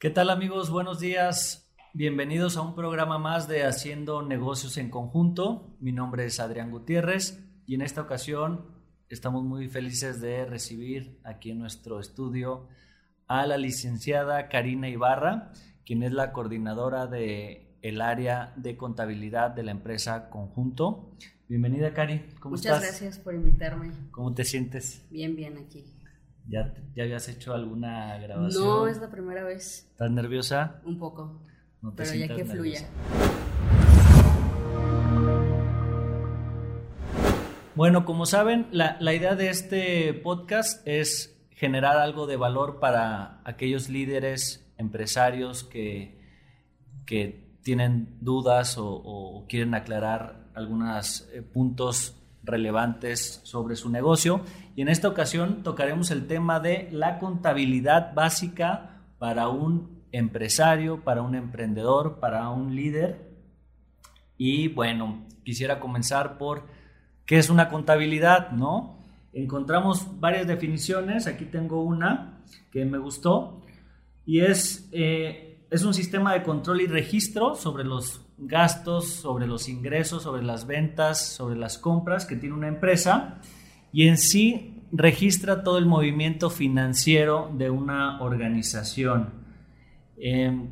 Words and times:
¿Qué 0.00 0.10
tal 0.10 0.30
amigos? 0.30 0.70
Buenos 0.70 1.00
días. 1.00 1.74
Bienvenidos 1.92 2.56
a 2.56 2.62
un 2.62 2.76
programa 2.76 3.18
más 3.18 3.48
de 3.48 3.64
Haciendo 3.64 4.22
Negocios 4.22 4.76
en 4.76 4.90
Conjunto. 4.90 5.76
Mi 5.80 5.90
nombre 5.90 6.24
es 6.24 6.38
Adrián 6.38 6.70
Gutiérrez 6.70 7.44
y 7.66 7.74
en 7.74 7.82
esta 7.82 8.02
ocasión 8.02 8.64
estamos 9.08 9.42
muy 9.42 9.66
felices 9.66 10.20
de 10.20 10.44
recibir 10.44 11.18
aquí 11.24 11.50
en 11.50 11.58
nuestro 11.58 11.98
estudio 11.98 12.68
a 13.26 13.44
la 13.48 13.56
licenciada 13.56 14.48
Karina 14.48 14.88
Ibarra, 14.88 15.50
quien 15.84 16.04
es 16.04 16.12
la 16.12 16.32
coordinadora 16.32 17.08
de 17.08 17.76
el 17.82 18.00
área 18.00 18.52
de 18.54 18.76
contabilidad 18.76 19.50
de 19.50 19.64
la 19.64 19.72
empresa 19.72 20.30
Conjunto. 20.30 21.10
Bienvenida, 21.48 21.92
Cari. 21.92 22.24
¿Cómo 22.38 22.54
Muchas 22.54 22.80
gracias 22.80 23.18
por 23.18 23.34
invitarme. 23.34 23.90
¿Cómo 24.12 24.32
te 24.32 24.44
sientes? 24.44 25.04
Bien, 25.10 25.34
bien 25.34 25.58
aquí. 25.58 25.97
¿Ya, 26.48 26.72
¿Ya 26.94 27.02
habías 27.02 27.28
hecho 27.28 27.52
alguna 27.52 28.16
grabación? 28.18 28.64
No, 28.64 28.86
es 28.88 28.98
la 28.98 29.10
primera 29.10 29.44
vez. 29.44 29.86
¿Estás 29.90 30.10
nerviosa? 30.10 30.80
Un 30.84 30.98
poco. 30.98 31.42
pero 31.94 32.14
ya 32.14 32.34
que 32.34 32.44
fluya. 32.46 32.88
Bueno, 37.74 38.06
como 38.06 38.24
saben, 38.24 38.66
la, 38.72 38.96
la, 38.98 39.12
idea 39.12 39.34
de 39.36 39.50
este 39.50 40.14
podcast 40.14 40.84
es 40.88 41.38
generar 41.50 41.98
algo 41.98 42.26
de 42.26 42.36
valor 42.36 42.80
para 42.80 43.42
aquellos 43.44 43.90
líderes, 43.90 44.72
empresarios 44.78 45.64
que, 45.64 46.18
que 47.04 47.58
tienen 47.62 48.16
dudas 48.20 48.78
o, 48.78 48.88
o 48.88 49.46
quieren 49.46 49.74
aclarar 49.74 50.48
algunos 50.54 51.28
eh, 51.32 51.42
puntos 51.42 52.17
relevantes 52.48 53.40
sobre 53.44 53.76
su 53.76 53.90
negocio 53.90 54.40
y 54.74 54.82
en 54.82 54.88
esta 54.88 55.08
ocasión 55.08 55.62
tocaremos 55.62 56.10
el 56.10 56.26
tema 56.26 56.60
de 56.60 56.88
la 56.90 57.18
contabilidad 57.18 58.14
básica 58.14 59.02
para 59.18 59.48
un 59.48 60.02
empresario, 60.12 61.04
para 61.04 61.22
un 61.22 61.34
emprendedor, 61.34 62.18
para 62.20 62.48
un 62.50 62.74
líder. 62.74 63.28
Y 64.36 64.68
bueno, 64.68 65.26
quisiera 65.44 65.80
comenzar 65.80 66.38
por 66.38 66.66
qué 67.26 67.38
es 67.38 67.50
una 67.50 67.68
contabilidad, 67.68 68.50
¿no? 68.52 68.98
Encontramos 69.32 70.20
varias 70.20 70.46
definiciones, 70.46 71.26
aquí 71.26 71.44
tengo 71.44 71.82
una 71.82 72.40
que 72.70 72.84
me 72.84 72.98
gustó 72.98 73.62
y 74.24 74.40
es, 74.40 74.88
eh, 74.92 75.66
es 75.70 75.84
un 75.84 75.94
sistema 75.94 76.32
de 76.32 76.42
control 76.42 76.80
y 76.80 76.86
registro 76.86 77.54
sobre 77.54 77.84
los 77.84 78.27
gastos, 78.38 79.08
sobre 79.08 79.46
los 79.46 79.68
ingresos, 79.68 80.22
sobre 80.22 80.42
las 80.42 80.66
ventas, 80.66 81.26
sobre 81.26 81.56
las 81.56 81.78
compras 81.78 82.26
que 82.26 82.36
tiene 82.36 82.54
una 82.54 82.68
empresa 82.68 83.40
y 83.92 84.08
en 84.08 84.18
sí 84.18 84.74
registra 84.92 85.62
todo 85.62 85.78
el 85.78 85.86
movimiento 85.86 86.50
financiero 86.50 87.50
de 87.56 87.70
una 87.70 88.20
organización. 88.20 89.30
Em, 90.16 90.68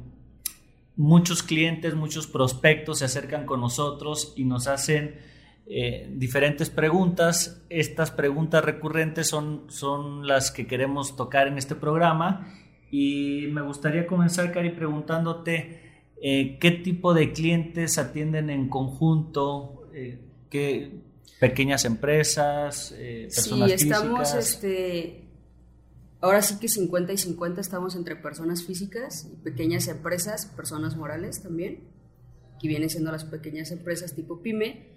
muchos 0.97 1.43
clientes, 1.43 1.95
muchos 1.95 2.27
prospectos 2.27 3.01
se 3.01 3.05
acercan 3.05 3.47
con 3.47 3.61
nosotros 3.61 4.33
y 4.37 4.45
nos 4.45 4.67
hacen 4.67 5.17
eh, 5.67 6.09
diferentes 6.15 6.71
preguntas. 6.71 7.65
Estas 7.69 8.11
preguntas 8.11 8.65
recurrentes 8.65 9.29
son, 9.29 9.65
son 9.69 10.27
las 10.27 10.51
que 10.51 10.67
queremos 10.67 11.17
tocar 11.17 11.49
en 11.49 11.59
este 11.59 11.75
programa 11.75 12.49
y 12.91 13.49
me 13.51 13.63
gustaría 13.63 14.07
comenzar, 14.07 14.53
Cari, 14.53 14.71
preguntándote, 14.71 15.86
eh, 16.21 16.59
qué 16.59 16.71
tipo 16.71 17.15
de 17.15 17.33
clientes 17.33 17.99
atienden 17.99 18.51
en 18.51 18.69
conjunto, 18.69 19.89
eh, 19.93 20.21
qué 20.51 21.03
pequeñas 21.39 21.85
empresas, 21.85 22.95
eh, 22.97 23.29
personas 23.35 23.73
sí, 23.73 23.89
estamos, 23.89 24.35
este, 24.35 25.29
ahora 26.21 26.41
sí 26.41 26.59
que 26.59 26.69
50 26.69 27.13
y 27.13 27.19
50 27.19 27.61
estamos 27.61 27.95
entre 27.95 28.17
personas 28.17 28.65
físicas 28.65 29.29
y 29.31 29.37
pequeñas 29.37 29.89
empresas, 29.89 30.47
personas 30.47 30.97
morales 30.97 31.43
también, 31.43 31.85
que 32.59 32.69
vienen 32.69 32.89
siendo 32.89 33.13
las 33.13 33.25
pequeñas 33.25 33.71
empresas 33.71 34.15
tipo 34.15 34.41
pyme, 34.41 34.97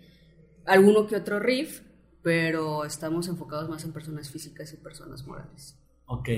alguno 0.65 1.07
que 1.07 1.17
otro 1.17 1.39
RIF, 1.39 1.81
pero 2.21 2.85
estamos 2.85 3.27
enfocados 3.27 3.69
más 3.69 3.83
en 3.83 3.91
personas 3.91 4.29
físicas 4.29 4.71
y 4.73 4.77
personas 4.77 5.25
morales. 5.25 5.77
Ok. 6.05 6.29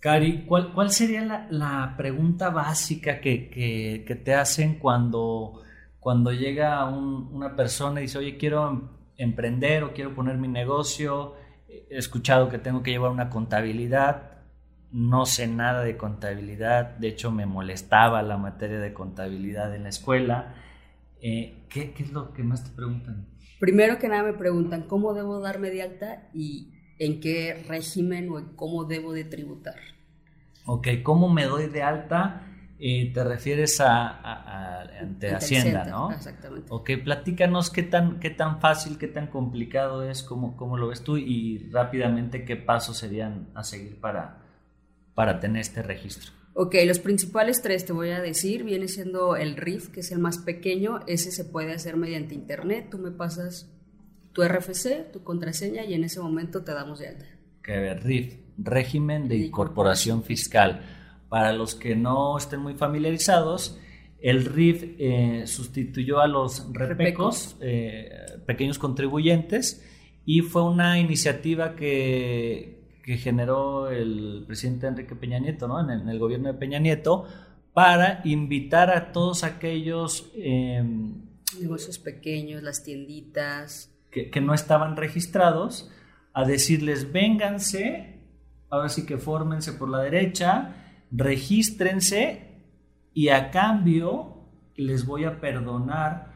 Cari, 0.00 0.44
¿cuál, 0.44 0.72
cuál 0.72 0.90
sería 0.90 1.24
la, 1.24 1.46
la 1.50 1.94
pregunta 1.96 2.50
básica 2.50 3.20
que, 3.20 3.48
que, 3.50 4.14
te 4.14 4.34
hacen 4.34 4.78
cuando, 4.78 5.62
cuando 5.98 6.32
llega 6.32 6.84
un, 6.84 7.30
una 7.32 7.56
persona 7.56 8.00
y 8.00 8.04
dice, 8.04 8.18
oye, 8.18 8.36
quiero 8.36 8.90
emprender 9.16 9.84
o 9.84 9.92
quiero 9.92 10.14
poner 10.14 10.36
mi 10.36 10.48
negocio? 10.48 11.34
He 11.68 11.96
escuchado 11.96 12.48
que 12.48 12.58
tengo 12.58 12.82
que 12.82 12.92
llevar 12.92 13.10
una 13.10 13.30
contabilidad, 13.30 14.36
no 14.92 15.26
sé 15.26 15.46
nada 15.46 15.82
de 15.82 15.96
contabilidad, 15.96 16.96
de 16.96 17.08
hecho 17.08 17.30
me 17.32 17.46
molestaba 17.46 18.22
la 18.22 18.36
materia 18.36 18.78
de 18.78 18.92
contabilidad 18.92 19.74
en 19.74 19.84
la 19.84 19.88
escuela. 19.88 20.54
Eh, 21.20 21.64
¿qué, 21.68 21.92
¿Qué 21.92 22.02
es 22.04 22.12
lo 22.12 22.32
que 22.32 22.42
más 22.42 22.62
te 22.62 22.70
preguntan? 22.70 23.26
Primero 23.58 23.98
que 23.98 24.08
nada 24.08 24.22
me 24.22 24.34
preguntan 24.34 24.82
cómo 24.82 25.14
debo 25.14 25.40
darme 25.40 25.70
de 25.70 25.82
alta 25.82 26.28
y 26.34 26.75
en 26.98 27.20
qué 27.20 27.64
régimen 27.68 28.28
o 28.30 28.38
en 28.38 28.46
cómo 28.56 28.84
debo 28.84 29.12
de 29.12 29.24
tributar. 29.24 29.76
Ok, 30.64 30.88
¿cómo 31.02 31.28
me 31.28 31.44
doy 31.44 31.68
de 31.68 31.82
alta? 31.82 32.42
Eh, 32.78 33.10
te 33.14 33.24
refieres 33.24 33.80
a, 33.80 34.82
ante, 35.00 35.34
Hacienda, 35.34 35.84
¿no? 35.84 36.12
Exactamente. 36.12 36.66
Ok, 36.70 36.90
platícanos 37.02 37.70
qué 37.70 37.82
tan, 37.82 38.20
qué 38.20 38.30
tan 38.30 38.60
fácil, 38.60 38.98
qué 38.98 39.08
tan 39.08 39.28
complicado 39.28 40.02
es, 40.02 40.22
cómo, 40.22 40.56
cómo 40.56 40.76
lo 40.76 40.88
ves 40.88 41.02
tú 41.02 41.16
y 41.16 41.70
rápidamente 41.70 42.44
qué 42.44 42.56
pasos 42.56 42.98
serían 42.98 43.48
a 43.54 43.62
seguir 43.62 43.98
para, 43.98 44.42
para 45.14 45.40
tener 45.40 45.62
este 45.62 45.82
registro. 45.82 46.32
Ok, 46.52 46.74
los 46.86 46.98
principales 46.98 47.62
tres 47.62 47.86
te 47.86 47.92
voy 47.92 48.10
a 48.10 48.20
decir, 48.20 48.64
viene 48.64 48.88
siendo 48.88 49.36
el 49.36 49.56
RIF, 49.56 49.88
que 49.88 50.00
es 50.00 50.10
el 50.10 50.18
más 50.18 50.38
pequeño, 50.38 51.00
ese 51.06 51.30
se 51.30 51.44
puede 51.44 51.72
hacer 51.72 51.96
mediante 51.96 52.34
internet, 52.34 52.88
tú 52.90 52.98
me 52.98 53.10
pasas 53.10 53.70
tu 54.36 54.42
RFC, 54.42 55.10
tu 55.12 55.24
contraseña 55.24 55.86
y 55.86 55.94
en 55.94 56.04
ese 56.04 56.20
momento 56.20 56.62
te 56.62 56.74
damos 56.74 56.98
de 56.98 57.08
alta. 57.08 57.24
Que 57.62 57.94
RIF, 57.94 58.34
régimen 58.58 59.28
de 59.28 59.38
incorporación 59.38 60.22
fiscal. 60.22 60.82
Para 61.30 61.54
los 61.54 61.74
que 61.74 61.96
no 61.96 62.36
estén 62.36 62.60
muy 62.60 62.74
familiarizados, 62.74 63.80
el 64.20 64.44
RIF 64.44 64.84
eh, 64.98 65.44
sustituyó 65.46 66.20
a 66.20 66.28
los 66.28 66.70
repecos, 66.70 67.56
eh, 67.62 68.10
pequeños 68.46 68.78
contribuyentes, 68.78 69.82
y 70.26 70.42
fue 70.42 70.64
una 70.64 71.00
iniciativa 71.00 71.74
que, 71.74 72.98
que, 73.02 73.16
generó 73.16 73.90
el 73.90 74.44
presidente 74.46 74.86
Enrique 74.86 75.16
Peña 75.16 75.38
Nieto, 75.38 75.66
¿no? 75.66 75.80
en, 75.80 76.06
el, 76.06 76.18
gobierno 76.18 76.52
de 76.52 76.58
Peña 76.58 76.78
Nieto, 76.78 77.24
para 77.72 78.20
invitar 78.24 78.90
a 78.90 79.12
todos 79.12 79.44
aquellos... 79.44 80.30
Em, 80.34 81.24
negocios 81.58 81.98
pequeños, 81.98 82.62
las 82.62 82.82
tienditas, 82.82 83.95
que, 84.24 84.40
no 84.40 84.54
estaban 84.54 84.96
registrados, 84.96 85.90
a 86.32 86.44
decirles, 86.44 87.12
vénganse, 87.12 88.20
ahora 88.70 88.88
sí 88.88 89.06
que 89.06 89.18
fórmense 89.18 89.72
por 89.72 89.88
la 89.88 90.00
derecha, 90.00 91.04
regístrense 91.10 92.64
y 93.12 93.28
a 93.28 93.50
cambio 93.50 94.44
les 94.76 95.06
voy 95.06 95.24
a 95.24 95.40
perdonar 95.40 96.32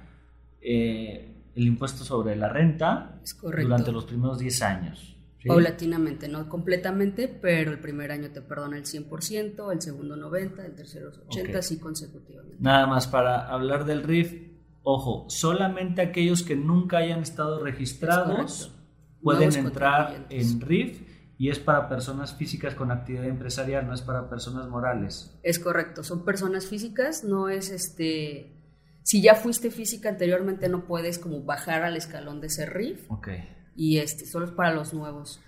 eh, 0.61 1.51
el 1.55 1.67
impuesto 1.67 2.05
sobre 2.05 2.37
la 2.37 2.49
renta 2.49 3.21
durante 3.43 3.93
los 3.93 4.05
primeros 4.05 4.39
10 4.39 4.63
años. 4.63 5.17
Paulatinamente, 5.47 6.29
no 6.29 6.49
completamente, 6.49 7.27
pero 7.27 7.71
el 7.71 7.79
primer 7.79 8.13
año 8.13 8.31
te 8.31 8.43
perdona 8.43 8.77
el 8.77 8.85
100%, 8.85 9.73
el 9.73 9.81
segundo 9.81 10.17
90%, 10.17 10.65
el 10.67 10.75
tercero 10.75 11.11
80%, 11.11 11.57
así 11.57 11.79
consecutivamente. 11.79 12.57
Nada 12.61 12.87
más 12.87 13.07
para 13.07 13.49
hablar 13.49 13.87
del 13.87 14.03
RIF, 14.03 14.50
Ojo, 14.83 15.27
solamente 15.29 16.01
aquellos 16.01 16.43
que 16.43 16.57
nunca 16.57 16.99
hayan 16.99 17.21
estado 17.21 17.63
registrados 17.63 18.75
pueden 19.23 19.55
entrar 19.55 20.27
en 20.31 20.61
RIF 20.61 21.03
y 21.37 21.49
es 21.51 21.59
para 21.59 21.89
personas 21.89 22.35
físicas 22.35 22.75
con 22.75 22.91
actividad 22.91 23.25
empresarial, 23.25 23.87
no 23.87 23.95
es 23.95 24.03
para 24.03 24.29
personas 24.29 24.69
morales. 24.69 25.39
Es 25.43 25.59
correcto, 25.59 26.03
son 26.03 26.25
personas 26.25 26.67
físicas, 26.67 27.25
no 27.25 27.49
es 27.49 27.71
este... 27.71 28.57
Si 29.03 29.23
ya 29.23 29.35
fuiste 29.35 29.71
física 29.71 30.11
anteriormente 30.11 30.69
no 30.69 30.85
puedes 30.85 31.19
como 31.19 31.43
bajar 31.43 31.83
al 31.83 31.97
escalón 31.97 32.41
de 32.41 32.51
ser 32.51 32.75
RIF. 32.75 33.11
Ok. 33.11 33.29
Y 33.75 33.99
este, 33.99 34.27
solo 34.27 34.47
es 34.47 34.53
para 34.53 34.75
los 34.75 34.93
nuevos. 34.93 35.41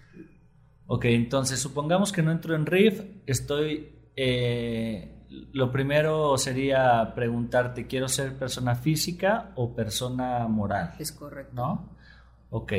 Ok, 0.86 1.04
entonces 1.06 1.58
supongamos 1.58 2.12
que 2.12 2.22
no 2.22 2.32
entro 2.32 2.54
en 2.54 2.66
RIF, 2.66 3.02
estoy 3.26 4.10
eh, 4.16 5.21
lo 5.52 5.72
primero 5.72 6.36
sería 6.36 7.12
preguntarte, 7.14 7.86
¿quiero 7.86 8.08
ser 8.08 8.36
persona 8.36 8.74
física 8.74 9.52
o 9.54 9.74
persona 9.74 10.46
moral? 10.48 10.94
Es 10.98 11.12
correcto. 11.12 11.54
¿No? 11.54 11.96
Ok. 12.50 12.72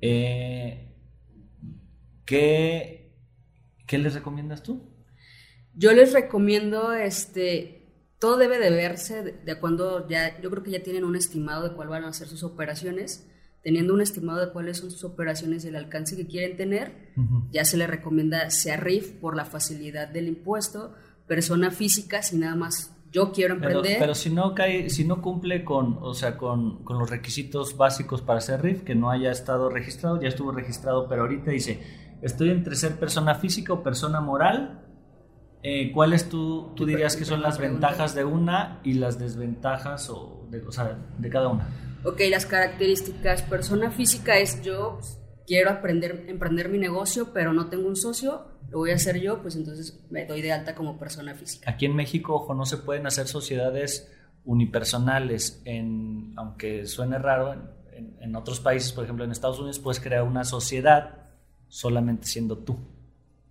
Eh, 0.00 0.94
¿qué, 2.24 3.16
¿Qué 3.86 3.98
les 3.98 4.14
recomiendas 4.14 4.62
tú? 4.62 4.80
Yo 5.74 5.92
les 5.92 6.12
recomiendo, 6.12 6.92
este, 6.92 7.80
todo 8.18 8.36
debe 8.36 8.58
de 8.58 8.70
verse 8.70 9.22
de, 9.22 9.58
cuando 9.58 10.08
ya, 10.08 10.40
yo 10.40 10.50
creo 10.50 10.62
que 10.62 10.70
ya 10.70 10.82
tienen 10.82 11.04
un 11.04 11.16
estimado 11.16 11.68
de 11.68 11.74
cuál 11.74 11.88
van 11.88 12.04
a 12.04 12.12
ser 12.12 12.28
sus 12.28 12.42
operaciones. 12.42 13.26
Teniendo 13.62 13.92
un 13.92 14.00
estimado 14.00 14.40
de 14.40 14.52
cuáles 14.52 14.78
son 14.78 14.90
sus 14.90 15.04
operaciones 15.04 15.64
y 15.64 15.68
el 15.68 15.76
alcance 15.76 16.16
que 16.16 16.26
quieren 16.26 16.56
tener, 16.56 17.12
ya 17.50 17.66
se 17.66 17.76
les 17.76 17.90
recomienda 17.90 18.48
sea 18.48 18.78
RIF 18.78 19.12
por 19.20 19.36
la 19.36 19.44
facilidad 19.44 20.08
del 20.08 20.28
impuesto, 20.28 20.94
persona 21.30 21.70
física 21.70 22.24
si 22.24 22.36
nada 22.38 22.56
más 22.56 22.92
yo 23.12 23.30
quiero 23.30 23.54
emprender. 23.54 23.98
Pero, 24.00 24.16
si 24.16 24.30
no 24.30 24.52
cae, 24.52 24.90
si 24.90 25.04
no 25.04 25.22
cumple 25.22 25.62
con, 25.62 25.96
o 26.00 26.12
sea, 26.12 26.36
con, 26.36 26.82
con, 26.82 26.98
los 26.98 27.08
requisitos 27.08 27.76
básicos 27.76 28.20
para 28.20 28.40
ser 28.40 28.62
RIF, 28.62 28.82
que 28.82 28.96
no 28.96 29.10
haya 29.10 29.30
estado 29.30 29.70
registrado, 29.70 30.20
ya 30.20 30.26
estuvo 30.26 30.50
registrado, 30.50 31.08
pero 31.08 31.22
ahorita 31.22 31.52
dice, 31.52 32.18
estoy 32.20 32.50
entre 32.50 32.74
ser 32.74 32.98
persona 32.98 33.36
física 33.36 33.72
o 33.72 33.80
persona 33.80 34.20
moral. 34.20 34.88
Eh, 35.62 35.92
¿Cuáles 35.92 36.28
tú, 36.28 36.72
tú 36.74 36.84
dirías 36.84 37.14
que 37.14 37.24
son 37.24 37.42
las 37.42 37.58
ventajas 37.58 38.12
de 38.16 38.24
una 38.24 38.80
y 38.82 38.94
las 38.94 39.20
desventajas 39.20 40.10
o 40.10 40.48
de, 40.50 40.62
o 40.66 40.72
sea, 40.72 40.98
de 41.16 41.30
cada 41.30 41.46
una? 41.46 41.68
Ok, 42.02 42.22
las 42.28 42.44
características. 42.44 43.42
Persona 43.42 43.92
física 43.92 44.36
es 44.36 44.62
yo 44.62 44.96
pues, 44.98 45.19
quiero 45.50 45.70
aprender, 45.70 46.26
emprender 46.28 46.68
mi 46.68 46.78
negocio, 46.78 47.32
pero 47.32 47.52
no 47.52 47.66
tengo 47.66 47.88
un 47.88 47.96
socio, 47.96 48.46
lo 48.70 48.78
voy 48.78 48.92
a 48.92 48.94
hacer 48.94 49.20
yo, 49.20 49.42
pues 49.42 49.56
entonces 49.56 50.00
me 50.08 50.24
doy 50.24 50.42
de 50.42 50.52
alta 50.52 50.76
como 50.76 50.96
persona 50.96 51.34
física. 51.34 51.68
Aquí 51.68 51.86
en 51.86 51.96
México, 51.96 52.36
ojo, 52.36 52.54
no 52.54 52.64
se 52.64 52.76
pueden 52.76 53.04
hacer 53.08 53.26
sociedades 53.26 54.08
unipersonales, 54.44 55.60
en, 55.64 56.34
aunque 56.36 56.86
suene 56.86 57.18
raro, 57.18 57.52
en, 57.52 58.16
en 58.20 58.36
otros 58.36 58.60
países, 58.60 58.92
por 58.92 59.02
ejemplo 59.02 59.24
en 59.24 59.32
Estados 59.32 59.58
Unidos, 59.58 59.80
puedes 59.80 59.98
crear 59.98 60.22
una 60.22 60.44
sociedad 60.44 61.30
solamente 61.66 62.28
siendo 62.28 62.58
tú. 62.58 62.76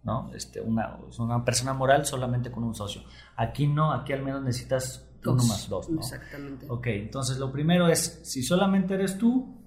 ¿no? 0.02 0.32
Este, 0.34 0.62
una, 0.62 0.98
una 1.18 1.44
persona 1.44 1.74
moral 1.74 2.06
solamente 2.06 2.50
con 2.50 2.64
un 2.64 2.74
socio. 2.74 3.02
Aquí 3.36 3.68
no, 3.68 3.92
aquí 3.92 4.14
al 4.14 4.24
menos 4.24 4.42
necesitas 4.42 5.06
uno 5.26 5.44
más 5.44 5.68
dos. 5.68 5.90
¿no? 5.90 6.00
Exactamente. 6.00 6.66
Ok, 6.70 6.88
entonces 6.88 7.40
lo 7.40 7.52
primero 7.52 7.90
es, 7.90 8.22
si 8.24 8.42
solamente 8.42 8.94
eres 8.94 9.18
tú, 9.18 9.59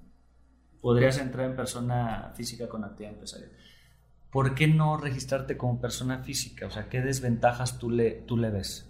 podrías 0.83 1.17
entrar 1.19 1.49
en 1.49 1.57
persona 1.57 2.33
física 2.37 2.69
con 2.69 2.85
actividad 2.85 3.15
empresarial. 3.15 3.51
¿Por 4.31 4.55
qué 4.55 4.67
no 4.67 4.99
registrarte 4.99 5.57
como 5.57 5.81
persona 5.81 6.23
física? 6.23 6.67
O 6.67 6.71
sea, 6.71 6.89
¿qué 6.89 7.01
desventajas 7.01 7.79
tú 7.79 7.89
le, 7.89 8.11
tú 8.27 8.37
le 8.37 8.51
ves? 8.51 8.87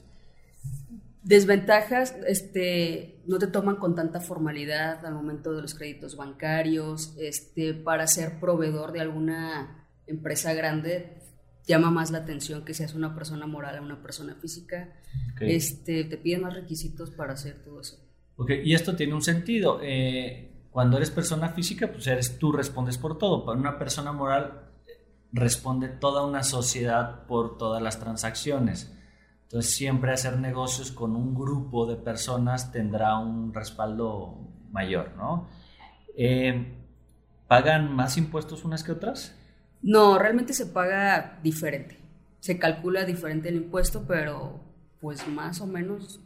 Desventajas, 1.23 2.17
este, 2.27 3.21
no 3.27 3.39
te 3.39 3.47
toman 3.47 3.77
con 3.77 3.95
tanta 3.95 4.21
formalidad 4.21 5.05
al 5.05 5.15
momento 5.15 5.53
de 5.53 5.63
los 5.63 5.75
créditos 5.75 6.17
bancarios, 6.17 7.15
este, 7.19 7.75
para 7.75 8.07
ser 8.07 8.41
proveedor 8.41 8.93
de 8.93 9.01
alguna 9.01 9.87
empresa 10.07 10.55
grande 10.55 11.19
llama 11.67 11.91
más 11.91 12.11
la 12.11 12.19
atención 12.19 12.65
que 12.65 12.75
seas 12.75 12.95
una 12.95 13.15
persona 13.15 13.47
moral 13.47 13.77
a 13.77 13.83
una 13.83 14.03
persona 14.03 14.35
física. 14.35 14.93
Este, 15.41 16.05
te 16.05 16.17
piden 16.17 16.43
más 16.43 16.55
requisitos 16.55 17.11
para 17.11 17.35
hacer 17.35 17.63
todo 17.65 17.81
eso. 17.81 18.01
Ok, 18.37 18.51
y 18.65 18.75
esto 18.75 18.97
tiene 18.97 19.15
un 19.15 19.23
sentido. 19.23 19.81
Eh, 19.83 20.52
cuando 20.73 20.97
eres 20.97 21.11
persona 21.11 21.51
física, 21.51 21.93
pues 21.93 22.07
eres 22.07 22.39
tú 22.39 22.51
respondes 22.51 22.97
por 22.97 23.19
todo. 23.19 23.45
Para 23.45 23.59
una 23.59 23.79
persona 23.79 24.11
moral 24.11 24.71
responde 25.31 25.89
toda 25.89 26.25
una 26.27 26.43
sociedad 26.43 27.27
por 27.27 27.59
todas 27.59 27.83
las 27.83 28.01
transacciones. 28.01 28.91
Entonces 29.43 29.75
siempre 29.75 30.15
hacer 30.15 30.39
negocios 30.39 30.91
con 30.91 31.15
un 31.15 31.35
grupo 31.35 31.87
de 31.87 31.97
personas 31.97 32.73
tendrá 32.73 33.19
un 33.19 33.53
respaldo 33.53 34.39
mayor, 34.71 35.15
¿no? 35.17 35.47
Eh, 36.17 36.75
¿Pagan 37.49 37.95
más 37.95 38.17
impuestos 38.17 38.65
unas 38.65 38.83
que 38.83 38.93
otras? 38.93 39.37
No, 39.83 40.19
realmente 40.19 40.55
se 40.55 40.65
paga 40.65 41.39
diferente. 41.43 42.01
Se 42.41 42.59
calcula 42.59 43.05
diferente 43.05 43.51
el 43.51 43.57
impuesto, 43.57 44.05
pero 44.09 44.59
pues 45.03 45.29
más 45.29 45.61
o 45.61 45.67
menos 45.67 46.21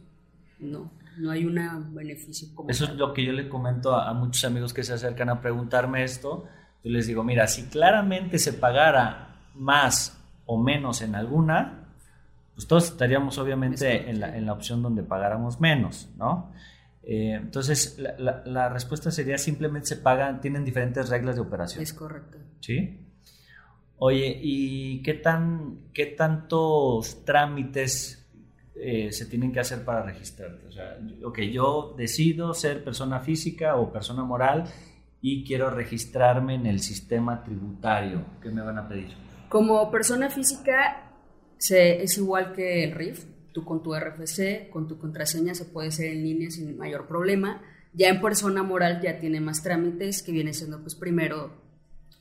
no. 0.59 0.89
No 1.17 1.31
hay 1.31 1.45
un 1.45 1.95
beneficio 1.95 2.49
como 2.53 2.69
Eso 2.69 2.85
es 2.85 2.95
lo 2.95 3.13
que 3.13 3.25
yo 3.25 3.33
le 3.33 3.49
comento 3.49 3.95
a, 3.95 4.13
muchos 4.13 4.45
amigos 4.45 4.73
que 4.73 4.83
se 4.83 4.93
acercan 4.93 5.29
a 5.29 5.41
preguntarme 5.41 6.03
esto. 6.03 6.45
Yo 6.83 6.91
les 6.91 7.07
digo, 7.07 7.23
mira, 7.23 7.47
si 7.47 7.63
claramente 7.63 8.37
se 8.37 8.53
pagara 8.53 9.35
más 9.55 10.23
o 10.45 10.61
menos 10.61 11.01
en 11.01 11.15
alguna, 11.15 11.87
pues 12.53 12.67
todos 12.67 12.85
estaríamos 12.85 13.37
obviamente 13.37 14.09
en 14.09 14.19
la, 14.19 14.35
en 14.37 14.45
la 14.45 14.53
opción 14.53 14.81
donde 14.81 15.03
pagáramos 15.03 15.59
menos, 15.59 16.09
¿no? 16.17 16.51
Eh, 17.03 17.33
entonces, 17.35 17.97
la, 17.97 18.43
la, 18.45 18.69
respuesta 18.69 19.11
sería 19.11 19.37
simplemente 19.37 19.87
se 19.87 19.95
pagan, 19.95 20.41
tienen 20.41 20.65
diferentes 20.65 21.07
reglas 21.09 21.35
de 21.35 21.41
operación. 21.41 21.81
Es 21.81 21.93
correcto. 21.93 22.37
¿Sí? 22.59 23.07
Oye, 23.99 24.39
¿y 24.41 25.01
qué, 25.01 25.15
tan, 25.15 25.89
qué 25.93 26.05
tantos 26.05 27.25
trámites 27.25 28.26
eh, 28.79 29.11
se 29.11 29.25
tienen 29.25 29.51
que 29.51 29.59
hacer 29.59 29.83
para 29.83 30.03
registrarte? 30.03 30.67
O 30.67 30.71
sea, 30.71 30.97
ok, 31.23 31.39
yo 31.51 31.95
decido 31.97 32.53
ser 32.53 32.83
persona 32.83 33.19
física 33.19 33.75
o 33.75 33.91
persona 33.91 34.23
moral 34.23 34.65
y 35.21 35.43
quiero 35.43 35.69
registrarme 35.69 36.55
en 36.55 36.65
el 36.65 36.79
sistema 36.79 37.43
tributario. 37.43 38.25
¿Qué 38.41 38.49
me 38.49 38.61
van 38.61 38.77
a 38.77 38.87
pedir? 38.87 39.09
Como 39.49 39.89
persona 39.89 40.29
física 40.29 41.11
se, 41.57 42.03
es 42.03 42.17
igual 42.17 42.53
que 42.53 42.83
el 42.83 42.91
RIF. 42.91 43.25
Tú 43.53 43.65
con 43.65 43.81
tu 43.81 43.95
RFC, 43.95 44.69
con 44.69 44.87
tu 44.87 44.99
contraseña 44.99 45.55
se 45.55 45.65
puede 45.65 45.87
hacer 45.87 46.11
en 46.11 46.23
línea 46.23 46.51
sin 46.51 46.77
mayor 46.77 47.07
problema. 47.07 47.61
Ya 47.93 48.09
en 48.09 48.21
persona 48.21 48.61
moral 48.61 49.01
ya 49.01 49.19
tiene 49.19 49.39
más 49.39 49.63
trámites 49.63 50.21
que 50.21 50.31
viene 50.31 50.53
siendo 50.53 50.79
pues 50.81 50.93
primero 50.93 51.65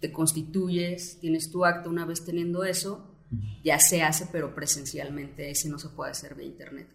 te 0.01 0.13
constituyes, 0.13 1.19
tienes 1.21 1.51
tu 1.51 1.65
acto, 1.65 1.91
una 1.91 2.05
vez 2.05 2.25
teniendo 2.25 2.65
eso, 2.65 3.16
ya 3.63 3.79
se 3.79 4.03
hace, 4.03 4.27
pero 4.31 4.55
presencialmente 4.55 5.51
ese 5.51 5.69
no 5.69 5.79
se 5.79 5.89
puede 5.91 6.11
hacer 6.13 6.37
de 6.37 6.45
internet. 6.45 6.89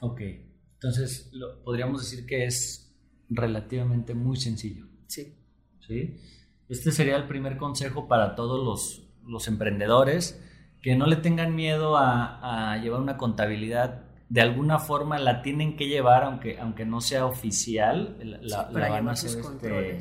Ok, 0.00 0.20
entonces 0.74 1.30
podríamos 1.64 2.02
decir 2.02 2.26
que 2.26 2.44
es 2.44 2.92
relativamente 3.28 4.14
muy 4.14 4.36
sencillo. 4.36 4.86
Sí. 5.06 5.34
¿Sí? 5.86 6.18
Este 6.68 6.90
sería 6.90 7.16
el 7.16 7.26
primer 7.26 7.56
consejo 7.56 8.08
para 8.08 8.34
todos 8.34 8.64
los, 8.64 9.08
los 9.26 9.46
emprendedores, 9.48 10.40
que 10.80 10.96
no 10.96 11.06
le 11.06 11.16
tengan 11.16 11.54
miedo 11.54 11.96
a, 11.96 12.72
a, 12.72 12.78
llevar 12.78 13.00
una 13.00 13.16
contabilidad. 13.16 14.04
De 14.28 14.40
alguna 14.40 14.78
forma 14.78 15.18
la 15.18 15.42
tienen 15.42 15.76
que 15.76 15.86
llevar, 15.86 16.24
aunque, 16.24 16.58
aunque 16.58 16.84
no 16.84 17.00
sea 17.00 17.26
oficial, 17.26 18.18
la, 18.42 18.70
la 18.70 18.88
van 18.88 19.08
a 19.08 19.12
hacer 19.12 19.40
este, 19.40 19.98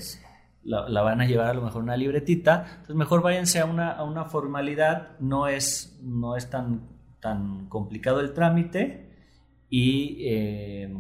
la, 0.64 1.02
van 1.02 1.22
a 1.22 1.26
llevar 1.26 1.48
a 1.48 1.54
lo 1.54 1.62
mejor 1.62 1.84
una 1.84 1.98
libretita. 1.98 2.66
Entonces 2.70 2.96
mejor 2.96 3.22
váyanse 3.22 3.60
a 3.60 3.66
una, 3.66 3.92
a 3.92 4.04
una 4.04 4.26
formalidad, 4.26 5.20
no 5.20 5.48
es, 5.48 6.00
no 6.02 6.36
es 6.36 6.50
tan, 6.50 6.82
tan 7.20 7.68
complicado 7.68 8.20
el 8.20 8.34
trámite 8.34 9.10
y 9.70 10.18
eh, 10.28 10.94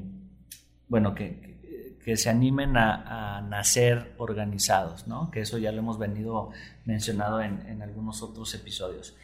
bueno, 0.87 1.13
que, 1.13 1.97
que, 2.03 2.17
se 2.17 2.29
animen 2.29 2.77
a, 2.77 3.41
nacer 3.49 4.13
organizados, 4.17 5.07
¿no? 5.07 5.29
que 5.29 5.41
eso 5.41 5.57
ya 5.57 5.71
lo 5.71 5.79
hemos 5.79 5.99
venido 5.99 6.51
mencionado 6.85 7.41
en, 7.41 7.67
en 7.67 7.81
algunos 7.81 8.21
otros 8.23 8.53
episodios. 8.55 9.15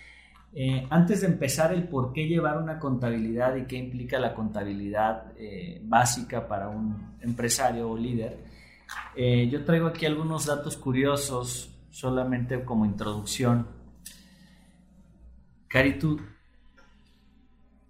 Eh, 0.53 0.87
antes 0.89 1.21
de 1.21 1.27
empezar 1.27 1.73
el 1.73 1.87
por 1.87 2.13
qué 2.13 2.27
llevar 2.27 2.57
una 2.57 2.79
contabilidad 2.79 3.55
y 3.55 3.65
qué 3.65 3.75
implica 3.75 4.17
la 4.17 4.33
contabilidad 4.33 5.33
eh, 5.37 5.79
básica 5.83 6.47
para 6.47 6.69
un 6.69 7.17
empresario 7.21 7.89
o 7.89 7.97
líder, 7.97 8.39
eh, 9.15 9.49
yo 9.51 9.63
traigo 9.65 9.87
aquí 9.87 10.05
algunos 10.05 10.45
datos 10.45 10.77
curiosos, 10.77 11.71
solamente 11.89 12.63
como 12.63 12.85
introducción. 12.85 13.67
Cari, 15.67 15.97
tú, 15.99 16.19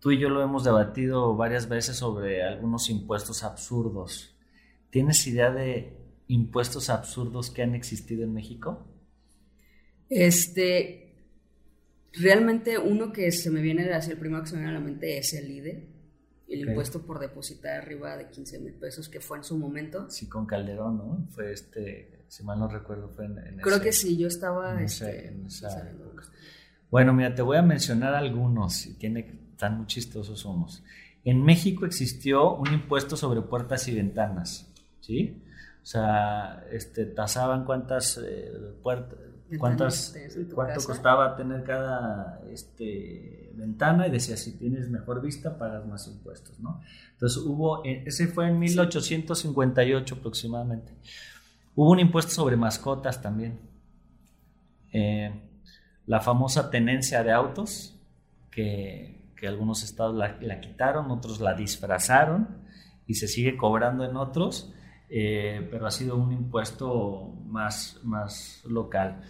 y 0.06 0.18
yo 0.18 0.30
lo 0.30 0.42
hemos 0.42 0.64
debatido 0.64 1.36
varias 1.36 1.68
veces 1.68 1.98
sobre 1.98 2.44
algunos 2.44 2.90
impuestos 2.90 3.44
absurdos. 3.44 4.38
¿Tienes 4.90 5.28
idea 5.28 5.52
de 5.52 5.98
impuestos 6.28 6.90
absurdos 6.90 7.50
que 7.52 7.62
han 7.62 7.76
existido 7.76 8.24
en 8.24 8.34
México? 8.34 8.88
Este, 10.10 11.14
realmente 12.14 12.78
uno 12.78 13.12
que 13.12 13.32
se 13.34 13.52
me 13.52 13.62
viene, 13.62 13.92
así 13.92 14.12
el 14.12 14.18
primero 14.18 14.44
que 14.44 14.50
se 14.50 14.56
viene 14.56 14.70
a 14.70 14.74
la 14.74 14.80
mente 14.80 15.18
es 15.18 15.34
el 15.34 15.52
IDE 15.52 15.97
el 16.48 16.70
impuesto 16.70 17.02
por 17.02 17.20
depositar 17.20 17.82
arriba 17.82 18.16
de 18.16 18.30
15 18.30 18.60
mil 18.60 18.74
pesos 18.74 19.10
que 19.10 19.20
fue 19.20 19.38
en 19.38 19.44
su 19.44 19.58
momento. 19.58 20.10
Sí, 20.10 20.28
con 20.28 20.46
Calderón, 20.46 20.98
¿no? 20.98 21.28
Fue 21.32 21.52
este, 21.52 22.24
si 22.28 22.44
mal 22.44 22.60
no 22.60 22.68
recuerdo, 22.68 23.10
fue 23.10 23.26
en, 23.26 23.58
Creo 23.62 23.82
que 23.82 23.92
sí, 23.92 24.18
yo 24.18 24.28
estaba... 24.28 24.82
Este, 24.82 25.36
bueno, 26.90 27.14
mira, 27.14 27.36
te 27.36 27.42
voy 27.42 27.58
a 27.58 27.62
mencionar 27.62 28.14
algunos, 28.14 28.88
tiene, 28.98 29.50
están 29.52 29.78
muy 29.78 29.88
chistosos 29.88 30.46
unos. 30.46 30.84
En 31.26 31.44
México 31.44 31.86
existió 31.86 32.56
un 32.56 32.74
impuesto 32.74 33.18
sobre 33.18 33.42
puertas 33.42 33.88
y 33.90 33.96
ventanas, 33.96 34.72
¿sí? 35.02 35.44
O 35.84 35.86
sea, 35.86 36.66
este, 36.72 37.06
tasaban 37.06 37.66
cuántas 37.66 38.18
eh, 38.24 38.52
puertas, 38.82 39.20
cuántas, 39.58 40.16
cuánto 40.54 40.82
costaba 40.84 41.36
tener 41.36 41.64
cada 41.64 42.42
este, 42.50 43.47
ventana 43.58 44.08
y 44.08 44.12
decía 44.12 44.38
si 44.38 44.58
tienes 44.58 44.90
mejor 44.90 45.22
vista 45.22 45.58
pagas 45.58 45.86
más 45.86 46.08
impuestos, 46.08 46.60
¿no? 46.60 46.82
Entonces 47.14 47.38
hubo, 47.44 47.84
eh, 47.86 48.04
ese 48.06 48.28
fue 48.28 48.48
en 48.48 48.60
1858 48.60 50.16
aproximadamente. 50.16 50.94
Hubo 51.76 51.92
un 51.92 52.00
impuesto 52.00 52.32
sobre 52.32 52.56
mascotas 52.56 53.22
también. 53.22 53.60
Eh, 54.94 55.32
la 56.06 56.22
famosa 56.22 56.70
tenencia 56.72 57.24
de 57.24 57.32
autos, 57.32 58.00
que, 58.50 59.16
algunos 59.48 59.84
estados 59.84 60.16
la, 60.16 60.38
la, 60.42 60.60
quitaron, 60.60 61.12
otros 61.12 61.40
la 61.40 61.54
disfrazaron 61.54 62.48
y 63.06 63.14
se 63.14 63.28
sigue 63.28 63.56
cobrando 63.56 64.04
en 64.04 64.18
otros, 64.18 64.74
eh, 65.10 65.66
pero 65.72 65.88
ha 65.88 65.92
sido 65.92 66.18
un 66.18 66.32
impuesto 66.32 67.34
más, 67.46 68.00
más 68.04 68.64
local. 68.66 69.22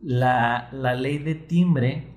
La, 0.00 0.70
ley 0.72 1.18
de 1.18 1.34
timbre 1.34 2.08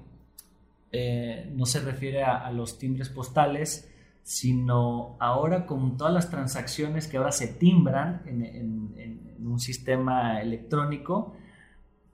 eh, 0.97 1.51
no 1.53 1.65
se 1.65 1.81
refiere 1.81 2.23
a, 2.23 2.49
los 2.51 2.79
timbres 2.79 3.09
postales, 3.09 3.91
sino 4.23 5.17
ahora 5.19 5.65
con 5.65 5.97
todas 5.97 6.13
las 6.13 6.29
transacciones 6.29 7.09
que 7.09 7.17
ahora 7.17 7.33
se 7.33 7.49
timbran 7.49 8.21
en, 8.25 9.35
un 9.45 9.59
sistema 9.59 10.39
electrónico, 10.41 11.35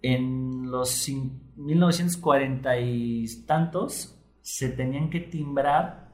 en 0.01 0.71
los 0.71 1.07
1940 1.57 2.79
y 2.79 3.27
tantos 3.45 4.17
se 4.41 4.69
tenían 4.69 5.11
que 5.11 5.19
timbrar 5.19 6.09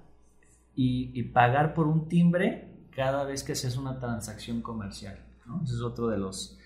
y, 0.75 1.23
pagar 1.23 1.73
por 1.73 1.87
un 1.87 2.09
timbre 2.09 2.89
cada 2.91 3.23
vez 3.23 3.45
que 3.45 3.55
se 3.55 3.67
hace 3.67 3.79
una 3.79 3.97
transacción 3.97 4.61
comercial. 4.61 5.17
Ese 5.63 5.75
es 5.75 5.81
otro 5.81 6.09
de 6.09 6.17
los, 6.17 6.57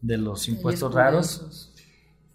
de 0.00 0.18
los 0.18 0.48
impuestos 0.48 0.92
raros. 0.92 1.72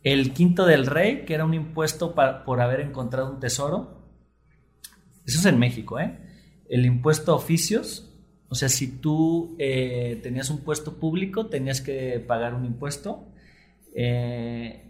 El 0.03 0.33
quinto 0.33 0.65
del 0.65 0.87
rey, 0.87 1.25
que 1.25 1.35
era 1.35 1.45
un 1.45 1.53
impuesto 1.53 2.15
por 2.15 2.61
haber 2.61 2.81
encontrado 2.81 3.31
un 3.31 3.39
tesoro. 3.39 4.01
Eso 5.25 5.39
es 5.39 5.45
en 5.45 5.59
México, 5.59 5.99
¿eh? 5.99 6.17
El 6.67 6.85
impuesto 6.85 7.31
a 7.31 7.35
oficios. 7.35 8.07
O 8.49 8.55
sea, 8.55 8.67
si 8.67 8.99
tú 8.99 9.55
eh, 9.59 10.19
tenías 10.23 10.49
un 10.49 10.59
puesto 10.59 10.99
público, 10.99 11.47
tenías 11.47 11.81
que 11.81 12.19
pagar 12.19 12.55
un 12.55 12.65
impuesto. 12.65 13.27
Eh, 13.95 14.87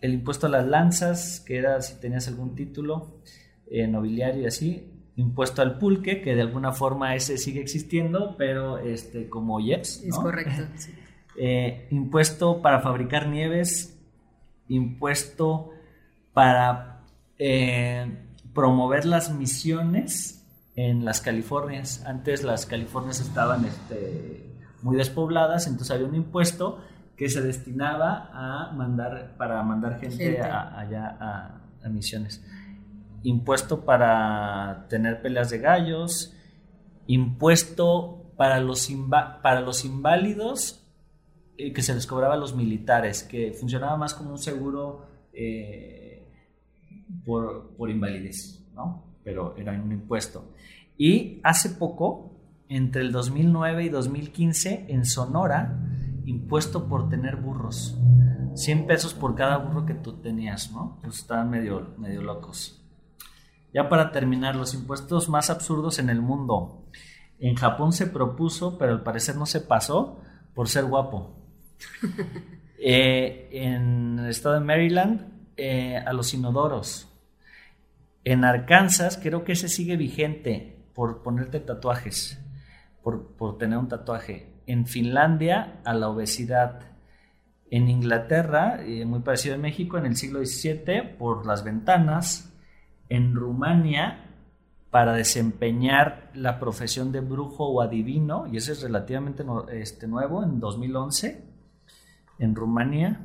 el 0.00 0.14
impuesto 0.14 0.46
a 0.46 0.50
las 0.50 0.66
lanzas, 0.66 1.40
que 1.40 1.56
era 1.56 1.80
si 1.80 2.00
tenías 2.00 2.26
algún 2.28 2.54
título 2.54 3.22
eh, 3.70 3.86
nobiliario 3.86 4.42
y 4.42 4.46
así. 4.46 4.90
Impuesto 5.16 5.62
al 5.62 5.78
pulque, 5.78 6.20
que 6.20 6.34
de 6.34 6.42
alguna 6.42 6.72
forma 6.72 7.14
ese 7.14 7.38
sigue 7.38 7.60
existiendo, 7.60 8.36
pero 8.36 8.78
este, 8.78 9.28
como 9.28 9.60
yes. 9.60 10.02
Es 10.04 10.16
correcto. 10.16 10.64
impuesto 11.90 12.60
para 12.60 12.80
fabricar 12.80 13.28
nieves, 13.28 13.89
impuesto 14.70 15.70
para 16.32 17.02
eh, 17.38 18.26
promover 18.54 19.04
las 19.04 19.34
misiones 19.34 20.46
en 20.76 21.04
las 21.04 21.20
Californias. 21.20 22.04
Antes 22.06 22.42
las 22.42 22.64
Californias 22.66 23.20
estaban 23.20 23.64
este, 23.64 24.56
muy 24.82 24.96
despobladas, 24.96 25.66
entonces 25.66 25.90
había 25.90 26.06
un 26.06 26.14
impuesto 26.14 26.82
que 27.16 27.28
se 27.28 27.42
destinaba 27.42 28.30
a 28.32 28.72
mandar 28.72 29.36
para 29.36 29.62
mandar 29.62 30.00
gente, 30.00 30.40
allá 30.40 31.16
a, 31.20 31.88
misiones. 31.88 32.42
Impuesto 33.22 33.84
para 33.84 34.86
tener 34.88 35.20
peleas 35.20 35.50
de 35.50 35.58
gallos, 35.58 36.34
impuesto 37.06 38.32
para 38.36 38.60
los, 38.60 38.88
para 39.42 39.60
los 39.60 39.84
inválidos 39.84 40.79
eh, 41.66 41.72
que 41.72 41.82
se 41.82 41.94
les 41.94 42.06
cobraba 42.06 42.34
a 42.34 42.36
los 42.36 42.54
militares, 42.54 43.22
que 43.22 43.52
funcionaba 43.52 43.96
más 43.96 44.14
como 44.14 44.30
un 44.30 44.38
seguro 44.38 45.06
eh, 45.32 46.26
por, 47.24 47.76
por, 47.76 47.90
invalidez, 47.90 48.64
¿no? 48.74 49.04
Pero 49.22 49.56
era 49.56 49.72
un 49.72 49.92
impuesto. 49.92 50.52
Y 50.96 51.40
hace 51.44 51.70
poco, 51.70 52.40
entre 52.68 53.02
el 53.02 53.12
2009 53.12 53.84
y 53.84 53.88
2015, 53.88 54.86
en 54.88 55.04
Sonora, 55.04 55.78
impuesto 56.24 56.88
por 56.88 57.08
tener 57.08 57.36
burros. 57.36 57.98
100 58.54 58.86
pesos 58.86 59.14
por 59.14 59.34
cada 59.34 59.58
burro 59.58 59.86
que 59.86 59.94
tú 59.94 60.20
tenías, 60.20 60.72
¿no? 60.72 60.98
Pues 61.02 61.18
estaban 61.18 61.50
medio, 61.50 61.94
medio 61.98 62.22
locos. 62.22 62.82
Ya 63.72 63.88
para 63.88 64.10
terminar, 64.10 64.56
los 64.56 64.74
impuestos 64.74 65.28
más 65.28 65.50
absurdos 65.50 65.98
en 65.98 66.10
el 66.10 66.20
mundo. 66.20 66.86
En 67.38 67.54
Japón 67.54 67.92
se 67.92 68.06
propuso, 68.06 68.76
pero 68.78 68.92
al 68.92 69.02
parecer 69.02 69.36
no 69.36 69.46
se 69.46 69.60
pasó, 69.60 70.20
por 70.54 70.68
ser 70.68 70.84
guapo. 70.84 71.39
Eh, 72.82 73.50
en 73.52 74.18
el 74.18 74.30
estado 74.30 74.54
de 74.54 74.62
Maryland, 74.62 75.28
eh, 75.54 75.98
a 75.98 76.14
los 76.14 76.32
inodoros. 76.32 77.12
En 78.24 78.42
Arkansas, 78.42 79.20
creo 79.22 79.44
que 79.44 79.52
ese 79.52 79.68
sigue 79.68 79.98
vigente 79.98 80.82
por 80.94 81.22
ponerte 81.22 81.60
tatuajes, 81.60 82.42
por, 83.02 83.36
por 83.36 83.58
tener 83.58 83.76
un 83.76 83.88
tatuaje. 83.88 84.62
En 84.66 84.86
Finlandia, 84.86 85.82
a 85.84 85.92
la 85.92 86.08
obesidad. 86.08 86.80
En 87.70 87.90
Inglaterra, 87.90 88.80
muy 89.04 89.20
parecido 89.20 89.56
a 89.56 89.58
México, 89.58 89.98
en 89.98 90.06
el 90.06 90.16
siglo 90.16 90.42
XVII, 90.42 91.16
por 91.18 91.44
las 91.44 91.62
ventanas. 91.62 92.50
En 93.10 93.34
Rumania, 93.34 94.24
para 94.90 95.12
desempeñar 95.12 96.30
la 96.32 96.58
profesión 96.58 97.12
de 97.12 97.20
brujo 97.20 97.66
o 97.66 97.82
adivino, 97.82 98.46
y 98.50 98.56
ese 98.56 98.72
es 98.72 98.80
relativamente 98.80 99.44
este, 99.70 100.08
nuevo, 100.08 100.42
en 100.42 100.60
2011 100.60 101.49
en 102.40 102.54
Rumania. 102.56 103.20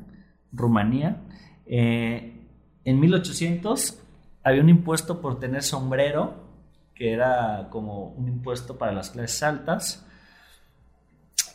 Rumanía. 0.52 1.22
Eh, 1.66 2.48
en 2.84 3.00
1800 3.00 4.00
había 4.44 4.62
un 4.62 4.70
impuesto 4.70 5.22
por 5.22 5.40
tener 5.40 5.64
sombrero, 5.64 6.46
que 6.94 7.12
era 7.12 7.68
como 7.72 8.10
un 8.10 8.28
impuesto 8.28 8.78
para 8.78 8.92
las 8.92 9.10
clases 9.10 9.42
altas. 9.44 10.08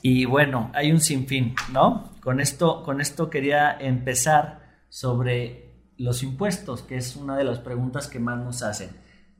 Y 0.03 0.25
bueno, 0.25 0.71
hay 0.75 0.91
un 0.91 1.01
sinfín, 1.01 1.55
¿no? 1.73 2.11
Con 2.21 2.41
esto, 2.41 2.83
con 2.83 3.01
esto 3.01 3.31
quería 3.31 3.79
empezar 3.79 4.61
sobre 4.89 5.71
los 5.99 6.23
impuestos, 6.23 6.83
que 6.83 6.97
es 6.97 7.17
una 7.17 7.37
de 7.37 7.45
las 7.45 7.59
preguntas 7.59 8.09
que 8.09 8.19
más 8.19 8.39
nos 8.43 8.63
hacen. 8.63 8.91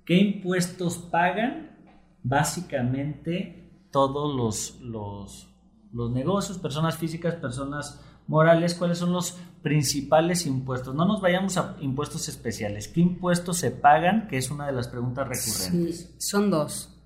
¿Qué 0.05 0.17
impuestos 0.17 0.99
pagan 0.99 1.71
básicamente 2.23 3.89
todos 3.91 4.35
los, 4.37 4.81
los, 4.81 5.49
los 5.93 6.11
negocios, 6.11 6.59
personas 6.59 6.97
físicas, 6.97 7.35
personas 7.35 8.01
Morales, 8.27 8.75
¿cuáles 8.75 8.99
son 8.99 9.13
los 9.13 9.39
principales 9.63 10.47
impuestos? 10.47 10.95
No 10.95 11.05
nos 11.05 11.21
vayamos 11.21 11.57
a 11.57 11.77
impuestos 11.81 12.29
especiales. 12.29 12.89
¿Qué 12.89 13.01
impuestos 13.01 13.59
se 13.59 13.71
pagan? 13.71 14.29
Que 14.29 14.39
es 14.39 14.51
una 14.51 14.67
de 14.67 14.73
las 14.73 14.89
preguntas 14.89 15.29
recurrentes. 15.29 16.15
son 16.19 16.51
dos. 16.51 16.97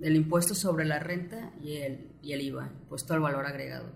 El 0.00 0.16
impuesto 0.16 0.54
sobre 0.54 0.86
la 0.86 0.98
renta 0.98 1.52
y 1.62 1.76
el, 1.76 2.12
y 2.22 2.32
el 2.32 2.40
IVA, 2.40 2.70
impuesto 2.82 3.12
al 3.12 3.20
valor 3.20 3.46
agregado. 3.46 3.92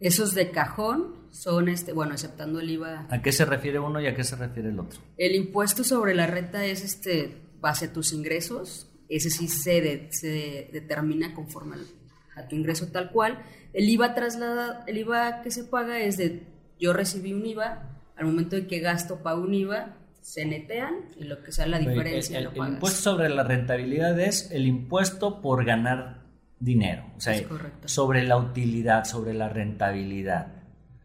Esos 0.00 0.34
de 0.34 0.50
cajón 0.50 1.14
son, 1.30 1.68
este, 1.68 1.92
bueno, 1.92 2.14
aceptando 2.14 2.58
el 2.58 2.70
IVA. 2.70 3.06
¿A 3.08 3.22
qué 3.22 3.30
se 3.30 3.44
refiere 3.44 3.78
uno 3.78 4.00
y 4.00 4.06
a 4.06 4.14
qué 4.16 4.24
se 4.24 4.34
refiere 4.34 4.70
el 4.70 4.80
otro? 4.80 5.00
El 5.16 5.34
impuesto 5.36 5.84
sobre 5.84 6.14
la 6.14 6.26
renta 6.26 6.64
es 6.64 6.82
este 6.82 7.40
base 7.60 7.86
a 7.86 7.92
tus 7.92 8.12
ingresos. 8.12 8.90
Ese 9.08 9.30
sí 9.30 9.46
se, 9.46 10.08
se 10.10 10.70
determina 10.72 11.34
conforme 11.34 11.76
a 12.34 12.48
tu 12.48 12.56
ingreso 12.56 12.88
tal 12.88 13.10
cual 13.12 13.42
el 13.72 13.88
IVA 13.88 14.14
traslada, 14.14 14.84
el 14.86 14.98
IVA 14.98 15.42
que 15.42 15.50
se 15.50 15.64
paga 15.64 16.00
es 16.00 16.16
de 16.16 16.46
yo 16.78 16.92
recibí 16.92 17.32
un 17.32 17.46
IVA, 17.46 18.00
al 18.16 18.26
momento 18.26 18.56
de 18.56 18.66
que 18.66 18.80
gasto 18.80 19.22
pago 19.22 19.42
un 19.42 19.54
IVA, 19.54 19.96
se 20.20 20.44
netean 20.44 21.06
y 21.16 21.24
lo 21.24 21.42
que 21.42 21.52
sea 21.52 21.66
la 21.66 21.78
diferencia 21.78 22.38
el, 22.38 22.46
el, 22.46 22.56
impuesto 22.56 23.10
sobre 23.10 23.28
la 23.28 23.42
rentabilidad 23.42 24.18
es 24.20 24.50
el 24.52 24.66
impuesto 24.66 25.40
por 25.40 25.64
ganar 25.64 26.22
dinero, 26.58 27.04
o 27.16 27.20
sea, 27.20 27.40
sobre 27.86 28.22
la 28.22 28.36
utilidad, 28.36 29.04
sobre 29.04 29.34
la 29.34 29.48
rentabilidad. 29.48 30.62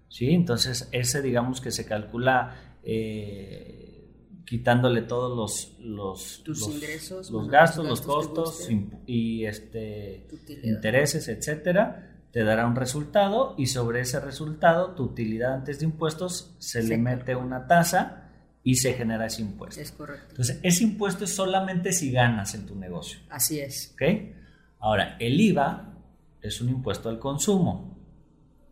¿Sí? 0.10 0.30
Entonces, 0.30 0.88
ese 0.92 1.22
digamos 1.22 1.62
que 1.62 1.72
se 1.72 1.86
calcula 1.86 2.78
eh, 2.84 4.38
quitándole 4.46 5.02
todos 5.02 5.36
los, 5.36 5.78
los, 5.80 6.44
los, 6.46 6.70
ingresos, 6.70 7.30
los 7.30 7.50
gastos, 7.50 7.86
los 7.86 8.02
costos 8.02 8.70
y 9.06 9.46
este, 9.46 10.28
intereses, 10.64 11.28
etcétera 11.28 12.17
te 12.32 12.44
dará 12.44 12.68
un 12.68 12.76
resultado 12.76 13.56
y 13.58 13.68
sobre 13.68 14.02
ese 14.02 14.20
resultado, 14.20 14.92
tu 14.92 15.04
utilidad 15.04 15.54
antes 15.54 15.80
de 15.80 15.86
impuestos, 15.86 16.56
se 16.60 16.84
le 16.84 16.98
mete 16.98 17.36
una 17.36 17.68
tasa 17.68 18.32
y 18.64 18.76
se 18.76 18.94
genera 18.94 19.28
ese 19.28 19.42
impuesto. 19.42 19.82
Es 19.82 19.92
correcto. 19.92 20.28
Entonces, 20.30 20.60
ese 20.62 20.84
impuesto 20.84 21.24
es 21.24 21.34
solamente 21.34 21.94
si 21.94 22.12
ganas 22.12 22.54
en 22.54 22.66
tu 22.66 22.76
negocio. 22.76 23.20
Así 23.30 23.60
es. 23.60 23.94
¿Ok? 23.94 24.02
Ahora, 24.80 25.16
el 25.20 25.40
IVA 25.40 25.94
es 26.42 26.62
un 26.62 26.70
impuesto 26.70 27.10
al 27.10 27.20
consumo. 27.20 27.98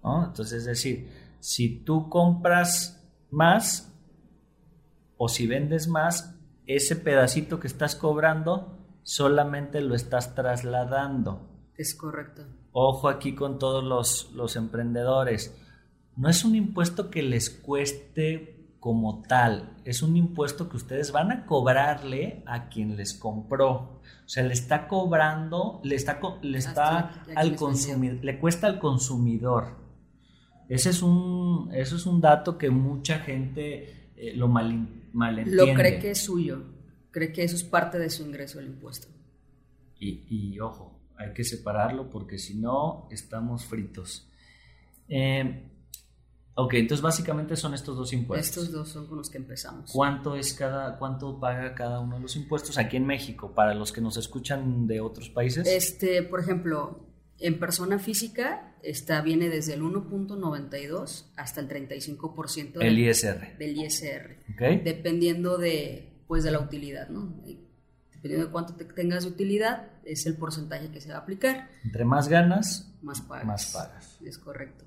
¿no? 0.03 0.25
Entonces, 0.25 0.59
es 0.59 0.65
decir, 0.65 1.09
si 1.39 1.83
tú 1.83 2.09
compras 2.09 3.03
más 3.31 3.91
o 5.17 5.29
si 5.29 5.47
vendes 5.47 5.87
más, 5.87 6.35
ese 6.67 6.95
pedacito 6.97 7.59
que 7.59 7.67
estás 7.67 7.95
cobrando 7.95 8.85
solamente 9.03 9.79
lo 9.81 9.95
estás 9.95 10.35
trasladando. 10.35 11.49
Es 11.77 11.95
correcto 11.95 12.45
ojo 12.77 13.07
aquí 13.07 13.35
con 13.35 13.57
todos 13.57 14.29
los, 14.33 14.55
emprendedores, 14.57 15.55
no 16.17 16.29
es 16.29 16.43
un 16.43 16.55
impuesto 16.55 17.09
que 17.09 17.23
les 17.23 17.49
cueste 17.49 18.75
como 18.81 19.21
tal, 19.21 19.77
es 19.85 20.03
un 20.03 20.17
impuesto 20.17 20.67
que 20.67 20.75
ustedes 20.75 21.13
van 21.13 21.31
a 21.31 21.45
cobrarle 21.45 22.43
a 22.45 22.67
quien 22.67 22.97
les 22.97 23.13
compró. 23.13 24.01
O 24.25 24.27
sea, 24.27 24.43
le 24.43 24.53
está 24.53 24.89
cobrando, 24.89 25.79
le 25.85 25.95
está, 25.95 26.19
le 26.41 26.57
está 26.57 27.23
al 27.33 27.55
consumidor, 27.55 28.23
le 28.25 28.39
cuesta 28.39 28.67
al 28.67 28.77
consumidor. 28.77 29.77
Ese 30.67 30.89
es 30.89 31.01
un, 31.01 31.69
eso 31.73 31.95
es 31.95 32.05
un 32.05 32.19
dato 32.19 32.57
que 32.57 32.69
mucha 32.69 33.19
gente 33.19 34.11
eh, 34.17 34.33
lo 34.35 34.49
mal, 34.49 35.07
malentiende. 35.13 35.65
Lo 35.65 35.73
cree 35.73 35.97
que 35.97 36.11
es 36.11 36.21
suyo, 36.21 36.61
cree 37.09 37.31
que 37.31 37.45
eso 37.45 37.55
es 37.55 37.63
parte 37.63 37.99
de 37.99 38.09
su 38.09 38.23
ingreso 38.23 38.59
el 38.59 38.65
impuesto. 38.65 39.07
Y, 39.97 40.25
y 40.29 40.59
ojo, 40.59 40.94
hay 41.17 41.33
que 41.33 41.43
separarlo 41.43 42.09
porque 42.09 42.37
si 42.37 42.55
no 42.55 43.07
estamos 43.11 43.65
fritos. 43.65 44.29
Eh, 45.07 45.71
Ok, 46.57 46.75
entonces 46.75 47.01
básicamente 47.01 47.57
son 47.57 47.73
estos 47.73 47.97
dos 47.97 48.13
impuestos. 48.13 48.47
Estos 48.49 48.71
dos 48.71 48.87
son 48.87 49.07
con 49.07 49.17
los 49.17 49.29
que 49.29 49.37
empezamos. 49.37 49.91
¿Cuánto 49.91 50.37
es 50.37 50.53
cada, 50.53 50.97
cuánto 50.97 51.37
paga 51.37 51.75
cada 51.75 51.99
uno 51.99 52.15
de 52.15 52.21
los 52.21 52.35
impuestos 52.37 52.77
aquí 52.77 52.95
en 52.95 53.05
México 53.05 53.53
para 53.53 53.73
los 53.73 53.91
que 53.91 53.99
nos 53.99 54.15
escuchan 54.15 54.87
de 54.87 55.01
otros 55.01 55.29
países? 55.29 55.67
Este, 55.67 56.23
por 56.23 56.39
ejemplo, 56.39 57.05
en 57.39 57.59
persona 57.59 57.99
física 57.99 58.73
está, 58.83 59.21
viene 59.21 59.49
desde 59.49 59.73
el 59.73 59.81
1.92 59.81 61.25
hasta 61.35 61.59
el 61.59 61.67
35% 61.67 62.71
del, 62.73 62.87
el 62.87 62.99
ISR. 62.99 63.57
del 63.57 63.75
ISR. 63.75 64.37
Ok. 64.53 64.81
Dependiendo 64.81 65.57
de, 65.57 66.23
pues, 66.25 66.45
de 66.45 66.51
la 66.51 66.61
utilidad, 66.61 67.09
¿no? 67.09 67.35
Dependiendo 68.25 68.47
de 68.47 68.51
cuánto 68.51 68.73
te 68.75 68.85
tengas 68.85 69.23
de 69.23 69.29
utilidad, 69.29 69.87
es 70.03 70.25
el 70.25 70.35
porcentaje 70.35 70.89
que 70.89 70.99
se 70.99 71.09
va 71.09 71.17
a 71.17 71.19
aplicar. 71.19 71.69
Entre 71.83 72.05
más 72.05 72.27
ganas, 72.27 72.91
Más 73.03 73.21
pagas. 73.21 73.45
más 73.45 73.71
pagas. 73.71 74.19
Es 74.25 74.39
correcto. 74.39 74.83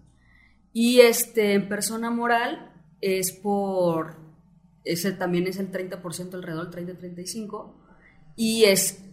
Y 0.73 1.01
este, 1.01 1.55
en 1.55 1.69
persona 1.69 2.11
moral 2.11 2.73
es 3.01 3.31
por, 3.31 4.17
ese 4.85 5.13
también 5.13 5.47
es 5.47 5.59
el 5.61 5.71
30%, 5.71 6.35
alrededor 6.35 6.75
del 6.75 6.99
30-35%, 6.99 7.75
y 8.35 8.65
es, 8.65 9.05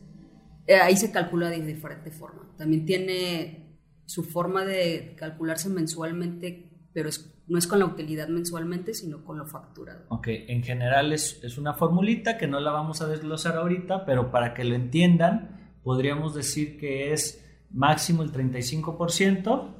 eh, 0.65 0.75
ahí 0.75 0.97
se 0.97 1.11
calcula 1.11 1.51
de 1.51 1.61
diferente 1.61 2.09
forma. 2.09 2.51
También 2.57 2.83
tiene 2.85 3.77
su 4.07 4.23
forma 4.23 4.65
de 4.65 5.15
calcularse 5.19 5.69
mensualmente, 5.69 6.71
pero 6.93 7.09
es, 7.09 7.31
no 7.47 7.57
es 7.57 7.67
con 7.67 7.79
la 7.79 7.85
utilidad 7.85 8.27
mensualmente, 8.27 8.93
sino 8.93 9.23
con 9.23 9.37
lo 9.37 9.45
facturado. 9.45 10.05
Ok, 10.09 10.27
en 10.29 10.63
general 10.63 11.13
es, 11.13 11.43
es 11.43 11.57
una 11.57 11.73
formulita 11.73 12.37
que 12.37 12.47
no 12.47 12.59
la 12.59 12.71
vamos 12.71 13.01
a 13.01 13.07
desglosar 13.07 13.57
ahorita, 13.57 14.05
pero 14.05 14.31
para 14.31 14.53
que 14.53 14.63
lo 14.63 14.75
entiendan, 14.75 15.73
podríamos 15.83 16.33
decir 16.33 16.77
que 16.77 17.13
es 17.13 17.43
máximo 17.71 18.23
el 18.23 18.31
35% 18.31 19.75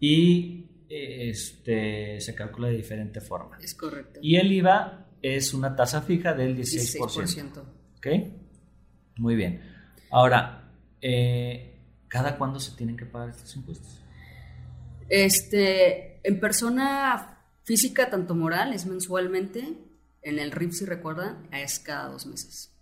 y 0.00 0.66
este, 0.88 2.20
se 2.20 2.34
calcula 2.34 2.68
de 2.68 2.76
diferente 2.76 3.20
forma. 3.20 3.58
Es 3.60 3.74
correcto. 3.74 4.20
Y 4.22 4.36
el 4.36 4.52
IVA 4.52 5.06
es 5.22 5.54
una 5.54 5.74
tasa 5.74 6.02
fija 6.02 6.34
del 6.34 6.56
16%. 6.56 6.98
16%. 6.98 7.62
¿Ok? 7.96 8.06
Muy 9.16 9.34
bien. 9.34 9.62
Ahora, 10.10 10.70
eh, 11.00 11.80
¿cada 12.08 12.36
cuándo 12.36 12.60
se 12.60 12.76
tienen 12.76 12.96
que 12.96 13.06
pagar 13.06 13.30
estos 13.30 13.56
impuestos? 13.56 14.02
Este, 15.08 16.15
en 16.26 16.40
persona 16.40 17.38
física, 17.64 18.10
tanto 18.10 18.34
moral, 18.34 18.72
es 18.72 18.86
mensualmente. 18.86 19.78
En 20.22 20.38
el 20.38 20.50
RIF, 20.50 20.72
si 20.74 20.84
recuerdan, 20.84 21.46
es 21.52 21.78
cada 21.78 22.08
dos 22.08 22.26
meses. 22.26 22.72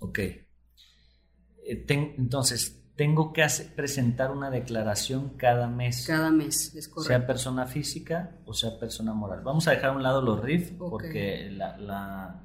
Ok. 0.00 0.18
Eh, 0.20 0.44
entonces, 2.16 2.74
tengo 2.96 3.32
que 3.32 3.46
presentar 3.76 4.30
una 4.30 4.50
declaración 4.50 5.36
cada 5.36 5.68
mes, 5.68 6.06
Cada 6.06 6.30
mes, 6.30 6.74
es 6.74 6.84
sea 6.86 6.94
correcto. 6.94 7.26
persona 7.26 7.66
física 7.66 8.38
o 8.46 8.54
sea 8.54 8.78
persona 8.80 9.12
moral. 9.12 9.42
Vamos 9.44 9.68
a 9.68 9.72
dejar 9.72 9.90
a 9.90 9.92
un 9.92 10.02
lado 10.02 10.20
los 10.22 10.40
RIF 10.42 10.72
porque 10.78 11.48
la, 11.50 11.76
la- 11.78 12.44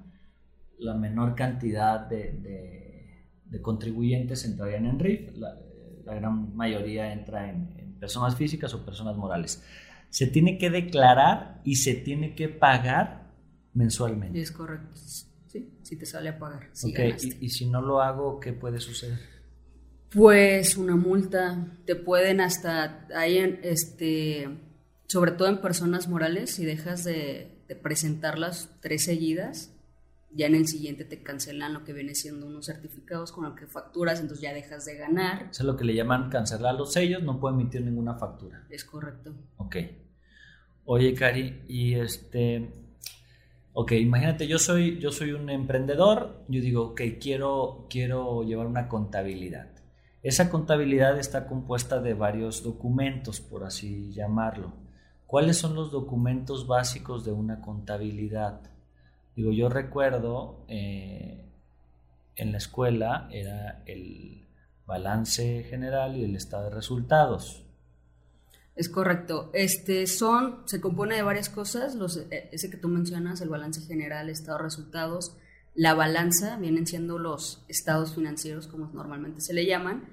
la 0.79 0.93
menor 0.95 1.33
cantidad 1.35 2.01
de, 2.01 2.33
de- 2.33 3.25
de 3.45 3.61
contribuyentes 3.61 4.43
entrarían 4.45 4.85
en 4.85 4.99
RIF, 4.99 5.31
la, 5.37 5.55
la 6.03 6.15
gran 6.15 6.53
mayoría 6.55 7.13
entra 7.13 7.49
en, 7.49 7.73
en 7.77 7.92
personas 8.03 8.35
físicas 8.35 8.73
o 8.73 8.83
personas 8.85 9.15
morales. 9.15 9.63
Se 10.09 10.27
tiene 10.27 10.57
que 10.57 10.69
declarar 10.69 11.61
y 11.63 11.77
se 11.77 11.93
tiene 11.93 12.35
que 12.35 12.49
pagar 12.49 13.31
mensualmente. 13.73 14.41
Es 14.41 14.51
correcto. 14.51 14.93
Sí, 15.47 15.79
si 15.83 15.95
te 15.95 16.05
sale 16.05 16.27
a 16.29 16.37
pagar. 16.37 16.67
Si 16.73 16.91
Ok, 16.91 16.97
ganaste. 16.97 17.27
y, 17.39 17.45
y 17.45 17.49
si 17.49 17.65
no 17.69 17.81
lo 17.81 18.01
hago, 18.01 18.41
¿qué 18.41 18.51
puede 18.51 18.81
suceder? 18.81 19.19
Pues 20.09 20.75
una 20.75 20.97
multa, 20.97 21.65
te 21.85 21.95
pueden 21.95 22.41
hasta, 22.41 23.07
ahí 23.15 23.37
en, 23.37 23.59
este, 23.63 24.49
sobre 25.07 25.31
todo 25.31 25.47
en 25.47 25.61
personas 25.61 26.09
morales, 26.09 26.51
si 26.51 26.65
dejas 26.65 27.05
de, 27.05 27.63
de 27.69 27.75
presentarlas 27.77 28.69
tres 28.81 29.05
seguidas, 29.05 29.71
ya 30.35 30.47
en 30.47 30.55
el 30.55 30.67
siguiente 30.67 31.05
te 31.05 31.21
cancelan 31.21 31.73
lo 31.73 31.83
que 31.83 31.93
viene 31.93 32.15
siendo 32.15 32.47
unos 32.47 32.65
certificados 32.65 33.31
con 33.31 33.45
los 33.45 33.55
que 33.55 33.67
facturas, 33.67 34.19
entonces 34.19 34.41
ya 34.41 34.53
dejas 34.53 34.85
de 34.85 34.95
ganar. 34.95 35.49
Eso 35.51 35.63
es 35.63 35.65
lo 35.65 35.77
que 35.77 35.85
le 35.85 35.93
llaman 35.93 36.29
cancelar 36.29 36.75
los 36.75 36.93
sellos, 36.93 37.23
no 37.23 37.39
puedo 37.39 37.55
emitir 37.55 37.81
ninguna 37.81 38.15
factura. 38.15 38.65
Es 38.69 38.83
correcto. 38.83 39.33
Ok. 39.57 39.77
Oye, 40.85 41.13
Cari, 41.13 41.63
y 41.67 41.93
este. 41.93 42.69
Ok, 43.73 43.93
imagínate, 43.93 44.47
yo 44.47 44.59
soy, 44.59 44.99
yo 44.99 45.11
soy 45.11 45.31
un 45.31 45.49
emprendedor, 45.49 46.45
yo 46.47 46.61
digo, 46.61 46.89
ok, 46.89 47.01
quiero, 47.19 47.87
quiero 47.89 48.43
llevar 48.43 48.67
una 48.67 48.87
contabilidad. 48.87 49.69
Esa 50.21 50.49
contabilidad 50.49 51.17
está 51.17 51.47
compuesta 51.47 51.99
de 51.99 52.13
varios 52.13 52.63
documentos, 52.63 53.41
por 53.41 53.63
así 53.63 54.11
llamarlo. 54.13 54.73
¿Cuáles 55.25 55.57
son 55.57 55.73
los 55.73 55.91
documentos 55.91 56.67
básicos 56.67 57.25
de 57.25 57.31
una 57.31 57.61
contabilidad? 57.61 58.61
Digo, 59.35 59.51
yo 59.51 59.69
recuerdo 59.69 60.65
eh, 60.67 61.45
en 62.35 62.51
la 62.51 62.57
escuela 62.57 63.27
era 63.31 63.83
el 63.85 64.47
balance 64.85 65.63
general 65.63 66.15
y 66.17 66.23
el 66.23 66.35
estado 66.35 66.65
de 66.65 66.75
resultados. 66.75 67.65
Es 68.75 68.89
correcto. 68.89 69.51
Este 69.53 70.07
son, 70.07 70.63
se 70.65 70.81
compone 70.81 71.15
de 71.15 71.23
varias 71.23 71.49
cosas. 71.49 71.95
Los, 71.95 72.17
eh, 72.17 72.49
ese 72.51 72.69
que 72.69 72.77
tú 72.77 72.87
mencionas, 72.87 73.41
el 73.41 73.49
balance 73.49 73.81
general, 73.81 74.29
estado 74.29 74.57
de 74.57 74.63
resultados, 74.63 75.37
la 75.75 75.93
balanza, 75.93 76.57
vienen 76.57 76.87
siendo 76.87 77.17
los 77.19 77.65
estados 77.67 78.15
financieros, 78.15 78.67
como 78.67 78.87
normalmente 78.93 79.41
se 79.41 79.53
le 79.53 79.65
llaman, 79.65 80.09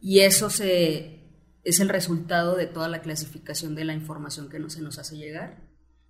y 0.00 0.20
eso 0.20 0.50
se, 0.50 1.20
es 1.64 1.80
el 1.80 1.88
resultado 1.88 2.56
de 2.56 2.66
toda 2.66 2.88
la 2.88 3.02
clasificación 3.02 3.74
de 3.74 3.84
la 3.84 3.94
información 3.94 4.48
que 4.48 4.58
no 4.58 4.70
se 4.70 4.82
nos 4.82 4.98
hace 4.98 5.16
llegar, 5.16 5.62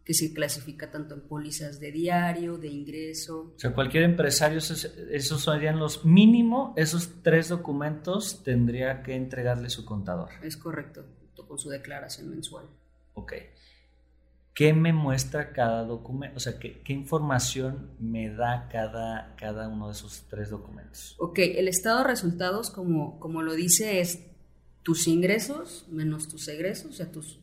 que 0.05 0.13
se 0.13 0.35
clasifica 0.35 0.91
tanto 0.91 1.15
en 1.15 1.23
pólizas 1.23 1.81
de 1.81 1.91
diario, 1.91 2.59
de 2.59 2.69
ingreso. 2.69 3.55
O 3.57 3.59
sea, 3.59 3.73
cualquier 3.73 4.05
empresario, 4.05 4.59
esos, 4.59 4.85
esos 4.85 5.43
serían 5.43 5.79
los 5.79 6.05
mínimo, 6.05 6.75
esos 6.77 7.23
tres 7.23 7.49
documentos 7.49 8.43
tendría 8.43 9.03
que 9.03 9.15
entregarle 9.15 9.71
su 9.71 9.85
contador. 9.85 10.29
Es 10.43 10.59
correcto, 10.59 11.05
junto 11.21 11.49
con 11.49 11.59
su 11.59 11.71
declaración 11.71 12.29
mensual. 12.29 12.67
Ok. 13.15 13.33
¿Qué 14.53 14.73
me 14.73 14.93
muestra 14.93 15.53
cada 15.53 15.85
documento? 15.85 16.37
O 16.37 16.41
sea, 16.41 16.59
¿qué, 16.61 16.81
qué 16.83 16.93
información 16.93 17.91
me 17.99 18.31
da 18.31 18.69
cada, 18.71 19.35
cada 19.37 19.69
uno 19.69 19.89
de 19.89 19.95
esos 19.95 20.27
tres 20.29 20.51
documentos? 20.51 21.17
Ok, 21.19 21.39
el 21.39 21.67
estado 21.67 21.99
de 22.01 22.05
resultados, 22.05 22.71
como, 22.71 23.19
como 23.19 23.43
lo 23.43 23.55
dice, 23.55 24.01
es 24.01 24.21
tus 24.85 25.09
ingresos 25.09 25.87
menos 25.91 26.29
tus 26.29 26.47
egresos, 26.47 26.91
o 26.91 26.93
sea, 26.93 27.11
tus, 27.11 27.41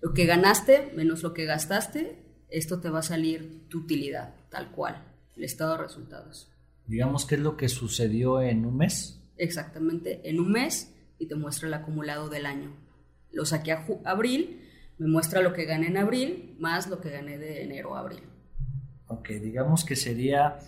lo 0.00 0.12
que 0.12 0.26
ganaste 0.26 0.92
menos 0.94 1.22
lo 1.22 1.34
que 1.34 1.44
gastaste, 1.44 2.18
esto 2.48 2.80
te 2.80 2.90
va 2.90 3.00
a 3.00 3.02
salir 3.02 3.66
tu 3.68 3.78
utilidad, 3.80 4.34
tal 4.50 4.70
cual, 4.70 5.02
el 5.36 5.44
estado 5.44 5.72
de 5.72 5.82
resultados. 5.82 6.50
Digamos, 6.86 7.26
¿qué 7.26 7.34
es 7.34 7.40
lo 7.40 7.56
que 7.56 7.68
sucedió 7.68 8.40
en 8.40 8.64
un 8.64 8.76
mes? 8.76 9.20
Exactamente, 9.36 10.20
en 10.28 10.40
un 10.40 10.52
mes 10.52 10.92
y 11.18 11.26
te 11.26 11.34
muestra 11.34 11.68
el 11.68 11.74
acumulado 11.74 12.28
del 12.28 12.46
año. 12.46 12.70
Lo 13.32 13.44
saqué 13.44 13.72
a 13.72 13.84
abril, 14.04 14.62
me 14.98 15.08
muestra 15.08 15.42
lo 15.42 15.52
que 15.52 15.64
gané 15.64 15.88
en 15.88 15.96
abril 15.96 16.56
más 16.58 16.88
lo 16.88 17.00
que 17.00 17.10
gané 17.10 17.38
de 17.38 17.62
enero 17.62 17.96
a 17.96 18.00
abril. 18.00 18.22
Ok, 19.08 19.28
digamos 19.28 19.84
que 19.84 19.96
sería 19.96 20.58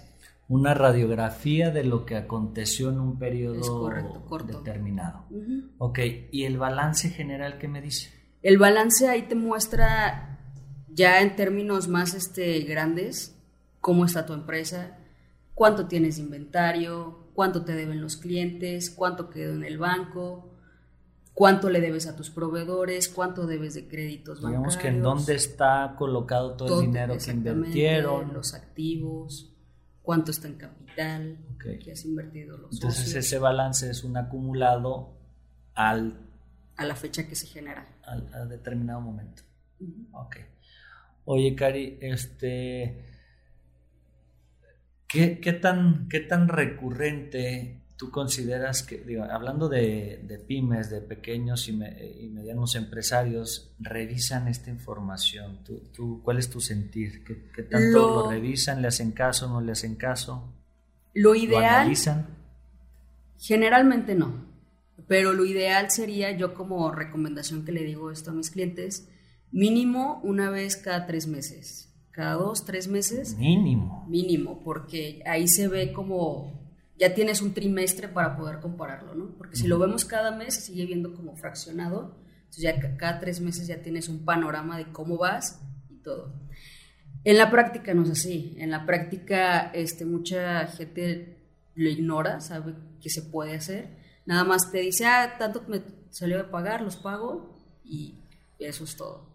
una 0.49 0.75
radiografía 0.75 1.71
de 1.71 1.85
lo 1.85 2.05
que 2.07 2.17
aconteció 2.17 2.91
en 2.91 3.01
un 3.01 3.19
periodo 3.19 3.61
correcto, 3.61 4.25
corto. 4.27 4.59
determinado. 4.59 5.27
Ujú. 5.31 5.71
Ok, 5.79 5.99
¿y 6.31 6.45
el 6.45 6.59
balance 6.59 7.11
general 7.11 7.59
qué 7.59 7.69
me 7.69 7.81
dice? 7.81 8.18
El 8.43 8.59
balance 8.59 9.09
ahí 9.09 9.23
te 9.23 9.35
muestra 9.35 10.39
ya 10.89 11.21
en 11.21 11.37
términos 11.37 11.89
más 11.89 12.15
este, 12.15 12.61
grandes 12.61 13.39
cómo 13.81 14.05
está 14.05 14.27
tu 14.27 14.33
empresa, 14.33 14.99
cuánto 15.55 15.87
tienes 15.87 16.17
de 16.17 16.23
inventario, 16.23 17.31
cuánto 17.35 17.65
te 17.65 17.75
deben 17.75 18.01
los 18.01 18.17
clientes, 18.17 18.91
cuánto 18.91 19.31
quedó 19.31 19.55
en 19.55 19.65
el 19.65 19.79
banco, 19.79 20.55
cuánto 21.35 21.71
le 21.71 21.81
debes 21.81 22.07
a 22.07 22.17
tus 22.17 22.31
proveedores, 22.31 23.09
cuánto 23.09 23.47
debes 23.47 23.75
de 23.75 23.87
créditos 23.87 24.41
Digamos 24.41 24.75
bancarios. 24.75 24.77
que 24.83 24.89
en 24.89 25.03
dónde 25.03 25.35
está 25.35 25.95
colocado 25.97 26.57
todo, 26.57 26.69
todo, 26.69 26.81
el 26.81 26.87
dinero 26.87 27.17
que 27.17 27.31
invirtieron. 27.31 28.35
los 28.35 28.55
activos, 28.55 29.55
cuánto 30.03 30.33
está 30.33 30.49
en 30.49 30.55
capital, 30.55 31.39
Ok. 31.55 31.85
que 31.85 31.93
has 31.93 32.05
invertido 32.05 32.59
los 32.59 32.73
Entonces 32.75 33.05
socios, 33.05 33.25
ese 33.25 33.39
balance 33.39 33.89
es 33.89 34.03
un 34.05 34.17
acumulado 34.17 35.17
al, 35.75 36.28
a 36.79 36.85
la 36.87 36.95
fecha 36.97 37.27
que 37.29 37.35
se 37.35 37.47
genera. 37.47 37.87
al- 38.05 38.33
a 38.35 38.47
determinado 38.47 39.01
momento. 39.01 39.43
Ujú. 39.81 40.09
Ok. 40.13 40.37
Oye, 41.27 41.55
Cari, 41.55 41.99
este. 42.01 43.05
¿Qué, 45.07 45.41
qué 45.41 45.53
tan, 45.55 46.07
qué 46.09 46.21
tan 46.21 46.49
recurrente 46.49 47.81
tú 47.97 48.11
consideras 48.11 48.83
que, 48.83 48.99
digo, 48.99 49.25
hablando 49.25 49.69
de, 49.69 50.21
de 50.25 50.39
pymes, 50.39 50.91
de 50.91 51.01
pequeños 51.01 51.67
y, 51.69 51.73
me- 51.73 51.97
y 52.21 52.29
medianos 52.29 52.75
empresarios, 52.77 53.75
revisan 53.79 54.49
esta 54.49 54.71
información? 54.71 55.65
¿Tú, 55.65 55.81
tú- 55.95 56.21
cuál 56.23 56.39
es 56.39 56.51
tu 56.51 56.61
sentir? 56.61 57.25
¿Qué, 57.25 57.51
qué 57.55 57.63
tanto 57.63 57.99
Lo- 57.99 58.23
lo 58.25 58.31
revisan? 58.31 58.83
¿Le 58.83 58.89
hacen 58.89 59.13
caso? 59.13 59.49
¿No 59.49 59.61
le 59.63 59.73
hacen 59.73 59.97
caso? 59.97 60.53
Lo 61.15 61.31
¿Lo 61.31 61.35
ideal 61.35 61.65
analizan? 61.65 62.27
Generalmente 63.39 64.15
no, 64.15 64.45
pero 65.07 65.33
lo 65.33 65.45
ideal 65.45 65.91
sería, 65.91 66.37
yo 66.37 66.55
como 66.55 66.91
recomendación 66.91 67.65
que 67.65 67.73
le 67.73 67.85
digo 67.85 68.11
esto 68.11 68.31
a 68.31 68.35
mis 68.35 68.51
clientes, 68.51 69.09
Mínimo 69.51 70.21
una 70.25 70.51
vez 70.51 70.77
cada 70.77 71.07
tres 71.07 71.27
meses. 71.27 71.95
Cada 72.11 72.35
dos, 72.35 72.65
tres 72.65 72.89
meses. 72.89 73.37
Mínimo. 73.37 74.07
Mínimo, 74.09 74.63
porque 74.63 75.23
ahí 75.25 75.49
se 75.49 75.69
ve 75.69 75.93
como 75.93 76.59
ya 76.99 77.15
tienes 77.15 77.41
un 77.43 77.55
trimestre 77.55 78.09
para 78.09 78.37
poder 78.37 78.59
compararlo, 78.59 79.15
¿no? 79.15 79.37
Porque 79.39 79.57
si 79.57 79.69
lo 79.69 79.79
vemos 79.79 80.05
cada 80.05 80.33
mes, 80.37 80.55
se 80.55 80.61
sigue 80.63 80.85
viendo 80.85 81.15
como 81.15 81.37
fraccionado. 81.37 82.19
Entonces 82.41 82.63
ya 82.63 82.97
cada 82.97 83.21
tres 83.21 83.41
meses 83.41 83.69
ya 83.69 83.83
tienes 83.83 84.09
un 84.09 84.25
panorama 84.25 84.77
de 84.77 84.91
cómo 84.91 85.17
vas 85.17 85.63
y 85.89 86.03
todo. 86.03 86.35
En 87.23 87.39
la 87.39 87.51
práctica 87.51 87.95
no 87.95 88.03
es 88.03 88.11
así. 88.11 88.57
En 88.59 88.71
la 88.71 88.85
práctica 88.85 89.71
este, 89.73 90.05
mucha 90.05 90.67
gente 90.67 91.39
lo 91.75 91.89
ignora, 91.89 92.41
sabe 92.41 92.75
que 93.01 93.11
se 93.11 93.23
puede 93.23 93.55
hacer. 93.55 93.97
Nada 94.29 94.45
más 94.45 94.71
te 94.71 94.81
dice, 94.81 95.07
ah, 95.07 95.37
tanto 95.39 95.63
me 95.69 95.81
salió 96.11 96.37
de 96.37 96.45
pagar, 96.45 96.83
los 96.83 96.97
pago 96.97 97.81
y 97.83 98.15
eso 98.59 98.85
es 98.85 98.95
todo. 98.95 99.27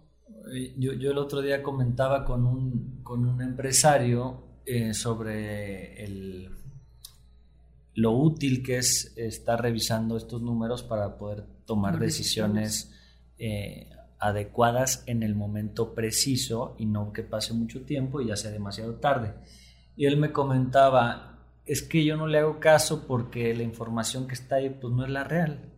Yo, 0.77 0.93
yo 0.93 1.09
el 1.09 1.17
otro 1.17 1.41
día 1.41 1.63
comentaba 1.63 2.23
con 2.23 2.45
un, 2.45 3.01
con 3.01 3.25
un 3.25 3.41
empresario 3.41 4.59
eh, 4.67 4.93
sobre 4.93 6.03
el, 6.03 6.47
lo 7.95 8.11
útil 8.11 8.61
que 8.61 8.77
es 8.77 9.17
estar 9.17 9.63
revisando 9.63 10.15
estos 10.15 10.43
números 10.43 10.83
para 10.83 11.17
poder 11.17 11.43
tomar 11.65 11.97
decisiones 11.97 12.91
eh, 13.39 13.89
adecuadas 14.19 15.03
en 15.07 15.23
el 15.23 15.33
momento 15.33 15.95
preciso 15.95 16.75
y 16.77 16.85
no 16.85 17.11
que 17.11 17.23
pase 17.23 17.55
mucho 17.55 17.81
tiempo 17.81 18.21
y 18.21 18.27
ya 18.27 18.35
sea 18.35 18.51
demasiado 18.51 18.93
tarde. 18.97 19.33
Y 19.95 20.05
él 20.05 20.17
me 20.17 20.31
comentaba, 20.31 21.32
es 21.65 21.81
que 21.81 22.03
yo 22.03 22.17
no 22.17 22.27
le 22.27 22.39
hago 22.39 22.59
caso 22.59 23.07
porque 23.07 23.53
la 23.53 23.63
información 23.63 24.27
que 24.27 24.33
está 24.33 24.55
ahí 24.55 24.69
pues 24.69 24.93
no 24.93 25.05
es 25.05 25.11
la 25.11 25.23
real. 25.23 25.71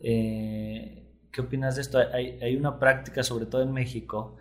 Eh, 0.00 1.06
¿Qué 1.30 1.40
opinas 1.40 1.76
de 1.76 1.82
esto? 1.82 1.98
Hay, 1.98 2.56
una 2.56 2.78
práctica, 2.78 3.22
sobre 3.22 3.46
todo 3.46 3.62
en 3.62 3.72
México, 3.72 4.36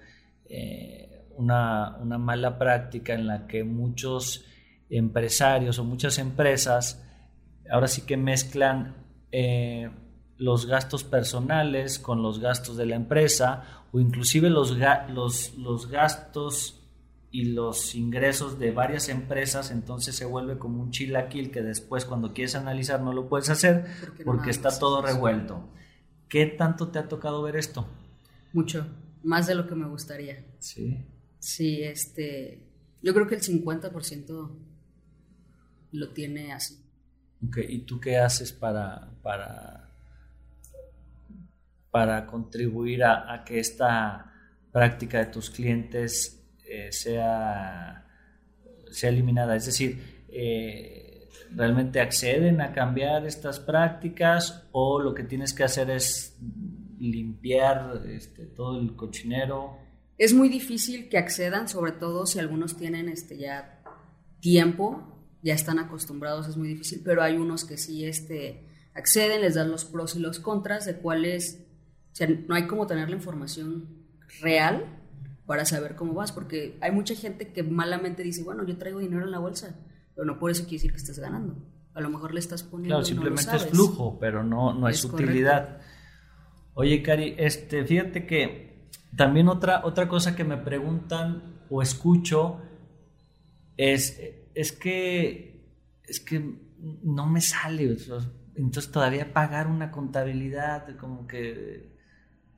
eh, 0.47 1.27
una, 1.35 1.97
mala 2.17 2.57
práctica 2.57 3.13
en 3.13 3.27
la 3.27 3.45
que 3.45 3.63
muchos 3.63 4.45
empresarios 4.89 5.77
o 5.77 5.83
muchas 5.83 6.17
empresas 6.17 7.05
ahora 7.69 7.87
sí 7.87 8.01
que 8.01 8.17
mezclan 8.17 8.95
eh, 9.31 9.91
los 10.37 10.65
gastos 10.65 11.03
personales 11.03 11.99
con 11.99 12.23
los 12.23 12.39
gastos 12.39 12.75
de 12.77 12.87
la 12.87 12.95
empresa 12.95 13.83
o 13.91 13.99
inclusive 13.99 14.49
los, 14.49 14.75
los, 15.09 15.53
los 15.55 15.87
gastos 15.87 16.78
y 17.31 17.45
los 17.45 17.95
ingresos 17.95 18.59
de 18.59 18.71
varias 18.71 19.09
empresas, 19.09 19.71
entonces 19.71 20.15
se 20.15 20.25
vuelve 20.25 20.57
como 20.57 20.81
un 20.81 20.91
chilaquil 20.91 21.51
que 21.51 21.61
después 21.61 22.05
cuando 22.05 22.33
quieres 22.33 22.55
analizar 22.55 23.01
no 23.01 23.13
lo 23.13 23.29
puedes 23.29 23.49
hacer 23.49 23.85
porque, 24.25 24.49
está 24.49 24.77
todo 24.77 25.01
revuelto. 25.01 25.69
¿Qué 26.27 26.45
tanto 26.45 26.89
te 26.89 26.99
ha 26.99 27.07
tocado 27.07 27.41
ver 27.43 27.55
esto? 27.55 27.87
Mucho, 28.53 28.87
más 29.23 29.47
de 29.47 29.55
lo 29.55 29.67
que 29.67 29.75
me 29.75 29.87
gustaría. 29.87 30.43
Sí. 30.59 31.05
Sí, 31.39 31.83
este, 31.83 32.63
yo 33.01 33.13
creo 33.13 33.27
que 33.27 33.35
el 33.35 33.41
50% 33.41 34.49
lo 35.91 36.09
tiene 36.09 36.51
así. 36.51 36.77
Okay. 37.47 37.65
¿Y 37.69 37.79
tú 37.79 37.99
qué 37.99 38.17
haces 38.17 38.51
para, 38.51 39.11
para 39.21 39.89
para 41.91 42.25
contribuir 42.27 43.03
a, 43.03 43.43
que 43.45 43.59
esta 43.59 44.31
práctica 44.71 45.19
de 45.19 45.25
tus 45.25 45.49
clientes 45.49 46.38
eh, 46.69 46.91
sea, 46.91 48.05
sea 48.91 49.09
eliminada. 49.09 49.55
Es 49.55 49.65
decir, 49.65 50.25
eh, 50.29 51.27
realmente 51.51 51.99
acceden 51.99 52.61
a 52.61 52.73
cambiar 52.73 53.25
estas 53.25 53.59
prácticas 53.59 54.67
o 54.71 54.99
lo 54.99 55.13
que 55.13 55.23
tienes 55.23 55.53
que 55.53 55.63
hacer 55.63 55.89
es 55.89 56.37
limpiar 56.99 58.03
este, 58.07 58.45
todo 58.45 58.79
el 58.79 58.95
cochinero. 58.95 59.77
Es 60.17 60.33
muy 60.33 60.49
difícil 60.49 61.09
que 61.09 61.17
accedan, 61.17 61.67
sobre 61.67 61.93
todo 61.93 62.25
si 62.25 62.39
algunos 62.39 62.77
tienen 62.77 63.09
este, 63.09 63.37
ya 63.37 63.81
tiempo, 64.39 65.25
ya 65.41 65.55
están 65.55 65.79
acostumbrados, 65.79 66.47
es 66.47 66.57
muy 66.57 66.67
difícil, 66.67 67.01
pero 67.03 67.23
hay 67.23 67.37
unos 67.37 67.65
que 67.65 67.77
sí 67.77 68.05
este, 68.05 68.67
acceden, 68.93 69.41
les 69.41 69.55
dan 69.55 69.71
los 69.71 69.85
pros 69.85 70.15
y 70.15 70.19
los 70.19 70.39
contras 70.39 70.85
de 70.85 70.97
cuáles 70.97 71.65
no 72.47 72.55
hay 72.55 72.67
como 72.67 72.85
tener 72.85 73.09
la 73.09 73.15
información 73.15 74.05
real 74.41 74.98
para 75.49 75.65
saber 75.65 75.95
cómo 75.95 76.13
vas, 76.13 76.31
porque 76.31 76.77
hay 76.79 76.91
mucha 76.91 77.15
gente 77.15 77.51
que 77.51 77.63
malamente 77.63 78.21
dice, 78.21 78.43
bueno, 78.43 78.63
yo 78.67 78.77
traigo 78.77 78.99
dinero 78.99 79.25
en 79.25 79.31
la 79.31 79.39
bolsa, 79.39 79.79
pero 80.13 80.23
no 80.23 80.37
por 80.37 80.51
eso 80.51 80.61
quiere 80.65 80.75
decir 80.75 80.91
que 80.91 80.97
estás 80.97 81.17
ganando. 81.17 81.55
A 81.95 82.01
lo 82.01 82.11
mejor 82.11 82.35
le 82.35 82.39
estás 82.39 82.61
poniendo. 82.61 82.97
Claro, 82.97 83.03
simplemente 83.03 83.55
es 83.55 83.65
flujo, 83.65 84.19
pero 84.19 84.43
no, 84.43 84.75
no 84.75 84.87
es, 84.87 85.03
utilidad. 85.03 85.81
Oye, 86.75 87.01
Cari, 87.01 87.33
este, 87.39 87.83
fíjate 87.83 88.27
que 88.27 88.91
también 89.17 89.47
otra, 89.47 89.81
otra 89.85 90.07
cosa 90.07 90.35
que 90.35 90.43
me 90.43 90.55
preguntan 90.55 91.63
o 91.71 91.81
escucho 91.81 92.61
es, 93.75 94.21
es 94.53 94.71
que 94.71 95.67
es 96.03 96.19
que 96.19 96.59
no 97.01 97.25
me 97.25 97.41
sale. 97.41 97.97
Entonces 98.53 98.91
todavía 98.91 99.33
pagar 99.33 99.65
una 99.65 99.89
contabilidad, 99.89 100.95
como 100.97 101.25
que 101.25 101.97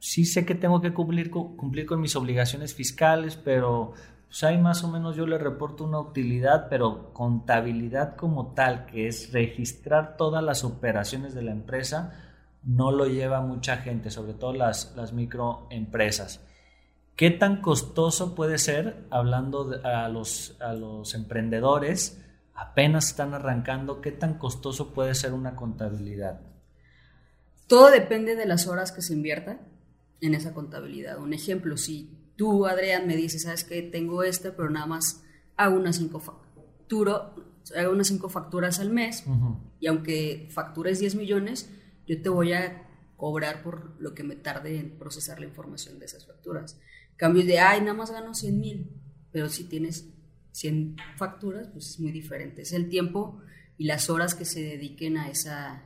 sí 0.02 0.26
sé 0.26 0.48
que 0.48 0.56
tengo 0.56 0.82
que 0.82 0.94
cumplir 0.94 1.30
cumplir 1.30 1.86
con 1.86 2.02
mis 2.02 2.16
obligaciones 2.16 2.74
fiscales, 2.74 3.36
pero 3.36 3.94
pues 4.28 4.44
ahí 4.44 4.58
más 4.58 4.84
o 4.84 4.88
menos 4.88 5.16
yo 5.16 5.28
le 5.28 5.38
reporto 5.38 5.84
una 5.84 6.00
utilidad, 6.00 6.70
pero 6.70 7.14
contabilidad 7.14 8.16
como 8.16 8.54
tal, 8.54 8.88
que 8.88 9.08
es 9.08 9.32
registrar 9.32 10.18
todas 10.18 10.44
las 10.44 10.64
operaciones 10.64 11.36
de 11.36 11.44
la 11.44 11.52
empresa, 11.52 12.14
no 12.64 12.92
lo 12.92 13.06
lleva 13.06 13.42
mucha 13.42 13.78
gente, 13.78 14.10
sobre 14.10 14.34
todo 14.34 14.54
las, 14.54 14.96
las 14.96 15.14
microempresas. 15.14 16.42
¿Qué 17.16 17.30
tan 17.30 17.62
costoso 17.62 18.34
puede 18.34 18.58
ser, 18.58 19.06
hablando 19.12 19.70
a, 19.84 20.08
los, 20.08 20.58
a 20.62 20.74
los 20.74 21.14
emprendedores, 21.14 22.26
apenas 22.56 23.10
están 23.10 23.36
arrancando, 23.36 24.02
qué 24.02 24.12
tan 24.12 24.40
costoso 24.40 24.94
puede 24.94 25.14
ser 25.14 25.34
una 25.34 25.56
contabilidad? 25.56 26.42
Todo 27.68 27.92
depende 27.92 28.36
de 28.36 28.48
las 28.48 28.66
horas 28.66 28.92
que 28.92 29.04
se 29.04 29.14
inviertan 29.14 29.71
en 30.22 30.36
esa 30.36 30.54
contabilidad. 30.54 31.20
Un 31.20 31.34
ejemplo, 31.34 31.76
si 31.78 32.10
tú, 32.36 32.66
Adrián, 32.66 33.08
me 33.08 33.16
dices, 33.16 33.44
sabes 33.44 33.64
que 33.64 33.82
tengo 33.82 34.24
este, 34.24 34.52
pero 34.52 34.70
nada 34.70 34.86
más 34.86 35.24
hago 35.58 35.76
unas 35.76 35.98
cinco, 35.98 36.20
facturo, 36.20 37.36
hago 37.76 37.92
unas 37.92 38.08
cinco 38.08 38.30
facturas 38.30 38.80
al 38.80 38.92
mes, 38.92 39.24
y 39.80 39.88
aunque 39.88 40.48
factures 40.52 41.00
10 41.00 41.16
millones, 41.16 41.70
yo 42.08 42.22
te 42.22 42.30
voy 42.30 42.54
a 42.54 42.88
cobrar 43.18 43.62
por 43.64 44.00
lo 44.00 44.14
que 44.14 44.24
me 44.24 44.36
tarde 44.36 44.80
en 44.80 44.98
procesar 44.98 45.40
la 45.40 45.48
información 45.48 46.00
de 46.00 46.06
esas 46.06 46.26
facturas. 46.26 46.80
Cambios 47.18 47.46
de, 47.46 47.60
ay, 47.60 47.82
nada 47.82 47.94
más 47.94 48.12
gano 48.12 48.34
100 48.34 48.60
mil, 48.60 48.92
pero 49.32 49.50
si 49.50 49.66
tienes 49.66 50.08
100 50.52 50.98
facturas, 51.18 51.68
pues 51.68 51.90
es 51.90 52.00
muy 52.00 52.12
diferente. 52.12 52.64
Es 52.64 52.74
el 52.74 52.90
tiempo 52.90 53.40
y 53.78 53.86
las 53.86 54.10
horas 54.10 54.36
que 54.36 54.46
se 54.46 54.62
dediquen 54.62 55.18
a 55.18 55.30
esa, 55.30 55.84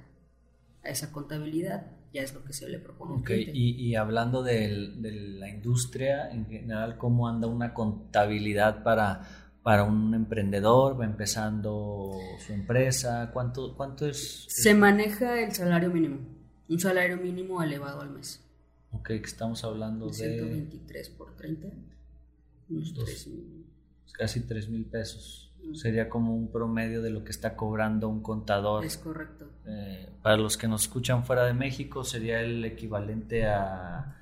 a 0.84 0.90
esa 0.90 1.12
contabilidad 1.12 1.92
ya 2.16 2.22
es 2.22 2.34
lo 2.34 2.44
que 2.44 2.54
se 2.54 2.70
le 2.70 2.80
propone. 2.80 3.20
Okay. 3.22 3.52
Y, 3.54 3.72
y, 3.72 3.96
hablando 3.96 4.42
de 4.42 4.70
la 4.70 5.50
industria 5.50 6.32
en 6.32 6.46
general, 6.46 6.98
¿cómo 6.98 7.28
anda 7.28 7.48
una 7.48 7.74
contabilidad 7.74 8.84
para, 8.84 9.58
para 9.62 9.84
un 9.84 10.14
emprendedor? 10.14 11.00
¿Va 11.00 11.04
empezando 11.04 12.18
su 12.40 12.54
empresa? 12.54 13.32
¿Cuánto, 13.34 13.76
cuánto 13.76 14.08
es? 14.08 14.46
Se 14.48 14.74
maneja 14.74 15.42
el 15.42 15.52
salario 15.52 15.90
mínimo, 15.90 16.20
un 16.70 16.80
salario 16.80 17.18
mínimo 17.18 17.62
elevado 17.62 18.00
al 18.02 18.12
mes. 18.12 18.42
Ok, 18.92 19.10
estamos 19.10 19.66
hablando 19.66 20.08
de... 20.08 20.14
123 20.14 21.10
por 21.10 21.36
30, 21.36 21.68
unos 22.70 23.28
Casi 24.14 24.40
3 24.40 24.70
mil 24.70 24.86
pesos 24.86 25.45
sería 25.74 26.10
como 26.10 26.36
un 26.36 26.52
promedio 26.52 27.02
de 27.02 27.10
lo 27.10 27.24
que 27.24 27.32
está 27.32 27.56
cobrando 27.56 28.08
un 28.08 28.22
contador. 28.22 28.86
Es 28.86 28.98
correcto. 28.98 29.50
Eh, 29.66 30.10
para 30.22 30.38
los 30.38 30.58
que 30.58 30.68
nos 30.68 30.84
escuchan 30.84 31.26
fuera 31.26 31.46
de 31.46 31.54
México, 31.54 32.04
sería 32.04 32.42
el 32.42 32.64
equivalente 32.64 33.46
a, 33.46 34.16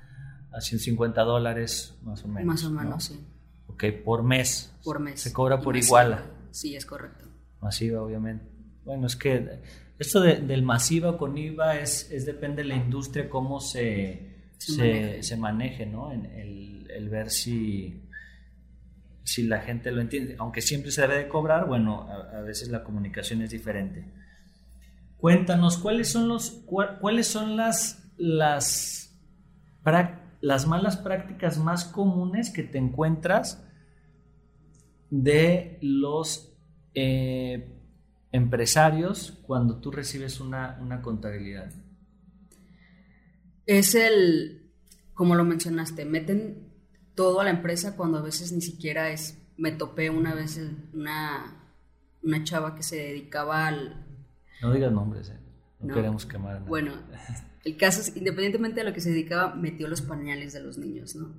a 0.52 0.60
150 0.60 1.22
dólares, 1.22 1.98
más 2.02 2.24
o 2.24 2.28
menos. 2.28 2.46
Más 2.46 2.64
o 2.64 2.70
menos, 2.70 3.04
sí. 3.04 3.20
Ok, 3.66 3.84
por 4.04 4.22
mes. 4.22 4.72
Por 4.84 5.00
mes. 5.00 5.20
Se 5.20 5.32
cobra 5.32 5.60
por 5.60 5.76
igual. 5.76 6.24
Sí, 6.50 6.76
es 6.76 6.86
correcto. 6.86 7.26
Masiva, 7.60 8.02
obviamente. 8.02 8.46
Bueno, 8.84 9.06
es 9.06 9.16
que 9.16 9.60
esto 9.98 10.20
del 10.20 10.62
masiva 10.62 11.16
con 11.16 11.36
IVA 11.36 11.78
es, 11.78 12.10
es 12.10 12.26
depende 12.26 12.62
de 12.62 12.68
la 12.68 12.76
industria, 12.76 13.28
cómo 13.28 13.60
se, 13.60 14.52
se, 14.58 15.36
maneje. 15.36 15.86
¿no? 15.86 16.12
En 16.12 16.26
el, 16.26 16.90
el 16.90 17.08
ver 17.08 17.30
si 17.30 18.03
si 19.24 19.42
la 19.42 19.60
gente 19.60 19.90
lo 19.90 20.02
entiende, 20.02 20.36
aunque 20.38 20.60
siempre 20.60 20.90
se 20.92 21.00
debe 21.00 21.16
de 21.16 21.28
cobrar, 21.28 21.66
bueno, 21.66 22.06
a, 22.10 22.42
veces 22.42 22.68
la 22.68 22.84
comunicación 22.84 23.40
es 23.40 23.50
diferente. 23.50 24.04
Cuéntanos, 25.16 25.78
¿cuáles 25.78 26.10
son, 26.10 26.28
los, 26.28 26.62
cuáles 27.00 27.26
son 27.26 27.56
las, 27.56 28.12
las, 28.18 29.18
las 30.42 30.66
malas 30.66 30.98
prácticas 30.98 31.58
más 31.58 31.86
comunes 31.86 32.50
que 32.50 32.62
te 32.62 32.76
encuentras 32.76 33.64
de 35.08 35.78
los 35.80 36.54
eh, 36.94 37.72
empresarios 38.30 39.40
cuando 39.46 39.80
tú 39.80 39.90
recibes 39.90 40.38
una, 40.38 40.78
una 40.82 41.00
contabilidad? 41.00 41.72
Es 43.64 43.94
el, 43.94 44.70
como 45.14 45.34
lo 45.34 45.44
mencionaste, 45.44 46.04
meten 46.04 46.73
todo 47.14 47.40
a 47.40 47.44
la 47.44 47.50
empresa 47.50 47.96
cuando 47.96 48.18
a 48.18 48.22
veces 48.22 48.52
ni 48.52 48.60
siquiera 48.60 49.10
es, 49.10 49.38
me 49.56 49.72
topé 49.72 50.10
una 50.10 50.34
vez 50.34 50.60
una, 50.92 51.56
una 52.22 52.44
chava 52.44 52.74
que 52.74 52.82
se 52.82 52.96
dedicaba 52.96 53.66
al... 53.66 54.04
No 54.62 54.72
digas 54.72 54.92
nombres, 54.92 55.30
¿eh? 55.30 55.38
no, 55.80 55.94
queremos 55.94 56.26
quemar. 56.26 56.54
Nada. 56.54 56.66
Bueno, 56.66 56.92
el 57.64 57.76
caso 57.76 58.00
es, 58.00 58.16
independientemente 58.16 58.80
de 58.80 58.86
lo 58.86 58.92
que 58.92 59.00
se 59.00 59.10
dedicaba, 59.10 59.54
metió 59.54 59.88
los 59.88 60.02
pañales 60.02 60.52
de 60.52 60.60
los 60.60 60.78
niños, 60.78 61.14
¿no? 61.14 61.32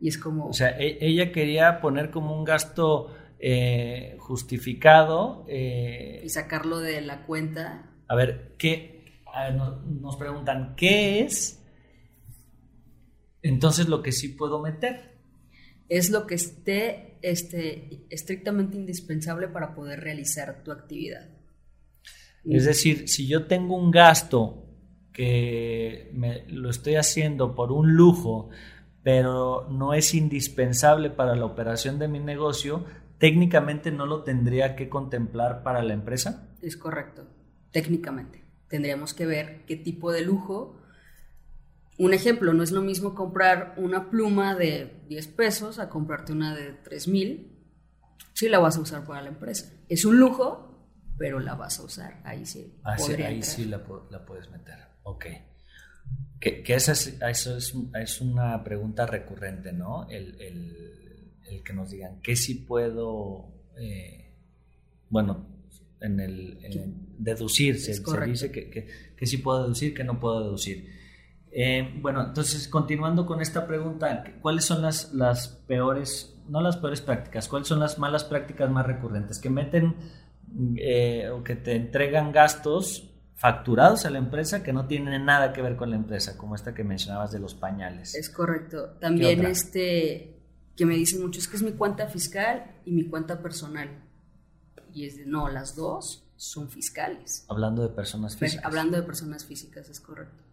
Y 0.00 0.08
es 0.08 0.18
como... 0.18 0.48
O 0.48 0.52
sea, 0.52 0.78
e, 0.78 0.98
ella 1.00 1.32
quería 1.32 1.80
poner 1.80 2.10
como 2.10 2.36
un 2.36 2.44
gasto 2.44 3.14
eh, 3.40 4.16
justificado. 4.20 5.44
Eh, 5.48 6.22
y 6.24 6.28
sacarlo 6.28 6.78
de 6.78 7.00
la 7.00 7.26
cuenta. 7.26 7.90
A 8.06 8.14
ver, 8.14 8.54
¿qué? 8.58 8.96
nos 10.00 10.16
preguntan, 10.16 10.74
¿qué 10.74 11.20
es 11.20 11.62
entonces 13.42 13.88
lo 13.88 14.02
que 14.02 14.12
sí 14.12 14.28
puedo 14.28 14.60
meter. 14.60 15.16
Es 15.88 16.10
lo 16.10 16.26
que 16.26 16.34
esté 16.34 17.18
este, 17.22 18.04
estrictamente 18.10 18.76
indispensable 18.76 19.48
para 19.48 19.74
poder 19.74 20.00
realizar 20.00 20.62
tu 20.62 20.70
actividad. 20.70 21.28
Es 22.44 22.64
decir, 22.64 23.08
si 23.08 23.26
yo 23.26 23.46
tengo 23.46 23.76
un 23.76 23.90
gasto 23.90 24.66
que 25.12 26.10
me, 26.14 26.46
lo 26.48 26.70
estoy 26.70 26.94
haciendo 26.96 27.54
por 27.54 27.72
un 27.72 27.94
lujo, 27.94 28.50
pero 29.02 29.68
no 29.70 29.94
es 29.94 30.14
indispensable 30.14 31.10
para 31.10 31.34
la 31.34 31.44
operación 31.44 31.98
de 31.98 32.08
mi 32.08 32.20
negocio, 32.20 32.84
técnicamente 33.18 33.90
no 33.90 34.06
lo 34.06 34.22
tendría 34.22 34.76
que 34.76 34.88
contemplar 34.88 35.62
para 35.62 35.82
la 35.82 35.94
empresa. 35.94 36.48
Es 36.62 36.76
correcto, 36.76 37.26
técnicamente. 37.70 38.44
Tendríamos 38.68 39.14
que 39.14 39.26
ver 39.26 39.64
qué 39.66 39.76
tipo 39.76 40.12
de 40.12 40.22
lujo 40.22 40.77
un 41.98 42.14
ejemplo, 42.14 42.52
no 42.52 42.62
es 42.62 42.70
lo 42.70 42.80
mismo 42.80 43.14
comprar 43.14 43.74
una 43.76 44.08
pluma 44.08 44.54
de 44.54 45.02
10 45.08 45.26
pesos 45.28 45.78
a 45.80 45.88
comprarte 45.88 46.32
una 46.32 46.54
de 46.54 46.72
3 46.72 47.08
mil. 47.08 47.58
Sí 48.34 48.48
la 48.48 48.60
vas 48.60 48.76
a 48.76 48.80
usar 48.80 49.04
para 49.04 49.20
la 49.22 49.28
empresa. 49.28 49.72
Es 49.88 50.04
un 50.04 50.18
lujo, 50.18 50.92
pero 51.18 51.40
la 51.40 51.56
vas 51.56 51.80
a 51.80 51.82
usar. 51.82 52.20
Ahí 52.24 52.46
sí. 52.46 52.78
Ah, 52.84 52.96
ahí 53.26 53.42
sí 53.42 53.64
la, 53.64 53.84
puedes 53.84 54.48
meter. 54.50 54.78
Ok. 55.02 55.26
Que, 56.38 56.62
esa 56.68 56.92
es, 56.92 57.18
eso 57.20 57.56
es, 57.56 58.20
una 58.20 58.62
pregunta 58.62 59.04
recurrente, 59.04 59.72
¿no? 59.72 60.08
El, 60.08 60.36
que 61.64 61.72
nos 61.72 61.90
digan, 61.90 62.20
¿qué 62.22 62.36
sí 62.36 62.54
puedo, 62.54 63.52
eh, 63.76 64.36
bueno, 65.10 65.46
en 66.00 66.20
el 66.20 66.58
deducir, 67.18 67.80
se, 67.80 68.00
dice 68.26 68.52
que, 68.52 68.70
que, 69.16 69.26
sí 69.26 69.38
puedo 69.38 69.62
deducir, 69.62 69.94
que 69.94 70.04
no 70.04 70.20
puedo 70.20 70.44
deducir. 70.44 70.97
Eh, 71.60 71.98
bueno, 72.00 72.24
entonces 72.24 72.68
continuando 72.68 73.26
con 73.26 73.40
esta 73.40 73.66
pregunta, 73.66 74.22
¿cuáles 74.40 74.64
son 74.64 74.80
las, 74.80 75.12
las 75.12 75.48
peores, 75.48 76.36
no 76.48 76.60
las 76.60 76.76
peores 76.76 77.00
prácticas, 77.00 77.48
cuáles 77.48 77.66
son 77.66 77.80
las 77.80 77.98
malas 77.98 78.22
prácticas 78.22 78.70
más 78.70 78.86
recurrentes? 78.86 79.40
Que 79.40 79.50
meten 79.50 79.96
eh, 80.76 81.28
o 81.30 81.42
que 81.42 81.56
te 81.56 81.74
entregan 81.74 82.30
gastos 82.30 83.10
facturados 83.34 84.06
a 84.06 84.10
la 84.10 84.18
empresa 84.18 84.62
que 84.62 84.72
no 84.72 84.86
tienen 84.86 85.24
nada 85.24 85.52
que 85.52 85.60
ver 85.60 85.74
con 85.74 85.90
la 85.90 85.96
empresa, 85.96 86.38
como 86.38 86.54
esta 86.54 86.74
que 86.74 86.84
mencionabas 86.84 87.32
de 87.32 87.40
los 87.40 87.56
pañales. 87.56 88.14
Es 88.14 88.30
correcto. 88.30 88.90
También 89.00 89.44
este 89.44 90.38
que 90.76 90.86
me 90.86 90.94
dicen 90.94 91.20
mucho 91.20 91.40
es 91.40 91.48
que 91.48 91.56
es 91.56 91.64
mi 91.64 91.72
cuenta 91.72 92.06
fiscal 92.06 92.70
y 92.84 92.92
mi 92.92 93.08
cuenta 93.08 93.42
personal. 93.42 93.88
Y 94.94 95.06
es 95.06 95.16
de 95.16 95.26
no, 95.26 95.48
las 95.48 95.74
dos 95.74 96.24
son 96.36 96.70
fiscales. 96.70 97.44
Hablando 97.48 97.82
de 97.82 97.88
personas 97.88 98.36
físicas. 98.36 98.64
Hablando 98.64 98.96
de 98.96 99.02
personas 99.02 99.44
físicas, 99.44 99.88
es 99.88 99.98
correcto. 99.98 100.44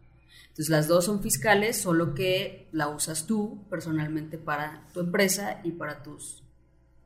Entonces 0.55 0.69
las 0.69 0.87
dos 0.87 1.03
son 1.03 1.21
fiscales, 1.21 1.81
solo 1.81 2.13
que 2.13 2.69
la 2.71 2.87
usas 2.87 3.27
tú 3.27 3.65
personalmente 3.69 4.37
para 4.37 4.87
tu 4.93 5.01
empresa 5.01 5.59
y 5.65 5.73
para 5.73 6.01
tus, 6.01 6.43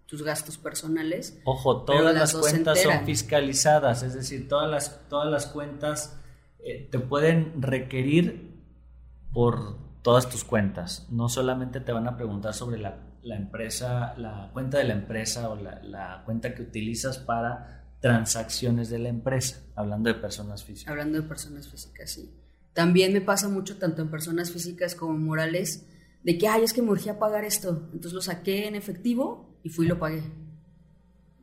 tus 0.06 0.22
gastos 0.22 0.60
personales. 0.60 1.42
Ojo, 1.46 1.82
todas 1.82 2.14
las, 2.14 2.36
cuentas 2.36 2.80
son 2.80 3.08
fiscalizadas, 3.08 4.04
es 4.04 4.14
decir, 4.14 4.48
todas 4.48 4.70
las, 4.70 5.10
todas 5.10 5.32
las 5.32 5.48
cuentas 5.48 6.16
eh, 6.60 6.90
te 6.92 7.00
pueden 7.00 7.60
requerir 7.60 8.62
por 9.34 9.78
todas 10.04 10.30
tus 10.30 10.44
cuentas. 10.44 11.08
No 11.10 11.28
solamente 11.28 11.80
te 11.80 11.92
van 11.92 12.08
a 12.08 12.18
preguntar 12.18 12.54
sobre 12.54 12.78
la, 12.78 13.00
empresa, 13.24 14.14
la 14.20 14.52
cuenta 14.54 14.78
de 14.78 14.84
la 14.84 14.94
empresa 14.94 15.50
o 15.50 15.56
la, 15.56 15.82
la 15.82 16.22
cuenta 16.24 16.54
que 16.54 16.62
utilizas 16.62 17.18
para 17.18 17.96
transacciones 18.00 18.92
de 18.92 19.00
la 19.00 19.10
empresa, 19.10 19.64
hablando 19.76 20.14
de 20.14 20.20
personas 20.20 20.64
físicas. 20.64 20.92
Hablando 20.92 21.20
de 21.20 21.28
personas 21.28 21.68
físicas, 21.68 22.12
sí. 22.12 22.39
También 22.74 23.14
me 23.14 23.22
pasa 23.22 23.50
mucho, 23.50 23.78
tanto 23.78 24.02
en 24.02 24.10
personas 24.10 24.52
físicas 24.52 24.96
como 24.96 25.18
morales, 25.18 25.86
de 26.24 26.38
que, 26.38 26.48
ay, 26.48 26.64
es 26.64 26.74
que 26.74 26.82
me 26.82 26.92
urgía 26.92 27.20
pagar 27.20 27.44
esto. 27.44 27.90
Entonces 27.94 28.14
lo 28.14 28.22
saqué 28.22 28.68
en 28.68 28.76
efectivo 28.76 29.60
y 29.64 29.70
fui 29.70 29.86
y 29.86 29.90
lo 29.90 30.00
pagué. 30.00 30.24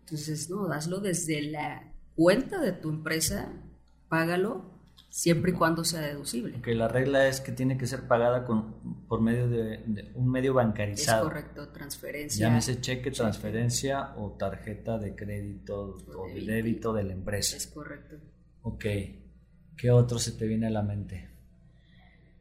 Entonces, 0.01 0.49
no, 0.51 0.69
daslo 0.69 1.01
desde 1.01 1.43
la 1.43 1.93
cuenta 2.15 2.61
de 2.61 2.73
tu 2.73 2.91
empresa, 2.91 3.53
págalo 4.09 4.77
siempre 5.17 5.53
y 5.53 5.55
cuando 5.55 5.83
sea 5.83 6.03
deducible. 6.03 6.61
Que 6.61 6.75
la 6.75 6.89
regla 6.89 7.27
es 7.27 7.41
que 7.41 7.51
tiene 7.51 7.79
que 7.79 7.87
ser 7.87 8.07
pagada 8.07 8.45
con, 8.45 9.07
por 9.09 9.23
medio 9.23 9.49
de, 9.49 10.13
un 10.15 10.31
medio 10.31 10.53
bancarizado. 10.53 11.27
Es 11.27 11.29
correcto, 11.33 11.69
transferencia. 11.69 12.49
Llámese 12.49 12.81
cheque, 12.81 13.11
transferencia 13.11 14.15
o 14.17 14.33
tarjeta 14.33 14.99
de 14.99 15.17
crédito 15.17 15.97
o, 16.15 16.29
de 16.29 16.41
débito 16.43 16.93
de 16.93 17.05
la 17.05 17.15
empresa. 17.15 17.57
Es 17.57 17.67
correcto. 17.67 18.17
Ok. 18.61 18.85
¿Qué 19.77 19.91
otro 19.91 20.19
se 20.19 20.33
te 20.33 20.47
viene 20.47 20.69
a 20.69 20.71
la 20.71 20.83
mente? 20.83 21.29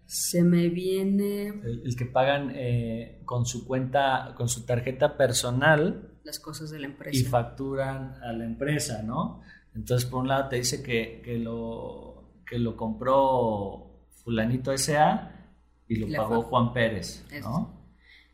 Se 0.05 0.43
me 0.43 0.69
viene... 0.69 1.47
El, 1.47 1.95
que 1.97 2.05
pagan 2.05 2.51
eh, 2.55 3.21
con 3.25 3.45
su 3.45 3.65
cuenta, 3.65 4.33
con 4.37 4.47
su 4.47 4.65
tarjeta 4.65 5.17
personal. 5.17 6.11
Las 6.23 6.39
cosas 6.39 6.69
de 6.69 6.79
la 6.79 6.85
empresa. 6.85 7.19
Y 7.19 7.23
facturan 7.23 8.15
a 8.23 8.31
la 8.31 8.45
empresa, 8.45 9.03
¿no? 9.03 9.41
Entonces, 9.75 10.09
por 10.09 10.21
un 10.21 10.29
lado 10.29 10.47
te 10.47 10.57
dice 10.57 10.81
que, 10.81 11.37
lo, 11.37 12.23
que 12.47 12.57
lo 12.57 12.77
compró 12.77 14.05
fulanito 14.23 14.71
S.A. 14.71 15.51
y 15.87 15.95
lo 15.95 16.07
pagó 16.15 16.43
Juan 16.43 16.71
Pérez, 16.71 17.25
¿no? 17.41 17.75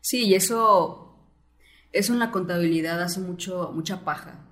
Sí, 0.00 0.26
y 0.26 0.34
eso, 0.34 1.16
eso 1.92 2.12
en 2.12 2.18
la 2.20 2.30
contabilidad 2.30 3.02
hace 3.02 3.20
mucho, 3.20 3.72
mucha 3.74 4.04
paja, 4.04 4.46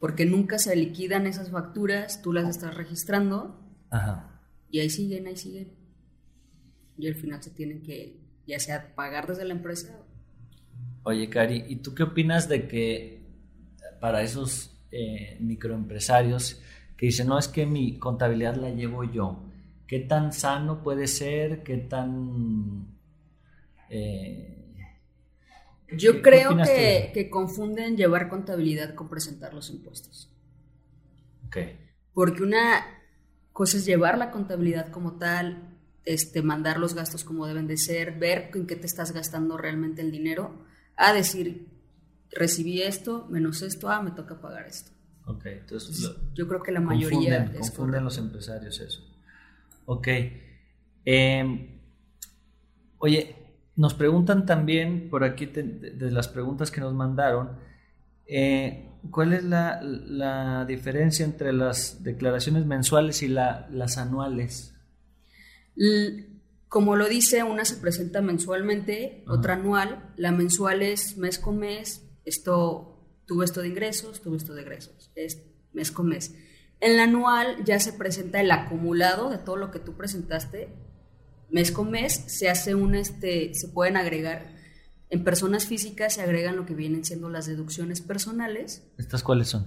porque 0.00 0.26
nunca 0.26 0.58
se 0.58 0.74
liquidan 0.74 1.26
esas 1.26 1.50
facturas, 1.50 2.20
tú 2.20 2.32
las 2.32 2.48
estás 2.48 2.74
registrando 2.74 3.67
Ajá. 3.90 4.40
Y 4.70 4.80
ahí 4.80 4.90
siguen, 4.90 5.26
ahí 5.26 5.36
siguen. 5.36 5.72
Y 6.96 7.06
al 7.08 7.14
final 7.14 7.42
se 7.42 7.50
tienen 7.50 7.82
que, 7.82 8.20
ya 8.46 8.58
sea 8.58 8.94
pagar 8.94 9.26
desde 9.26 9.44
la 9.44 9.54
empresa. 9.54 9.98
Oye, 11.04 11.28
Cari, 11.30 11.64
¿y 11.68 11.76
tú 11.76 11.94
qué 11.94 12.02
opinas 12.02 12.48
de 12.48 12.66
que 12.66 13.22
para 14.00 14.22
esos 14.22 14.78
eh, 14.90 15.36
microempresarios 15.40 16.60
que 16.96 17.06
dicen, 17.06 17.28
no, 17.28 17.38
es 17.38 17.48
que 17.48 17.64
mi 17.64 17.98
contabilidad 17.98 18.56
la 18.56 18.70
llevo 18.70 19.04
yo, 19.04 19.44
¿qué 19.86 20.00
tan 20.00 20.32
sano 20.32 20.82
puede 20.82 21.06
ser? 21.06 21.62
¿Qué 21.62 21.76
tan... 21.78 22.98
Eh, 23.88 24.74
yo 25.96 26.20
creo 26.20 26.56
que, 26.56 27.12
que, 27.14 27.30
confunden 27.30 27.96
llevar 27.96 28.28
contabilidad 28.28 28.94
con 28.94 29.08
presentar 29.08 29.54
los 29.54 29.70
impuestos. 29.70 30.30
Ok. 31.46 31.56
Porque 32.12 32.42
una, 32.42 32.84
cosa 33.58 33.76
es 33.76 33.84
llevar 33.84 34.18
la 34.18 34.30
contabilidad 34.30 34.92
como 34.92 35.14
tal, 35.14 35.74
este, 36.04 36.42
mandar 36.42 36.78
los 36.78 36.94
gastos 36.94 37.24
como 37.24 37.44
deben 37.44 37.66
de 37.66 37.76
ser, 37.76 38.16
ver 38.16 38.52
en 38.54 38.68
qué 38.68 38.76
te 38.76 38.86
estás 38.86 39.10
gastando 39.10 39.56
realmente 39.56 40.00
el 40.00 40.12
dinero, 40.12 40.64
a 40.96 41.12
decir, 41.12 41.66
recibí 42.30 42.82
esto, 42.82 43.26
menos 43.28 43.62
esto, 43.62 43.90
ah, 43.90 44.00
me 44.00 44.12
toca 44.12 44.40
pagar 44.40 44.68
esto. 44.68 44.92
Ok, 45.26 45.46
entonces... 45.46 46.08
yo 46.34 46.46
creo 46.46 46.62
que 46.62 46.70
la 46.70 46.80
mayoría... 46.80 47.38
Confunden, 47.38 47.60
confunden 47.60 48.04
los 48.04 48.18
empresarios 48.18 48.78
eso. 48.78 49.02
Ok. 49.86 50.06
Em, 51.04 51.80
oye, 52.98 53.34
nos 53.74 53.94
preguntan 53.94 54.46
también, 54.46 55.10
por 55.10 55.24
aquí 55.24 55.46
de 55.46 56.10
las 56.12 56.28
preguntas 56.28 56.70
que 56.70 56.80
nos 56.80 56.94
mandaron, 56.94 57.58
eh, 58.28 58.88
¿Cuál 59.10 59.32
es 59.32 59.44
la, 59.44 60.64
diferencia 60.66 61.24
entre 61.24 61.52
las 61.52 62.02
declaraciones 62.02 62.66
mensuales 62.66 63.22
y 63.22 63.28
las 63.28 63.98
anuales? 63.98 64.74
Como 66.68 66.96
lo 66.96 67.08
dice, 67.08 67.42
una 67.42 67.64
se 67.64 67.76
presenta 67.76 68.20
mensualmente, 68.20 69.24
otra 69.26 69.54
anual. 69.54 70.12
La 70.16 70.32
mensual 70.32 70.82
es 70.82 71.16
mes 71.16 71.38
con 71.38 71.58
mes. 71.58 72.02
Esto, 72.24 73.22
tuve 73.26 73.46
esto 73.46 73.62
de 73.62 73.68
ingresos, 73.68 74.20
tuve 74.20 74.36
esto 74.36 74.54
de 74.54 74.62
egresos. 74.62 75.10
Es 75.14 75.42
mes 75.72 75.90
con 75.90 76.08
mes. 76.08 76.34
En 76.80 76.96
la 76.96 77.04
anual 77.04 77.64
ya 77.64 77.80
se 77.80 77.94
presenta 77.94 78.40
el 78.40 78.50
acumulado 78.50 79.30
de 79.30 79.38
todo 79.38 79.56
lo 79.56 79.70
que 79.70 79.78
tú 79.78 79.96
presentaste. 79.96 80.68
Mes 81.50 81.72
con 81.72 81.90
mes 81.90 82.24
se 82.26 82.50
hace 82.50 82.74
un, 82.74 82.94
este, 82.94 83.54
se 83.54 83.68
pueden 83.68 83.96
agregar 83.96 84.57
en 85.10 85.24
personas 85.24 85.66
físicas 85.66 86.14
se 86.14 86.22
agregan 86.22 86.56
lo 86.56 86.66
que 86.66 86.74
vienen 86.74 87.04
siendo 87.04 87.28
las 87.28 87.46
deducciones 87.46 88.00
personales. 88.00 88.86
¿Estas 88.98 89.22
cuáles 89.22 89.48
son? 89.48 89.66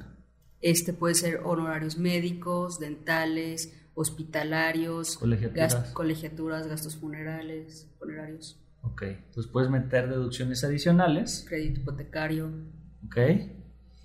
Este 0.62 0.94
puede 0.94 1.16
ser 1.16 1.42
honorarios 1.44 1.98
médicos, 1.98 2.80
dentales, 2.80 3.74
hospitalarios, 3.96 5.18
Colegiaturas. 5.18 5.76
colegiaturas, 5.94 6.68
gastos 6.68 6.96
funerales, 6.98 7.90
funerarios, 8.00 8.58
Ok, 8.84 9.04
entonces 9.04 9.52
puedes 9.52 9.70
meter 9.70 10.10
deducciones 10.10 10.64
adicionales. 10.64 11.46
crédito 11.48 11.82
hipotecario 11.82 12.52
Ok. 13.06 13.18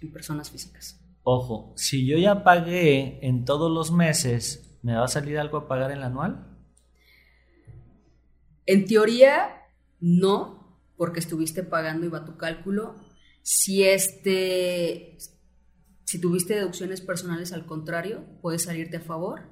y 0.02 0.06
personas 0.08 0.50
físicas. 0.50 1.00
Ojo, 1.22 1.72
si 1.76 2.06
yo 2.06 2.18
ya 2.18 2.44
pagué 2.44 3.18
en 3.26 3.44
todos 3.46 3.70
los 3.72 3.90
meses, 3.90 4.78
¿me 4.82 4.94
va 4.94 5.04
a 5.04 5.08
salir 5.08 5.38
algo 5.38 5.56
a 5.58 5.66
pagar 5.68 5.90
en 5.90 5.98
el 5.98 6.04
anual? 6.04 6.46
En 8.66 8.86
teoría, 8.86 9.48
no, 10.00 10.55
porque 10.96 11.20
estuviste 11.20 11.62
pagando 11.62 12.06
y 12.06 12.08
va 12.08 12.24
tu 12.24 12.36
cálculo. 12.36 12.96
Si 13.42 13.84
este, 13.84 15.18
si 16.04 16.20
tuviste 16.20 16.54
deducciones 16.54 17.00
personales, 17.00 17.52
al 17.52 17.66
contrario, 17.66 18.24
puedes 18.40 18.62
salirte 18.62 18.96
a 18.98 19.00
favor, 19.00 19.42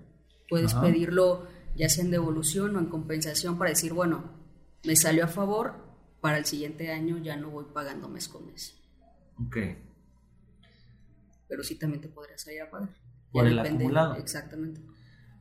puedes 0.48 0.72
Ajá. 0.72 0.82
pedirlo 0.82 1.46
ya 1.76 1.88
sea 1.88 2.04
en 2.04 2.10
devolución 2.10 2.76
o 2.76 2.78
en 2.78 2.86
compensación 2.86 3.58
para 3.58 3.70
decir, 3.70 3.92
bueno, 3.92 4.32
me 4.84 4.96
salió 4.96 5.24
a 5.24 5.28
favor, 5.28 5.84
para 6.20 6.38
el 6.38 6.46
siguiente 6.46 6.90
año 6.90 7.18
ya 7.18 7.36
no 7.36 7.50
voy 7.50 7.66
pagando 7.74 8.08
mes 8.08 8.28
con 8.28 8.46
mes. 8.46 8.80
Ok. 9.46 9.56
Pero 11.48 11.62
sí 11.62 11.74
también 11.74 12.00
te 12.00 12.08
podría 12.08 12.38
salir 12.38 12.62
a 12.62 12.70
pagar. 12.70 12.88
Por 13.30 13.44
Ya 13.44 13.50
el 13.50 13.56
depende, 13.56 13.84
acumulado. 13.84 14.14
Exactamente. 14.16 14.80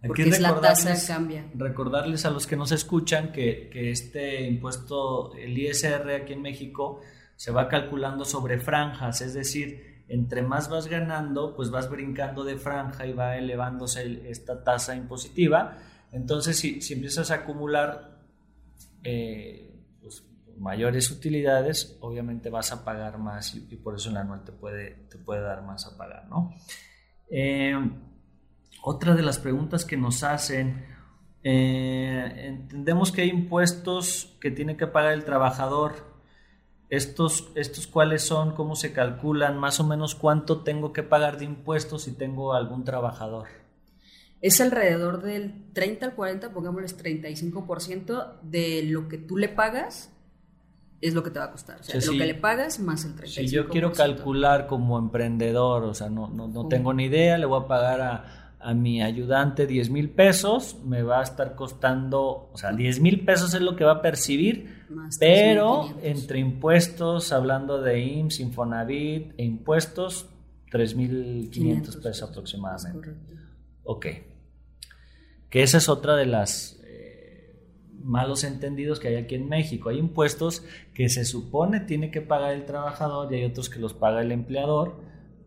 Porque 0.07 0.23
es 0.29 0.39
la 0.41 0.59
tasa 0.59 0.89
recordarles- 0.93 1.07
cambia. 1.07 1.45
Recordarles 1.55 2.25
a 2.25 2.29
los 2.29 2.45
que 2.47 2.55
nos 2.55 2.71
escuchan 2.71 3.31
que, 3.31 3.69
que 3.71 3.91
este 3.91 4.41
impuesto, 4.47 5.33
el 5.35 5.57
ISR 5.57 6.15
aquí 6.15 6.33
en 6.33 6.41
México, 6.41 7.01
se 7.35 7.51
va 7.51 7.67
calculando 7.67 8.25
sobre 8.25 8.59
franjas, 8.59 9.21
es 9.21 9.33
decir, 9.33 10.03
entre 10.09 10.41
más 10.41 10.69
vas 10.69 10.87
ganando, 10.87 11.55
pues 11.55 11.69
vas 11.71 11.89
brincando 11.89 12.43
de 12.43 12.57
franja 12.57 13.05
y 13.07 13.13
va 13.13 13.37
elevándose 13.37 14.01
el- 14.01 14.25
esta 14.25 14.63
tasa 14.63 14.95
impositiva. 14.95 15.77
Entonces, 16.11 16.57
si, 16.59 16.81
si 16.81 16.93
empiezas 16.93 17.31
a 17.31 17.35
acumular 17.35 18.19
eh, 19.03 19.73
pues, 20.01 20.23
mayores 20.57 21.09
utilidades, 21.11 21.97
obviamente 22.01 22.49
vas 22.49 22.71
a 22.71 22.85
pagar 22.85 23.17
más 23.17 23.55
y, 23.55 23.67
y 23.71 23.75
por 23.77 23.95
eso 23.95 24.09
el 24.09 24.17
anual 24.17 24.43
te 24.43 24.51
puede, 24.51 24.91
te 25.09 25.17
puede 25.17 25.41
dar 25.41 25.63
más 25.63 25.85
a 25.87 25.97
pagar, 25.97 26.27
¿no? 26.29 26.53
Eh, 27.29 27.73
otra 28.83 29.15
de 29.15 29.23
las 29.23 29.39
preguntas 29.39 29.85
que 29.85 29.95
nos 29.97 30.23
hacen, 30.23 30.85
eh, 31.43 32.31
entendemos 32.47 33.11
que 33.11 33.21
hay 33.21 33.29
impuestos 33.29 34.35
que 34.41 34.51
tiene 34.51 34.77
que 34.77 34.87
pagar 34.87 35.13
el 35.13 35.23
trabajador. 35.23 36.13
Estos, 36.89 37.49
estos 37.55 37.87
cuáles 37.87 38.21
son, 38.23 38.53
cómo 38.53 38.75
se 38.75 38.93
calculan, 38.93 39.57
más 39.57 39.79
o 39.79 39.83
menos 39.83 40.15
cuánto 40.15 40.61
tengo 40.61 40.93
que 40.93 41.01
pagar 41.01 41.37
de 41.39 41.45
impuestos 41.45 42.03
si 42.03 42.11
tengo 42.11 42.53
algún 42.53 42.83
trabajador. 42.83 43.47
Es 44.41 44.59
alrededor 44.61 45.21
del 45.21 45.71
30 45.73 46.05
al 46.07 46.13
40, 46.15 46.51
pongámosles 46.51 46.97
35% 47.01 48.39
de 48.43 48.83
lo 48.83 49.07
que 49.07 49.17
tú 49.17 49.37
le 49.37 49.47
pagas 49.49 50.11
es 51.01 51.13
lo 51.13 51.23
que 51.23 51.31
te 51.31 51.39
va 51.39 51.45
a 51.45 51.51
costar. 51.51 51.79
O 51.79 51.83
sea, 51.83 51.97
O 51.97 52.01
sea, 52.01 52.07
lo 52.07 52.13
si- 52.13 52.19
que 52.19 52.25
le 52.25 52.35
pagas 52.35 52.79
más 52.79 53.05
el 53.05 53.15
35%. 53.15 53.27
Si 53.47 53.47
yo 53.55 53.69
quiero 53.69 53.91
calcular 53.93 54.67
como 54.67 54.99
emprendedor, 54.99 55.83
o 55.83 55.93
sea, 55.93 56.09
no, 56.09 56.27
no, 56.29 56.47
no 56.47 56.67
tengo 56.67 56.93
ni 56.93 57.05
idea, 57.05 57.37
le 57.37 57.45
voy 57.45 57.61
a 57.63 57.67
pagar 57.67 58.01
a, 58.01 58.42
a 58.63 58.73
mi 58.73 59.01
ayudante 59.01 59.67
10 59.67 59.89
mil 59.89 60.09
pesos, 60.09 60.77
me 60.85 61.03
va 61.03 61.19
a 61.19 61.23
estar 61.23 61.55
costando, 61.55 62.49
o 62.51 62.57
sea, 62.57 62.71
10 62.71 62.99
mil 63.01 63.25
pesos 63.25 63.53
es 63.53 63.61
lo 63.61 63.75
que 63.75 63.83
va 63.83 63.93
a 63.93 64.01
percibir, 64.01 64.83
Más 64.89 65.17
pero 65.19 65.81
3,500. 65.81 66.03
entre 66.17 66.39
impuestos, 66.39 67.31
hablando 67.33 67.81
de 67.81 67.99
IMSS, 67.99 68.39
Infonavit 68.39 69.33
e 69.37 69.43
impuestos, 69.43 70.27
3.500 70.71 71.49
500 71.49 71.95
pesos 71.97 72.29
aproximadamente. 72.29 73.09
Correcto. 73.09 73.33
Ok. 73.83 74.05
Que 75.49 75.61
esa 75.61 75.77
es 75.77 75.89
otra 75.89 76.15
de 76.15 76.25
las 76.25 76.79
eh, 76.85 77.53
malos 78.01 78.43
entendidos 78.43 78.99
que 78.99 79.09
hay 79.09 79.15
aquí 79.15 79.35
en 79.35 79.49
México. 79.49 79.89
Hay 79.89 79.99
impuestos 79.99 80.63
que 80.93 81.09
se 81.09 81.25
supone 81.25 81.81
tiene 81.81 82.09
que 82.09 82.21
pagar 82.21 82.53
el 82.53 82.65
trabajador 82.65 83.31
y 83.31 83.35
hay 83.37 83.45
otros 83.45 83.69
que 83.69 83.79
los 83.79 83.93
paga 83.93 84.21
el 84.21 84.31
empleador, 84.31 84.95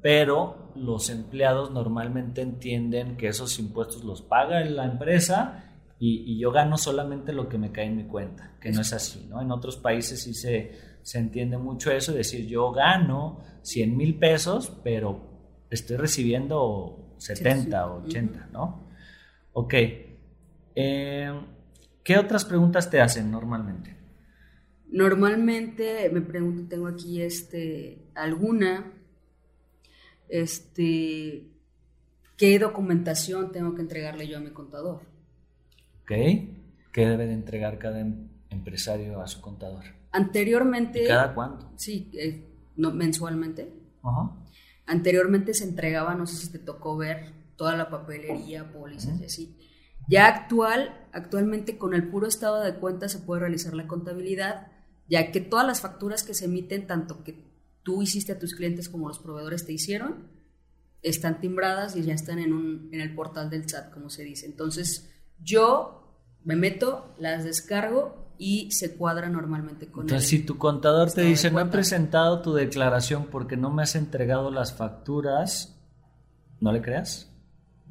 pero 0.07 0.71
los 0.77 1.11
empleados 1.11 1.73
normalmente 1.73 2.41
entienden 2.41 3.17
que 3.17 3.27
esos 3.27 3.59
impuestos 3.59 4.05
los 4.05 4.23
paga 4.23 4.61
la 4.61 4.85
empresa 4.85 5.65
y, 5.99 6.33
y 6.33 6.39
yo 6.39 6.53
gano 6.53 6.79
solamente 6.79 7.33
lo 7.33 7.49
que 7.49 7.59
me 7.59 7.73
cae 7.73 7.87
en 7.87 7.97
mi 7.97 8.05
cuenta, 8.05 8.53
que 8.61 8.71
no 8.71 8.83
es 8.83 8.93
así, 8.93 9.27
¿no? 9.29 9.43
En 9.43 9.51
otros 9.51 9.77
países 9.77 10.23
sí 10.23 10.33
se, 10.33 10.79
se 11.03 11.19
entiende 11.19 11.59
mucho 11.59 11.91
eso, 11.91 12.13
es 12.13 12.19
decir, 12.19 12.47
yo 12.47 12.71
gano 12.71 13.41
100 13.63 13.97
mil 13.97 14.17
pesos, 14.17 14.71
pero 14.85 15.67
estoy 15.71 15.97
recibiendo 15.97 17.17
70 17.19 17.89
o 17.89 17.97
Ujú. 17.99 18.07
80, 18.07 18.49
¿no? 18.53 18.89
Ok. 19.55 19.75
Eh, 20.77 21.41
¿Qué 22.05 22.17
otras 22.17 22.45
preguntas 22.45 22.89
te 22.89 23.01
hacen 23.01 23.29
normalmente? 23.29 23.97
Normalmente 24.89 26.09
me 26.11 26.21
pregunto, 26.21 26.69
tengo 26.69 26.87
aquí 26.87 27.23
este, 27.23 28.07
alguna, 28.15 28.93
este, 30.29 31.47
¿qué 32.37 32.59
documentación 32.59 33.53
tengo 33.53 33.75
que 33.75 33.83
entregarle 33.83 34.27
yo 34.29 34.39
a 34.39 34.41
mi 34.41 34.51
contador? 34.51 35.01
¿Ok? 36.03 36.11
¿Qué 36.93 37.07
debe 37.07 37.27
de 37.27 37.33
entregar 37.35 37.79
cada 37.79 38.01
em- 38.01 38.29
empresario 38.51 39.21
a 39.21 39.27
su 39.27 39.41
contador? 39.41 39.85
Anteriormente, 40.13 41.05
¿Y 41.05 41.07
cada 41.09 41.35
cuánto? 41.35 41.71
sí, 41.77 42.11
eh, 42.15 42.43
no, 42.77 42.91
mensualmente, 42.93 43.73
Ajá. 44.03 44.31
Anteriormente 44.89 45.53
se 45.53 45.65
entregaba, 45.65 46.15
no 46.15 46.27
sé 46.27 46.37
si 46.37 46.53
te 46.53 46.61
tocó 46.61 46.97
ver, 46.97 47.33
toda 47.57 47.77
la 47.77 47.91
papelería, 47.91 48.71
pólizas 48.73 49.21
y 49.21 49.25
así. 49.25 49.57
Ya 50.09 50.29
actual, 50.29 51.09
actualmente 51.13 51.77
con 51.77 51.93
el 51.93 52.07
puro 52.09 52.29
estado 52.29 52.63
de 52.63 52.75
cuenta 52.77 53.09
se 53.09 53.19
puede 53.19 53.41
realizar 53.41 53.75
la 53.75 53.89
contabilidad, 53.89 54.69
ya 55.09 55.33
que 55.33 55.41
todas 55.41 55.67
las 55.67 55.81
facturas 55.81 56.23
que 56.23 56.35
se 56.35 56.45
emiten, 56.45 56.87
tanto 56.87 57.25
que 57.25 57.35
tú 57.87 58.03
hiciste 58.03 58.33
a 58.33 58.39
tus 58.41 58.53
clientes 58.57 58.89
como 58.89 59.07
los 59.07 59.21
proveedores 59.21 59.65
te 59.65 59.73
hicieron, 59.73 60.27
están 61.03 61.39
timbradas 61.41 61.95
y 61.95 62.03
ya 62.03 62.15
están 62.15 62.41
en, 62.41 62.53
un, 62.53 62.89
en 62.91 63.01
el 63.01 63.15
portal 63.15 63.49
del 63.49 63.69
SAT, 63.69 63.93
como 63.93 64.11
se 64.11 64.25
dice. 64.25 64.45
Entonces, 64.47 65.09
yo 65.41 66.19
me 66.43 66.57
meto, 66.57 67.15
las 67.21 67.45
descargo 67.45 68.27
y 68.39 68.73
se 68.73 68.97
cuadra 68.97 69.29
normalmente 69.29 69.87
con 69.87 70.03
Entonces, 70.03 70.33
el- 70.33 70.41
si 70.41 70.45
tu 70.45 70.59
contador 70.59 71.13
te 71.13 71.21
dice, 71.23 71.49
no 71.49 71.59
he 71.59 71.63
cuenta". 71.63 71.73
presentado 71.75 72.43
tu 72.43 72.55
declaración 72.55 73.27
porque 73.31 73.57
no 73.57 73.71
me 73.71 73.85
has 73.85 73.95
entregado 73.95 74.51
las 74.51 74.75
facturas, 74.75 75.79
¿no 76.61 76.73
le 76.73 76.83
creas? 76.83 77.31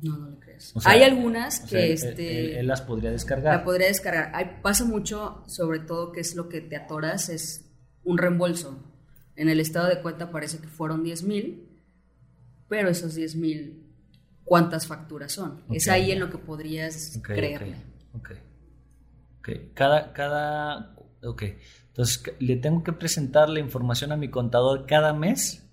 No, 0.02 0.18
no 0.18 0.30
le 0.32 0.38
creas. 0.40 0.76
O 0.76 0.82
sea, 0.82 0.92
Hay 0.92 1.04
algunas 1.04 1.62
O 1.62 1.64
que 1.64 1.70
sea, 1.70 1.86
él- 1.86 1.92
este, 1.94 2.40
él, 2.52 2.58
él 2.58 2.68
las 2.68 2.82
podría 2.82 3.12
descargar. 3.12 3.56
la 3.60 3.64
podría 3.64 3.88
descargar. 3.88 4.32
Hay- 4.36 4.60
pasa 4.62 4.84
mucho, 4.84 5.42
sobre 5.48 5.80
todo 5.80 6.12
que 6.12 6.20
es 6.20 6.36
lo 6.36 6.50
que 6.50 6.60
te 6.60 6.76
atoras, 6.76 7.30
es 7.30 7.72
un 8.04 8.18
reembolso. 8.18 8.78
En 9.36 9.50
el 9.50 9.60
estado 9.60 9.88
de 9.88 10.02
cuenta 10.02 10.32
parece 10.32 10.60
que 10.60 10.68
fueron 10.68 11.04
10 11.04 11.24
mil, 11.24 11.68
pero 12.68 12.90
esos 12.90 13.16
10 13.16 13.36
mil, 13.36 13.84
¿cuántas 14.44 14.88
facturas 14.88 15.32
son? 15.34 15.64
Es 15.70 15.88
ahí 15.88 16.12
en 16.12 16.20
lo 16.20 16.30
que 16.30 16.38
podrías 16.38 17.16
Ok, 17.18 17.26
creerle. 17.28 17.76
ok, 18.14 18.32
ok. 19.40 19.50
Cada, 19.74 20.14
cada, 20.14 20.96
ok. 21.24 21.44
Entonces, 21.88 22.24
le 22.40 22.56
tengo 22.58 22.84
que 22.84 22.94
presentar 22.94 23.50
la 23.50 23.60
información 23.60 24.12
a 24.12 24.18
mi 24.18 24.30
contador 24.30 24.86
cada 24.86 25.14
mes 25.14 25.64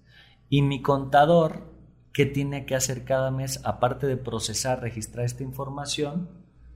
y 0.49 0.63
mi 0.63 0.83
contador, 0.83 1.73
¿qué 2.13 2.27
tiene 2.27 2.67
que 2.67 2.75
hacer 2.75 3.05
cada 3.05 3.31
mes? 3.31 3.61
Aparte 3.65 4.07
de 4.07 4.17
procesar, 4.17 4.81
registrar 4.81 5.25
esta 5.25 5.43
información, 5.43 6.29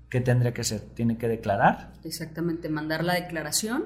¿qué 0.09 0.21
tendría 0.21 0.55
que 0.55 0.63
hacer? 0.63 0.81
¿Tiene 0.95 1.19
que 1.19 1.29
declarar? 1.29 1.93
Exactamente, 2.05 2.69
mandar 2.69 3.05
la 3.05 3.15
declaración. 3.15 3.85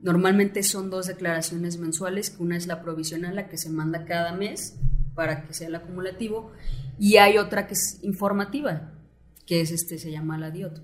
Normalmente 0.00 0.62
son 0.62 0.90
dos 0.90 1.06
declaraciones 1.06 1.78
mensuales, 1.78 2.30
que 2.30 2.42
una 2.42 2.56
es 2.56 2.66
la 2.66 2.82
provisional, 2.82 3.34
la 3.34 3.48
que 3.48 3.58
se 3.58 3.70
manda 3.70 4.04
cada 4.04 4.32
mes 4.32 4.78
para 5.14 5.44
que 5.44 5.52
sea 5.52 5.66
el 5.66 5.74
acumulativo, 5.74 6.52
y 6.98 7.16
hay 7.16 7.38
otra 7.38 7.66
que 7.66 7.74
es 7.74 7.98
informativa, 8.02 8.92
que 9.46 9.60
es 9.60 9.72
este, 9.72 9.98
se 9.98 10.12
llama 10.12 10.38
la 10.38 10.50
DIOT. 10.50 10.80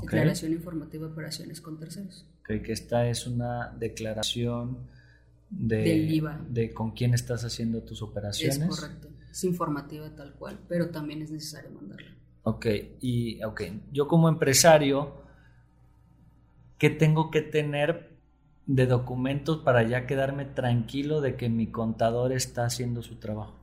Declaración 0.00 0.52
Informativa 0.52 1.06
de 1.06 1.12
Operaciones 1.12 1.60
con 1.60 1.78
Terceros. 1.78 2.26
Ok, 2.40 2.62
que 2.62 2.72
esta 2.72 3.06
es 3.08 3.26
una 3.26 3.70
declaración 3.78 4.78
de, 5.50 5.76
Del 5.76 6.10
IVA. 6.12 6.40
de 6.48 6.72
con 6.72 6.92
quién 6.92 7.12
estás 7.12 7.44
haciendo 7.44 7.82
tus 7.82 8.00
operaciones. 8.00 8.58
Es 8.58 8.80
correcto, 8.80 9.08
es 9.30 9.44
informativa 9.44 10.08
tal 10.16 10.32
cual, 10.34 10.58
pero 10.68 10.88
también 10.88 11.20
es 11.20 11.30
necesario 11.30 11.70
mandarla. 11.70 12.16
Ok, 12.44 12.66
y 13.00 13.42
ok, 13.44 13.62
yo 13.92 14.08
como 14.08 14.28
empresario, 14.28 15.22
¿qué 16.78 16.90
tengo 16.90 17.30
que 17.30 17.42
tener 17.42 18.11
de 18.66 18.86
documentos 18.86 19.58
para 19.58 19.82
ya 19.82 20.06
quedarme 20.06 20.44
tranquilo 20.44 21.20
de 21.20 21.36
que 21.36 21.48
mi 21.48 21.70
contador 21.70 22.32
está 22.32 22.64
haciendo 22.64 23.02
su 23.02 23.16
trabajo? 23.18 23.58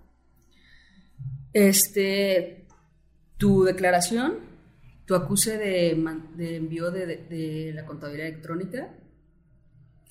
Este, 1.53 2.67
tu 3.37 3.63
declaración, 3.63 4.39
tu 5.05 5.15
acuse 5.15 5.57
de, 5.57 5.91
envío 6.57 6.91
de, 6.91 7.05
de- 7.05 7.17
de 7.25 7.73
la 7.73 7.85
contabilidad 7.85 8.27
electrónica 8.27 8.95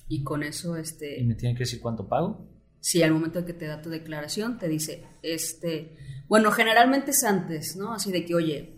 y 0.07 0.23
con 0.23 0.43
eso, 0.43 0.77
¿Y 0.77 0.81
este, 0.81 1.23
me 1.23 1.35
tiene 1.35 1.55
que 1.55 1.63
decir 1.63 1.79
cuánto 1.81 2.07
pago? 2.07 2.47
si 2.81 3.03
al 3.03 3.11
momento 3.11 3.39
de 3.41 3.45
que 3.45 3.53
te 3.53 3.65
da 3.67 3.81
tu 3.81 3.89
declaración 3.89 4.57
te 4.57 4.69
dice, 4.69 5.03
este, 5.21 5.97
bueno, 6.29 6.49
generalmente 6.51 7.11
es 7.11 7.23
antes, 7.25 7.75
¿no? 7.75 7.93
Así 7.93 8.09
de 8.09 8.23
que, 8.25 8.35
oye, 8.35 8.77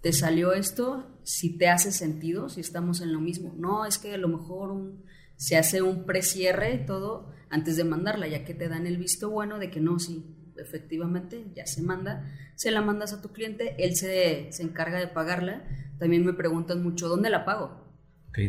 ¿te 0.00 0.12
salió 0.14 0.54
esto? 0.54 1.06
Si 1.22 1.58
te 1.58 1.68
hace 1.68 1.92
sentido, 1.92 2.48
si 2.48 2.60
estamos 2.62 3.02
en 3.02 3.12
lo 3.12 3.20
mismo. 3.20 3.54
No, 3.58 3.84
es 3.84 3.98
que 3.98 4.14
a 4.14 4.16
lo 4.16 4.28
mejor 4.28 4.94
se 5.40 5.56
hace 5.56 5.80
un 5.80 6.04
precierre 6.04 6.76
todo 6.76 7.32
antes 7.48 7.78
de 7.78 7.84
mandarla, 7.84 8.28
ya 8.28 8.44
que 8.44 8.52
te 8.52 8.68
dan 8.68 8.86
el 8.86 8.98
visto 8.98 9.30
bueno 9.30 9.58
de 9.58 9.70
que 9.70 9.80
no, 9.80 9.98
sí, 9.98 10.36
efectivamente, 10.58 11.46
ya 11.56 11.66
se 11.66 11.80
manda, 11.80 12.30
se 12.56 12.70
la 12.70 12.82
mandas 12.82 13.14
a 13.14 13.22
tu 13.22 13.30
cliente, 13.30 13.74
él 13.78 13.96
se, 13.96 14.52
se 14.52 14.62
encarga 14.62 14.98
de 14.98 15.08
pagarla. 15.08 15.64
También 15.98 16.26
me 16.26 16.34
preguntan 16.34 16.82
mucho, 16.82 17.08
¿dónde 17.08 17.30
la 17.30 17.46
pago? 17.46 17.88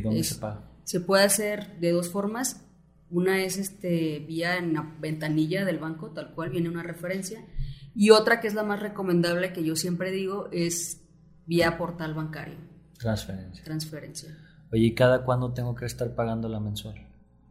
¿dónde 0.04 0.22
se 0.26 0.36
paga? 0.36 0.70
Se 0.84 1.00
puede 1.00 1.24
hacer 1.24 1.80
de 1.80 1.92
dos 1.92 2.10
formas. 2.10 2.68
Una 3.10 3.42
es 3.42 3.58
este, 3.58 4.20
vía 4.28 4.58
en 4.58 4.74
la 4.74 4.94
ventanilla 5.00 5.64
del 5.64 5.80
banco, 5.80 6.12
tal 6.12 6.34
cual, 6.34 6.50
viene 6.50 6.68
una 6.68 6.84
referencia. 6.84 7.46
Y 7.96 8.10
otra 8.10 8.42
que 8.42 8.50
es 8.50 8.54
la 8.54 8.64
más 8.64 8.82
recomendable, 8.82 9.54
que 9.54 9.64
yo 9.64 9.78
siempre 9.78 10.12
digo, 10.12 10.50
es 10.52 11.00
vía 11.46 11.78
portal 11.78 12.14
bancario. 12.14 12.58
Transferencia. 13.00 13.64
Transferencia. 13.64 14.38
Oye, 14.72 14.86
¿y 14.88 14.96
cada 14.96 15.24
cuándo 15.24 15.54
tengo 15.54 15.76
que 15.76 15.86
estar 15.86 16.16
pagando 16.16 16.48
la 16.48 16.60
mensual? 16.60 17.08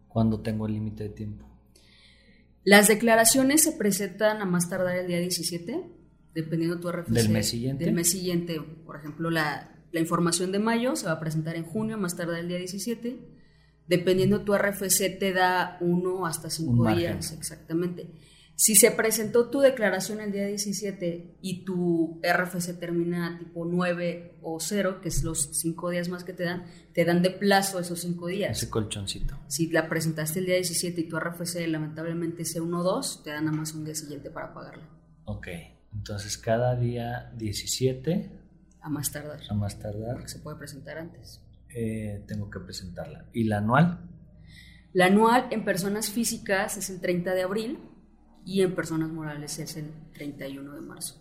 ¿Cuándo 0.08 0.40
tengo 0.40 0.66
el 0.66 0.74
límite 0.74 1.04
de 1.04 1.10
tiempo? 1.10 1.46
Las 2.64 2.88
declaraciones 2.88 3.62
se 3.62 3.72
presentan 3.72 4.42
a 4.42 4.44
más 4.44 4.68
tardar 4.68 4.96
el 4.96 5.06
día 5.06 5.18
17, 5.18 5.84
dependiendo 6.34 6.76
de 6.76 6.82
tu 6.82 6.90
RFC. 6.90 7.10
¿Del 7.10 7.28
mes 7.28 7.48
siguiente? 7.48 7.84
Del 7.84 7.94
mes 7.94 8.10
siguiente. 8.10 8.60
Por 8.60 8.96
ejemplo, 8.96 9.30
la, 9.30 9.70
la 9.92 10.00
información 10.00 10.52
de 10.52 10.58
mayo 10.58 10.96
se 10.96 11.06
va 11.06 11.12
a 11.12 11.20
presentar 11.20 11.56
en 11.56 11.64
junio, 11.64 11.98
más 11.98 12.16
tardar 12.16 12.40
el 12.40 12.48
día 12.48 12.58
17. 12.58 13.18
Dependiendo 13.86 14.38
de 14.38 14.44
tu 14.44 14.54
RFC, 14.54 15.18
te 15.18 15.32
da 15.32 15.78
uno 15.80 16.26
hasta 16.26 16.48
cinco 16.48 16.88
días. 16.94 17.32
Exactamente. 17.32 18.10
Si 18.60 18.74
se 18.74 18.90
presentó 18.90 19.48
tu 19.48 19.60
declaración 19.60 20.20
el 20.20 20.32
día 20.32 20.44
17 20.44 21.38
y 21.40 21.64
tu 21.64 22.20
RFC 22.22 22.78
termina 22.78 23.38
tipo 23.38 23.64
9 23.64 24.34
o 24.42 24.60
0, 24.60 25.00
que 25.00 25.08
es 25.08 25.24
los 25.24 25.48
5 25.58 25.88
días 25.88 26.10
más 26.10 26.24
que 26.24 26.34
te 26.34 26.44
dan, 26.44 26.66
te 26.92 27.06
dan 27.06 27.22
de 27.22 27.30
plazo 27.30 27.80
esos 27.80 28.00
5 28.00 28.26
días. 28.26 28.58
Ese 28.58 28.68
colchoncito. 28.68 29.38
Si 29.46 29.70
la 29.70 29.88
presentaste 29.88 30.40
el 30.40 30.44
día 30.44 30.56
17 30.56 31.00
y 31.00 31.08
tu 31.08 31.18
RFC 31.18 31.66
lamentablemente 31.68 32.42
es 32.42 32.54
1 32.54 32.78
o 32.78 32.82
2, 32.82 33.22
te 33.24 33.30
dan 33.30 33.46
nada 33.46 33.56
más 33.56 33.72
un 33.72 33.86
día 33.86 33.94
siguiente 33.94 34.28
para 34.28 34.52
pagarla. 34.52 34.86
Ok, 35.24 35.48
entonces 35.94 36.36
cada 36.36 36.76
día 36.76 37.32
17. 37.38 38.30
A 38.82 38.90
más 38.90 39.10
tardar. 39.10 39.40
A 39.48 39.54
más 39.54 39.78
tardar. 39.78 40.16
Porque 40.16 40.28
se 40.28 40.38
puede 40.40 40.58
presentar 40.58 40.98
antes. 40.98 41.40
Eh, 41.70 42.24
tengo 42.28 42.50
que 42.50 42.60
presentarla. 42.60 43.24
¿Y 43.32 43.44
la 43.44 43.56
anual? 43.56 44.00
La 44.92 45.06
anual 45.06 45.46
en 45.50 45.64
personas 45.64 46.10
físicas 46.10 46.76
es 46.76 46.90
el 46.90 47.00
30 47.00 47.32
de 47.32 47.42
abril 47.42 47.78
y 48.50 48.62
en 48.62 48.74
personas 48.74 49.10
morales 49.10 49.60
es 49.60 49.76
el 49.76 49.92
31 50.12 50.74
de 50.74 50.80
marzo. 50.80 51.14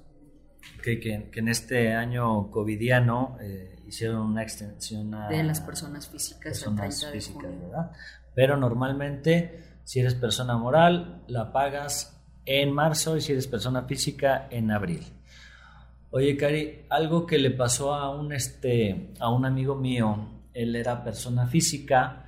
Que, 0.82 1.00
que, 1.00 1.30
en 1.32 1.48
este 1.48 1.94
año 1.94 2.50
covidiano 2.50 3.38
eh, 3.40 3.78
hicieron 3.88 4.22
una 4.22 4.42
extensión 4.42 5.14
a... 5.14 5.30
De 5.30 5.44
las 5.44 5.62
personas 5.62 6.08
físicas 6.08 6.64
personas 6.64 7.06
físicas, 7.12 7.52
¿verdad? 7.62 7.92
Pero 8.34 8.58
normalmente, 8.58 9.64
si 9.84 10.00
eres 10.00 10.16
persona 10.16 10.58
moral, 10.58 11.22
la 11.28 11.52
pagas 11.54 12.20
en 12.46 12.74
marzo 12.74 13.16
y 13.16 13.22
si 13.22 13.34
eres 13.34 13.46
persona 13.46 13.84
física, 13.84 14.48
en 14.50 14.72
abril. 14.72 15.06
Oye, 16.10 16.36
Cari, 16.36 16.88
algo 16.90 17.28
que 17.28 17.38
le 17.38 17.52
pasó 17.52 17.94
a 17.94 18.10
un, 18.10 18.34
este, 18.34 19.14
a 19.20 19.30
un 19.30 19.46
amigo 19.46 19.76
mío, 19.76 20.42
él 20.56 20.76
era 20.76 21.04
persona 21.04 21.46
física, 21.46 22.26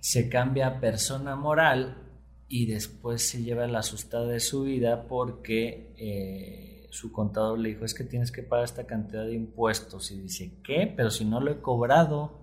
se 0.00 0.28
cambia 0.28 0.66
a 0.66 0.80
persona 0.80 1.36
moral 1.36 2.01
y 2.54 2.66
después 2.66 3.26
se 3.26 3.42
lleva 3.42 3.66
la 3.66 3.78
asustada 3.78 4.26
de 4.26 4.38
su 4.38 4.64
vida 4.64 5.06
porque 5.08 5.94
eh, 5.96 6.86
su 6.90 7.10
contador 7.10 7.58
le 7.58 7.70
dijo 7.70 7.86
es 7.86 7.94
que 7.94 8.04
tienes 8.04 8.30
que 8.30 8.42
pagar 8.42 8.66
esta 8.66 8.84
cantidad 8.84 9.24
de 9.24 9.32
impuestos 9.32 10.10
y 10.10 10.20
dice 10.20 10.58
¿qué? 10.62 10.92
pero 10.94 11.10
si 11.10 11.24
no 11.24 11.40
lo 11.40 11.50
he 11.50 11.62
cobrado 11.62 12.42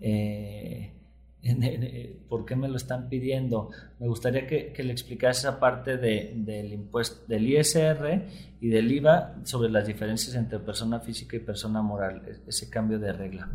eh, 0.00 0.94
¿por 2.30 2.46
qué 2.46 2.56
me 2.56 2.68
lo 2.68 2.76
están 2.76 3.10
pidiendo? 3.10 3.68
Me 3.98 4.08
gustaría 4.08 4.46
que, 4.46 4.72
le 4.82 4.92
explicase 4.92 5.40
esa 5.40 5.60
parte 5.60 5.98
del 5.98 6.72
impuesto 6.72 7.26
del 7.26 7.46
ISR 7.46 8.26
y 8.62 8.68
del 8.70 8.90
IVA 8.90 9.40
sobre 9.44 9.68
las 9.68 9.86
diferencias 9.86 10.34
entre 10.36 10.58
persona 10.60 11.00
física 11.00 11.36
y 11.36 11.40
persona 11.40 11.82
moral, 11.82 12.22
e, 12.26 12.48
ese 12.48 12.70
cambio 12.70 12.98
de 12.98 13.12
regla, 13.12 13.50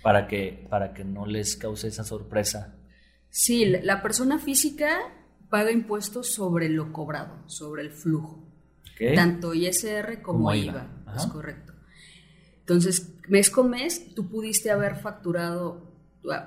para 0.00 0.28
que, 0.28 0.64
para 0.70 0.94
que 0.94 1.02
no 1.02 1.26
les 1.26 1.56
cause 1.56 1.88
esa 1.88 2.04
sorpresa. 2.04 2.76
Sí, 3.30 3.64
la 3.64 4.00
persona 4.00 4.38
física 4.38 4.96
paga 5.54 5.70
impuestos 5.70 6.34
sobre 6.34 6.68
lo 6.68 6.92
cobrado, 6.92 7.36
sobre 7.46 7.82
el 7.82 7.92
flujo. 7.92 8.42
Tanto 9.14 9.54
ISR 9.54 10.20
como, 10.20 10.52
IVA, 10.52 11.04
es 11.16 11.26
correcto. 11.26 11.72
Entonces, 12.58 13.14
mes 13.28 13.50
con 13.50 13.70
mes, 13.70 14.16
tú 14.16 14.28
pudiste 14.28 14.72
haber 14.72 14.96
facturado, 14.96 15.92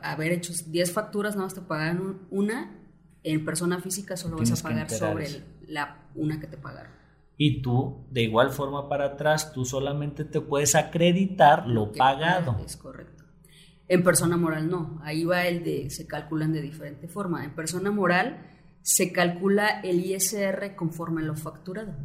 haber 0.04 0.34
hecho 0.34 0.52
10 0.52 0.92
facturas, 0.92 1.36
nada 1.36 1.46
más 1.46 1.54
te 1.54 1.62
pagan 1.62 2.20
una, 2.32 2.82
en 3.24 3.46
persona 3.46 3.80
física 3.80 4.18
solo 4.18 4.36
vas 4.36 4.60
a 4.60 4.62
pagar 4.62 4.90
sobre 4.90 5.42
la 5.68 6.10
una 6.14 6.42
que 6.42 6.48
te 6.48 6.58
pagaron. 6.58 6.92
Y 7.38 7.62
tú, 7.62 8.08
de 8.12 8.24
igual 8.24 8.50
forma 8.50 8.90
para 8.90 9.06
atrás, 9.06 9.54
tú 9.54 9.64
solamente 9.64 10.26
te 10.26 10.42
puedes 10.42 10.76
acreditar 10.76 11.66
lo, 11.66 11.94
pagado. 11.94 12.58
Es 12.66 12.76
correcto. 12.76 13.24
En 13.88 14.04
persona 14.04 14.36
moral 14.36 14.70
no, 14.70 15.00
ahí 15.02 15.24
va 15.24 15.48
el 15.48 15.64
de, 15.64 15.90
se 15.92 16.06
calculan 16.08 16.52
de 16.52 16.62
diferente 16.62 17.08
forma. 17.08 17.46
En 17.46 17.56
persona 17.56 17.90
moral 17.90 18.57
se 18.82 19.12
calcula 19.12 19.82
el 19.82 20.04
ISR 20.06 20.76
conforme 20.76 21.24
lo 21.24 21.36
facturado. 21.36 21.96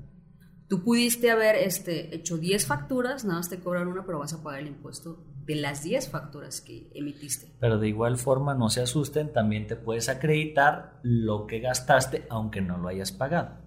Tú 0.68 0.82
pudiste 0.82 1.30
haber 1.30 1.56
este, 1.56 2.14
hecho 2.14 2.38
10 2.38 2.66
facturas, 2.66 3.24
nada 3.24 3.40
más 3.40 3.50
te 3.50 3.60
cobran 3.60 3.88
una, 3.88 4.06
pero 4.06 4.20
vas 4.20 4.32
a 4.32 4.42
pagar 4.42 4.60
el 4.60 4.68
impuesto 4.68 5.22
de 5.44 5.56
las 5.56 5.82
10 5.82 6.08
facturas 6.08 6.62
que 6.62 6.90
emitiste. 6.94 7.52
Pero 7.60 7.78
de 7.78 7.88
igual 7.88 8.16
forma, 8.16 8.54
no 8.54 8.70
se 8.70 8.80
asusten, 8.80 9.32
también 9.32 9.66
te 9.66 9.76
puedes 9.76 10.08
acreditar 10.08 10.98
lo 11.02 11.46
que 11.46 11.60
gastaste, 11.60 12.24
aunque 12.30 12.62
no 12.62 12.78
lo 12.78 12.88
hayas 12.88 13.12
pagado. 13.12 13.58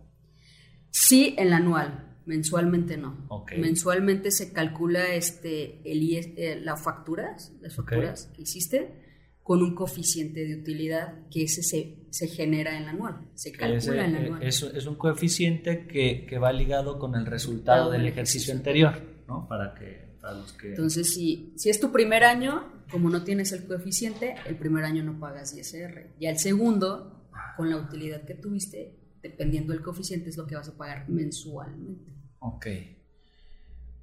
Sí, 0.90 1.36
en 1.38 1.52
la 1.52 1.58
anual, 1.58 2.18
mensualmente 2.26 2.98
no. 2.98 3.28
Mensualmente 3.56 4.32
se 4.32 4.52
calcula 4.52 5.14
este, 5.14 5.82
el, 5.90 6.02
eh, 6.12 6.60
la 6.60 6.76
facturas, 6.76 7.54
las 7.62 7.76
facturas 7.76 8.32
que 8.36 8.42
hiciste 8.42 9.04
con 9.44 9.62
un 9.62 9.76
coeficiente 9.76 10.44
de 10.44 10.56
utilidad 10.56 11.28
que 11.30 11.44
ese 11.44 11.62
se, 11.62 12.05
se 12.16 12.30
genera 12.30 12.78
en 12.78 12.86
la 12.86 12.92
anual, 12.92 13.28
se 13.34 13.52
calcula 13.52 14.06
en 14.06 14.14
la 14.14 14.20
anual. 14.20 14.42
Es, 14.42 14.64
es 14.64 14.86
un 14.86 14.96
coeficiente 14.96 15.86
que, 15.86 16.26
que, 16.26 16.38
va 16.38 16.54
ligado 16.54 16.98
con 16.98 17.14
el 17.14 17.26
resultado 17.26 17.92
del 17.92 18.08
ejercicio, 18.08 18.54
anterior, 18.54 19.02
¿no? 19.28 19.46
Para 19.50 19.76
que, 19.76 20.16
para 20.22 20.36
los 20.36 20.54
que... 20.54 20.70
Entonces, 20.70 21.14
si, 21.14 21.52
si 21.58 21.70
es 21.70 21.78
tu 21.78 21.92
primer 21.92 22.24
año, 22.24 22.86
como 22.90 23.10
no 23.10 23.26
tienes 23.26 23.52
el 23.52 23.68
coeficiente, 23.68 24.36
el 24.46 24.56
primer 24.56 24.86
año 24.86 25.04
no 25.04 25.20
pagas 25.20 25.58
ISR. 25.58 26.16
Y 26.18 26.28
al 26.28 26.40
segundo, 26.40 27.28
con 27.58 27.70
la 27.70 27.76
utilidad 27.76 28.24
que 28.24 28.36
tuviste, 28.36 28.98
dependiendo 29.22 29.74
del 29.74 29.82
coeficiente, 29.82 30.30
es 30.30 30.38
lo 30.38 30.48
que 30.48 30.56
vas 30.56 30.70
a 30.70 30.78
pagar 30.78 31.10
mensualmente. 31.10 32.14
Ok. 32.40 32.68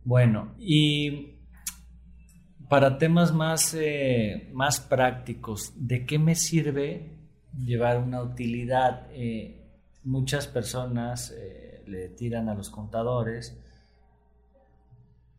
Bueno, 0.04 0.54
y 0.58 1.38
para 2.68 2.98
temas 2.98 3.32
más, 3.32 3.72
eh, 3.72 4.50
más 4.52 4.80
prácticos, 4.80 5.72
¿de 5.76 6.04
qué 6.04 6.18
me 6.18 6.34
sirve 6.34 7.21
llevar 7.58 7.98
una 7.98 8.22
utilidad? 8.22 9.06
Eh, 9.12 9.60
muchas 10.04 10.46
personas 10.46 11.32
eh, 11.36 11.82
le 11.86 12.08
tiran 12.08 12.48
a 12.48 12.54
los 12.54 12.70
contadores 12.70 13.58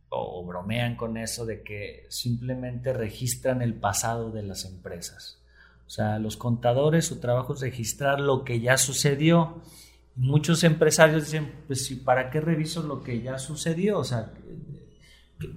o, 0.09 0.45
bromean 0.45 0.95
con 0.95 1.17
eso 1.17 1.45
de 1.45 1.63
que 1.63 2.05
simplemente 2.09 2.93
registran 2.93 3.61
el 3.61 3.73
pasado 3.73 4.31
de 4.31 4.43
las 4.43 4.65
empresas. 4.65 5.41
O 5.87 5.89
sea, 5.89 6.19
los 6.19 6.37
contadores, 6.37 7.05
su 7.05 7.19
trabajo 7.19 7.53
es 7.53 7.61
registrar 7.61 8.19
lo 8.19 8.43
que 8.43 8.59
ya 8.59 8.77
sucedió. 8.77 9.61
Muchos 10.15 10.63
empresarios 10.63 11.25
dicen, 11.25 11.51
pues, 11.67 11.89
¿para 12.05 12.29
qué 12.29 12.41
reviso 12.41 12.83
lo 12.83 13.03
que 13.03 13.21
ya 13.21 13.39
sucedió? 13.39 13.97
O 13.97 14.03
sea, 14.03 14.31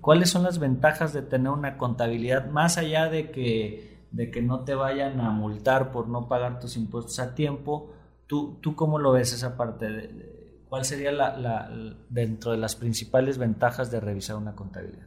¿Cuáles 0.00 0.30
son 0.30 0.42
las 0.42 0.58
ventajas 0.58 1.12
de 1.12 1.22
tener 1.22 1.50
una 1.50 1.76
contabilidad 1.76 2.50
más 2.50 2.78
allá 2.78 3.08
de 3.08 3.30
que, 3.30 3.95
de 4.16 4.30
que 4.30 4.40
no 4.40 4.64
te 4.64 4.74
vayan 4.74 5.20
a 5.20 5.30
multar 5.30 5.92
por 5.92 6.08
no 6.08 6.26
pagar 6.26 6.58
tus 6.58 6.76
impuestos 6.76 7.18
a 7.18 7.34
tiempo? 7.34 7.92
¿Tú, 8.26 8.58
tú 8.62 8.74
cómo 8.74 8.98
lo 8.98 9.12
ves 9.12 9.34
esa 9.34 9.56
parte? 9.56 10.64
¿Cuál 10.68 10.84
sería 10.86 11.12
la, 11.12 11.36
la, 11.36 11.70
dentro 12.08 12.52
de 12.52 12.56
las 12.56 12.76
principales 12.76 13.36
ventajas 13.36 13.90
de 13.90 14.00
revisar 14.00 14.36
una 14.36 14.56
contabilidad? 14.56 15.06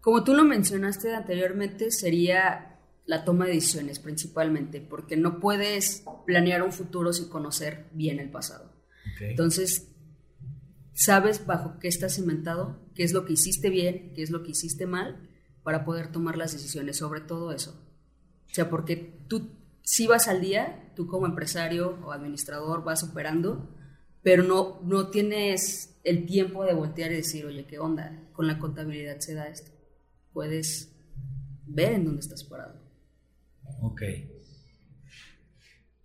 Como 0.00 0.24
tú 0.24 0.34
lo 0.34 0.44
mencionaste 0.44 1.14
anteriormente, 1.14 1.92
sería 1.92 2.80
la 3.06 3.24
toma 3.24 3.46
de 3.46 3.52
decisiones 3.52 4.00
principalmente, 4.00 4.80
porque 4.80 5.16
no 5.16 5.38
puedes 5.38 6.04
planear 6.26 6.62
un 6.62 6.72
futuro 6.72 7.12
sin 7.12 7.28
conocer 7.28 7.86
bien 7.92 8.18
el 8.18 8.30
pasado. 8.30 8.72
Entonces, 9.20 9.92
sabes 10.92 11.46
bajo 11.46 11.78
qué 11.78 11.86
estás 11.86 12.18
inventado, 12.18 12.80
qué 12.94 13.04
es 13.04 13.12
lo 13.12 13.24
que 13.24 13.34
hiciste 13.34 13.70
bien, 13.70 14.12
qué 14.14 14.22
es 14.22 14.30
lo 14.30 14.42
que 14.42 14.50
hiciste 14.50 14.86
mal, 14.86 15.30
para 15.62 15.84
poder 15.84 16.10
tomar 16.10 16.36
las 16.36 16.52
decisiones 16.52 16.96
sobre 16.98 17.20
todo 17.20 17.52
eso. 17.52 17.83
O 18.54 18.56
sea, 18.56 18.70
porque 18.70 18.96
tú 19.26 19.50
si 19.84 20.06
vas 20.06 20.28
al 20.28 20.40
día, 20.40 20.92
tú 20.96 21.06
como 21.06 21.26
empresario 21.26 21.98
o 22.04 22.12
administrador 22.12 22.84
vas 22.84 23.02
operando, 23.02 23.68
pero 24.22 24.42
no, 24.42 24.80
no 24.82 25.08
tienes 25.10 26.00
el 26.04 26.24
tiempo 26.24 26.64
de 26.64 26.72
voltear 26.72 27.12
y 27.12 27.16
decir, 27.16 27.44
oye, 27.44 27.66
¿qué 27.66 27.80
onda? 27.80 28.30
Con 28.32 28.46
la 28.46 28.58
contabilidad 28.58 29.18
se 29.18 29.34
da 29.34 29.46
esto. 29.46 29.70
Puedes 30.32 30.96
ver 31.66 31.92
en 31.92 32.04
dónde 32.06 32.20
estás 32.20 32.44
parado. 32.44 32.80
Ok. 33.82 34.02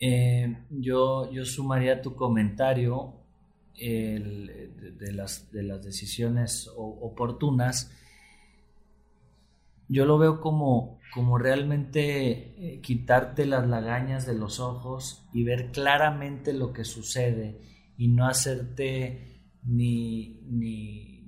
Eh, 0.02 0.66
yo, 0.70 1.32
yo 1.32 1.46
sumaría 1.46 2.02
tu 2.02 2.16
comentario 2.16 3.14
de, 3.78 5.12
las, 5.14 5.52
de 5.52 5.64
las 5.64 5.84
decisiones 5.84 6.70
oportunas. 6.76 7.96
Yo 9.88 10.06
lo 10.06 10.18
veo 10.18 10.42
como, 10.42 10.99
como 11.14 11.38
realmente 11.38 12.76
eh, 12.76 12.82
quitarte 12.82 13.46
las 13.46 13.68
lagañas 13.68 14.26
de 14.26 14.36
los 14.36 14.60
ojos 14.60 15.28
y 15.34 15.44
ver 15.44 15.72
claramente 15.72 16.54
lo 16.54 16.72
que 16.74 16.86
sucede 16.86 17.60
y 17.98 18.08
no 18.08 18.28
hacerte 18.28 19.40
ni, 19.64 20.42
ni 20.50 21.20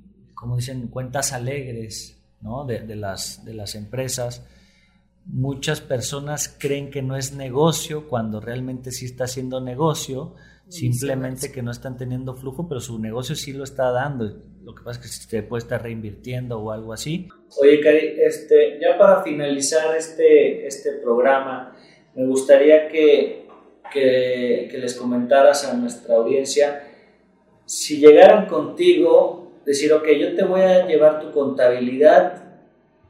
como 0.41 0.55
dicen, 0.55 0.87
cuentas 0.87 1.33
alegres 1.33 2.19
¿no? 2.41 2.65
de, 2.65 2.95
las, 2.95 3.45
de 3.45 3.53
las 3.53 3.75
empresas. 3.75 4.43
Muchas 5.25 5.81
personas 5.81 6.55
creen 6.59 6.89
que 6.89 7.03
no 7.03 7.15
es 7.15 7.33
negocio 7.33 8.07
cuando 8.07 8.39
realmente 8.39 8.91
sí 8.91 9.05
está 9.05 9.25
haciendo 9.25 9.61
negocio, 9.61 10.35
simplemente 10.67 11.51
que 11.51 11.61
no 11.61 11.71
están 11.71 11.97
teniendo 11.97 12.35
flujo, 12.35 12.67
pero 12.67 12.79
su 12.79 12.99
negocio 12.99 13.35
sí 13.35 13.53
lo 13.53 13.63
está 13.63 13.91
dando. 13.91 14.41
Lo 14.63 14.75
que 14.75 14.83
pasa 14.83 14.99
es 14.99 15.05
que 15.05 15.27
se 15.29 15.43
puede 15.43 15.63
estar 15.63 15.81
reinvirtiendo 15.81 16.59
o 16.59 16.71
algo 16.71 16.93
así. 16.93 17.27
Oye, 17.59 17.81
Cari, 17.81 18.15
este, 18.21 18.79
ya 18.79 18.97
para 18.97 19.23
finalizar 19.23 19.95
este, 19.95 20.65
este 20.65 20.93
programa, 21.03 21.75
me 22.15 22.25
gustaría 22.27 22.87
que, 22.87 23.47
que, 23.91 24.67
que 24.71 24.77
les 24.77 24.95
comentaras 24.95 25.65
a 25.65 25.73
nuestra 25.73 26.15
audiencia 26.15 26.87
si 27.71 27.99
llegaran 27.99 28.47
contigo, 28.47 29.53
decir, 29.65 29.93
ok, 29.93 30.05
yo 30.19 30.35
te 30.35 30.43
voy 30.43 30.59
a 30.59 30.85
llevar 30.87 31.21
tu 31.21 31.31
contabilidad, 31.31 32.40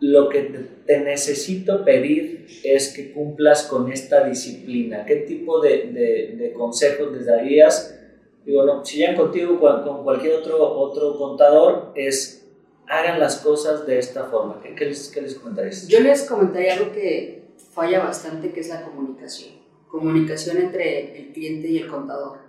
lo 0.02 0.30
que 0.30 0.42
te 0.88 1.00
necesito 1.00 1.86
pedir 1.86 2.48
es 2.64 2.92
que 2.92 3.14
cumplas 3.14 3.68
con 3.68 3.92
esta 3.92 4.28
disciplina. 4.28 5.06
¿Qué 5.06 5.18
tipo 5.18 5.62
de, 5.62 5.92
de, 6.38 6.54
consejos 6.54 7.12
les 7.14 7.28
darías? 7.28 8.00
Digo, 8.44 8.66
no, 8.66 8.84
si 8.84 8.98
llegan 8.98 9.16
contigo 9.16 9.60
con, 9.60 10.04
cualquier 10.04 10.34
otro, 10.34 10.58
otro 10.60 11.18
contador, 11.18 11.94
es 11.96 12.50
hagan 12.88 13.20
las 13.20 13.38
cosas 13.38 13.86
de 13.86 14.00
esta 14.00 14.26
forma. 14.26 14.60
¿Qué, 14.64 14.74
qué 14.74 14.86
les, 14.86 15.08
qué 15.10 15.22
les 15.22 15.36
comentarías? 15.36 15.88
Yo 15.88 16.00
les 16.00 16.24
comentaría 16.24 16.74
algo 16.74 16.92
que 16.92 17.54
falla 17.72 18.04
bastante, 18.04 18.52
que 18.52 18.62
es 18.62 18.70
la 18.70 18.82
comunicación. 18.82 19.54
Comunicación 19.88 20.58
entre 20.58 21.20
el 21.20 21.32
cliente 21.32 21.68
y 21.68 21.78
el 21.78 21.88
contador. 21.88 22.40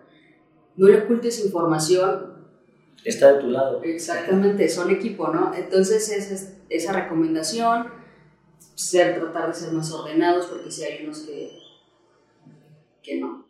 No 0.76 0.88
le 0.88 1.02
ocultes 1.02 1.44
información. 1.44 2.32
Está 3.04 3.34
de 3.34 3.40
tu 3.40 3.48
lado. 3.48 3.82
Exactamente, 3.82 4.68
son 4.70 4.90
equipo, 4.90 5.28
¿no? 5.28 5.52
Entonces 5.54 6.08
es 6.08 6.30
esa 6.76 6.92
recomendación, 6.92 7.88
ser, 8.74 9.18
tratar 9.18 9.48
de 9.48 9.54
ser 9.54 9.72
más 9.72 9.90
ordenados, 9.92 10.46
porque 10.46 10.70
si 10.70 10.84
hay 10.84 11.04
unos 11.04 11.20
que, 11.20 11.58
que 13.02 13.20
no. 13.20 13.46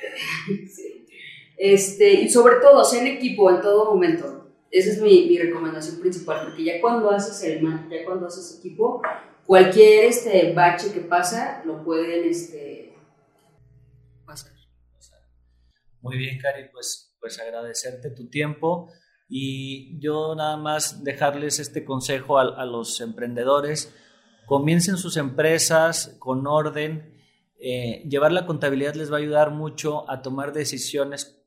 este, 1.56 2.12
y 2.12 2.28
sobre 2.28 2.56
todo, 2.56 2.84
sea 2.84 3.00
en 3.00 3.08
equipo 3.08 3.50
en 3.50 3.60
todo 3.60 3.92
momento. 3.92 4.50
Esa 4.70 4.90
es 4.90 5.02
mi, 5.02 5.26
mi, 5.28 5.38
recomendación 5.38 6.00
principal, 6.00 6.46
porque 6.46 6.64
ya 6.64 6.80
cuando 6.80 7.10
haces 7.10 7.42
el 7.42 7.60
ya 7.60 8.04
cuando 8.06 8.26
haces 8.26 8.58
equipo, 8.58 9.02
cualquier 9.46 10.06
este 10.06 10.52
bache 10.54 10.92
que 10.92 11.00
pasa 11.00 11.62
lo 11.66 11.84
pueden 11.84 12.26
este, 12.28 12.94
pasar. 14.24 14.52
Muy 16.00 16.16
bien, 16.16 16.38
Cari, 16.38 16.68
pues, 16.72 17.14
pues 17.20 17.38
agradecerte 17.38 18.10
tu 18.10 18.28
tiempo. 18.28 18.90
Y 19.28 19.98
yo 20.00 20.34
nada 20.34 20.56
más 20.56 21.04
dejarles 21.04 21.58
este 21.58 21.84
consejo 21.84 22.38
a, 22.38 22.64
los 22.66 23.00
emprendedores. 23.00 23.94
Comiencen 24.46 24.96
sus 24.96 25.16
empresas 25.16 26.16
con 26.18 26.46
orden. 26.46 27.14
Eh, 27.60 28.06
llevar 28.08 28.32
la 28.32 28.46
contabilidad 28.46 28.94
les 28.94 29.10
va 29.10 29.16
a 29.16 29.20
ayudar 29.20 29.50
mucho 29.50 30.10
a 30.10 30.22
tomar 30.22 30.52
decisiones. 30.52 31.42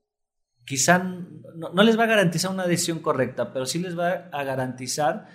Quizá 0.65 0.97
no, 0.99 1.83
les 1.83 1.99
va 1.99 2.05
a 2.05 2.07
garantizar 2.07 2.51
una 2.51 2.65
decisión 2.65 2.99
correcta, 2.99 3.53
pero 3.53 3.65
sí 3.65 3.79
les 3.79 3.97
va 3.97 4.29
a 4.31 4.43
garantizar 4.43 5.27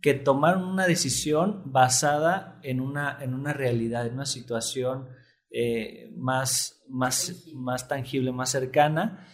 que 0.00 0.14
tomaron 0.14 0.64
una 0.64 0.88
decisión 0.88 1.62
basada 1.66 2.58
en 2.64 2.80
una, 2.80 3.18
en 3.20 3.34
una 3.34 3.52
realidad, 3.52 4.06
en 4.06 4.14
una 4.14 4.26
situación 4.26 5.08
eh, 5.50 6.10
más, 6.16 6.82
más, 6.88 7.46
más 7.54 7.86
tangible, 7.86 8.32
más 8.32 8.50
cercana 8.50 9.28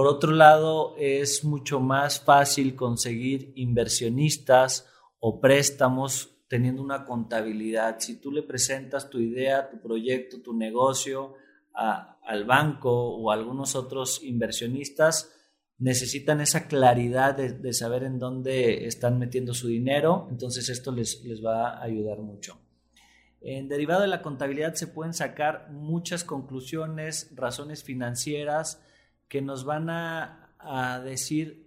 por 0.00 0.06
otro 0.06 0.32
lado, 0.32 0.94
es 0.96 1.44
mucho 1.44 1.78
más 1.78 2.20
fácil 2.20 2.74
conseguir 2.74 3.52
inversionistas 3.54 4.88
o 5.18 5.42
préstamos 5.42 6.38
teniendo 6.48 6.82
una 6.82 7.04
contabilidad. 7.04 7.96
Si 7.98 8.18
tú 8.18 8.32
le 8.32 8.42
presentas 8.42 9.10
tu 9.10 9.18
idea, 9.18 9.68
tu 9.68 9.78
proyecto, 9.78 10.40
tu 10.40 10.54
negocio 10.54 11.34
al 11.74 12.44
banco 12.46 12.90
o 12.90 13.30
a 13.30 13.34
algunos 13.34 13.76
otros 13.76 14.24
inversionistas, 14.24 15.34
necesitan 15.76 16.40
esa 16.40 16.66
claridad 16.66 17.34
de, 17.34 17.72
saber 17.74 18.04
en 18.04 18.18
dónde 18.18 18.86
están 18.86 19.18
metiendo 19.18 19.52
su 19.52 19.68
dinero, 19.68 20.28
entonces 20.30 20.70
esto 20.70 20.92
les, 20.92 21.22
les 21.26 21.44
va 21.44 21.72
a 21.72 21.82
ayudar 21.82 22.20
mucho. 22.20 22.58
En 23.42 23.68
derivado 23.68 24.00
de 24.00 24.08
la 24.08 24.22
contabilidad 24.22 24.72
se 24.72 24.86
pueden 24.86 25.12
sacar 25.12 25.70
muchas 25.70 26.24
conclusiones, 26.24 27.30
razones 27.36 27.84
financieras, 27.84 28.82
que 29.30 29.40
nos 29.40 29.64
van 29.64 29.88
a, 29.88 30.36
decir 31.02 31.66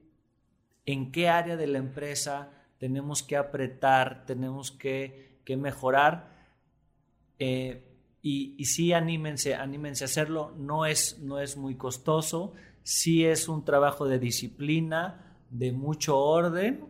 en 0.85 1.11
qué 1.11 1.29
área 1.29 1.57
de 1.57 1.65
la 1.65 1.79
empresa 1.79 2.51
tenemos 2.77 3.23
que 3.23 3.37
apretar, 3.37 4.25
tenemos 4.27 4.69
que, 4.69 5.39
mejorar. 5.57 6.29
Eh, 7.39 7.81
y, 8.21 8.53
y, 8.57 8.65
sí, 8.65 8.91
anímense, 8.93 9.55
anímense 9.55 10.03
a 10.03 10.05
hacerlo. 10.05 10.53
No 10.57 10.85
es, 10.85 11.19
no 11.19 11.39
es 11.39 11.57
muy 11.57 11.75
costoso, 11.75 12.53
sí 12.83 13.25
es 13.25 13.47
un 13.47 13.63
trabajo 13.63 14.07
de 14.07 14.19
disciplina, 14.19 15.37
de 15.49 15.71
mucho 15.71 16.19
orden, 16.19 16.85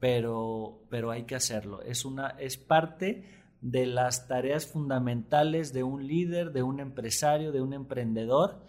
pero, 0.00 0.82
pero 0.88 1.10
hay 1.10 1.24
que 1.24 1.36
hacerlo. 1.36 1.82
Es, 1.82 2.06
una, 2.06 2.30
es 2.38 2.56
parte 2.56 3.24
de 3.60 3.84
las 3.84 4.26
tareas 4.28 4.66
fundamentales 4.66 5.74
de 5.74 5.82
un 5.82 6.06
líder, 6.06 6.52
de 6.52 6.62
un 6.62 6.80
empresario, 6.80 7.52
de 7.52 7.60
un 7.60 7.74
emprendedor 7.74 8.64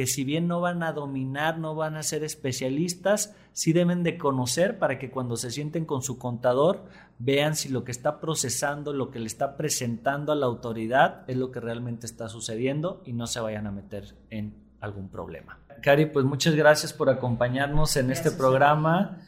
que 0.00 0.06
si 0.06 0.24
bien 0.24 0.48
no 0.48 0.62
van 0.62 0.82
a 0.82 0.94
dominar, 0.94 1.58
no 1.58 1.74
van 1.74 1.94
a 1.94 2.02
ser 2.02 2.24
especialistas, 2.24 3.36
sí 3.52 3.74
deben 3.74 4.02
de 4.02 4.16
conocer 4.16 4.78
para 4.78 4.98
que 4.98 5.10
cuando 5.10 5.36
se 5.36 5.50
sienten 5.50 5.84
con 5.84 6.00
su 6.00 6.16
contador 6.16 6.86
vean 7.18 7.54
si 7.54 7.68
lo 7.68 7.84
que 7.84 7.92
está 7.92 8.18
procesando, 8.18 8.94
lo 8.94 9.10
que 9.10 9.18
le 9.18 9.26
está 9.26 9.58
presentando 9.58 10.32
a 10.32 10.36
la 10.36 10.46
autoridad 10.46 11.24
es 11.28 11.36
lo 11.36 11.50
que 11.50 11.60
realmente 11.60 12.06
está 12.06 12.30
sucediendo 12.30 13.02
y 13.04 13.12
no 13.12 13.26
se 13.26 13.40
vayan 13.40 13.66
a 13.66 13.72
meter 13.72 14.14
en 14.30 14.54
algún 14.80 15.10
problema. 15.10 15.58
Cari, 15.82 16.06
pues 16.06 16.24
muchas 16.24 16.54
gracias 16.54 16.94
por 16.94 17.10
acompañarnos 17.10 17.94
en 17.98 18.10
este 18.10 18.30
programa. 18.30 19.18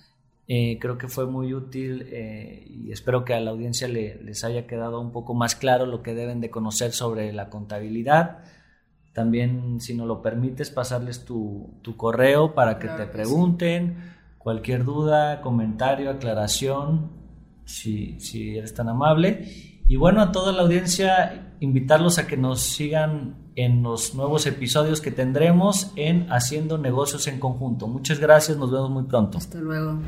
Eh, 0.48 0.78
creo 0.80 0.96
que 0.96 1.08
fue 1.08 1.26
muy 1.26 1.52
útil 1.52 2.06
eh, 2.10 2.64
y 2.66 2.92
espero 2.92 3.26
que 3.26 3.34
a 3.34 3.40
la 3.40 3.50
audiencia 3.50 3.88
les 3.88 4.42
haya 4.42 4.66
quedado 4.66 5.02
un 5.02 5.12
poco 5.12 5.34
más 5.34 5.54
claro 5.54 5.84
lo 5.84 6.02
que 6.02 6.14
deben 6.14 6.40
de 6.40 6.48
conocer 6.48 6.92
sobre 6.92 7.30
la 7.34 7.50
contabilidad 7.50 8.38
también, 9.12 9.80
si 9.80 9.94
no 9.94 10.06
lo 10.06 10.22
permites, 10.22 10.70
pasarles 10.70 11.24
tu, 11.24 11.74
correo 11.96 12.54
para 12.54 12.78
que 12.78 12.88
te 12.88 13.06
pregunten 13.06 14.14
cualquier 14.38 14.84
duda, 14.84 15.40
comentario, 15.40 16.10
aclaración, 16.10 17.10
si, 17.64 18.18
si 18.20 18.56
eres 18.56 18.74
tan 18.74 18.88
amable. 18.88 19.46
Y 19.86 19.96
bueno, 19.96 20.22
a 20.22 20.32
toda 20.32 20.52
la 20.52 20.62
audiencia, 20.62 21.54
invitarlos 21.60 22.18
a 22.18 22.26
que 22.26 22.36
nos 22.36 22.60
sigan 22.60 23.42
en 23.54 23.82
los 23.82 24.14
nuevos 24.14 24.46
episodios 24.46 25.00
que 25.00 25.10
tendremos 25.10 25.92
en 25.96 26.26
Haciendo 26.32 26.78
Negocios 26.78 27.26
en 27.26 27.38
Conjunto. 27.38 27.86
Muchas 27.86 28.18
gracias, 28.18 28.56
nos 28.56 28.70
vemos 28.70 28.90
muy 28.90 29.04
pronto. 29.04 29.38
Hasta 29.38 29.58
luego. 29.58 29.98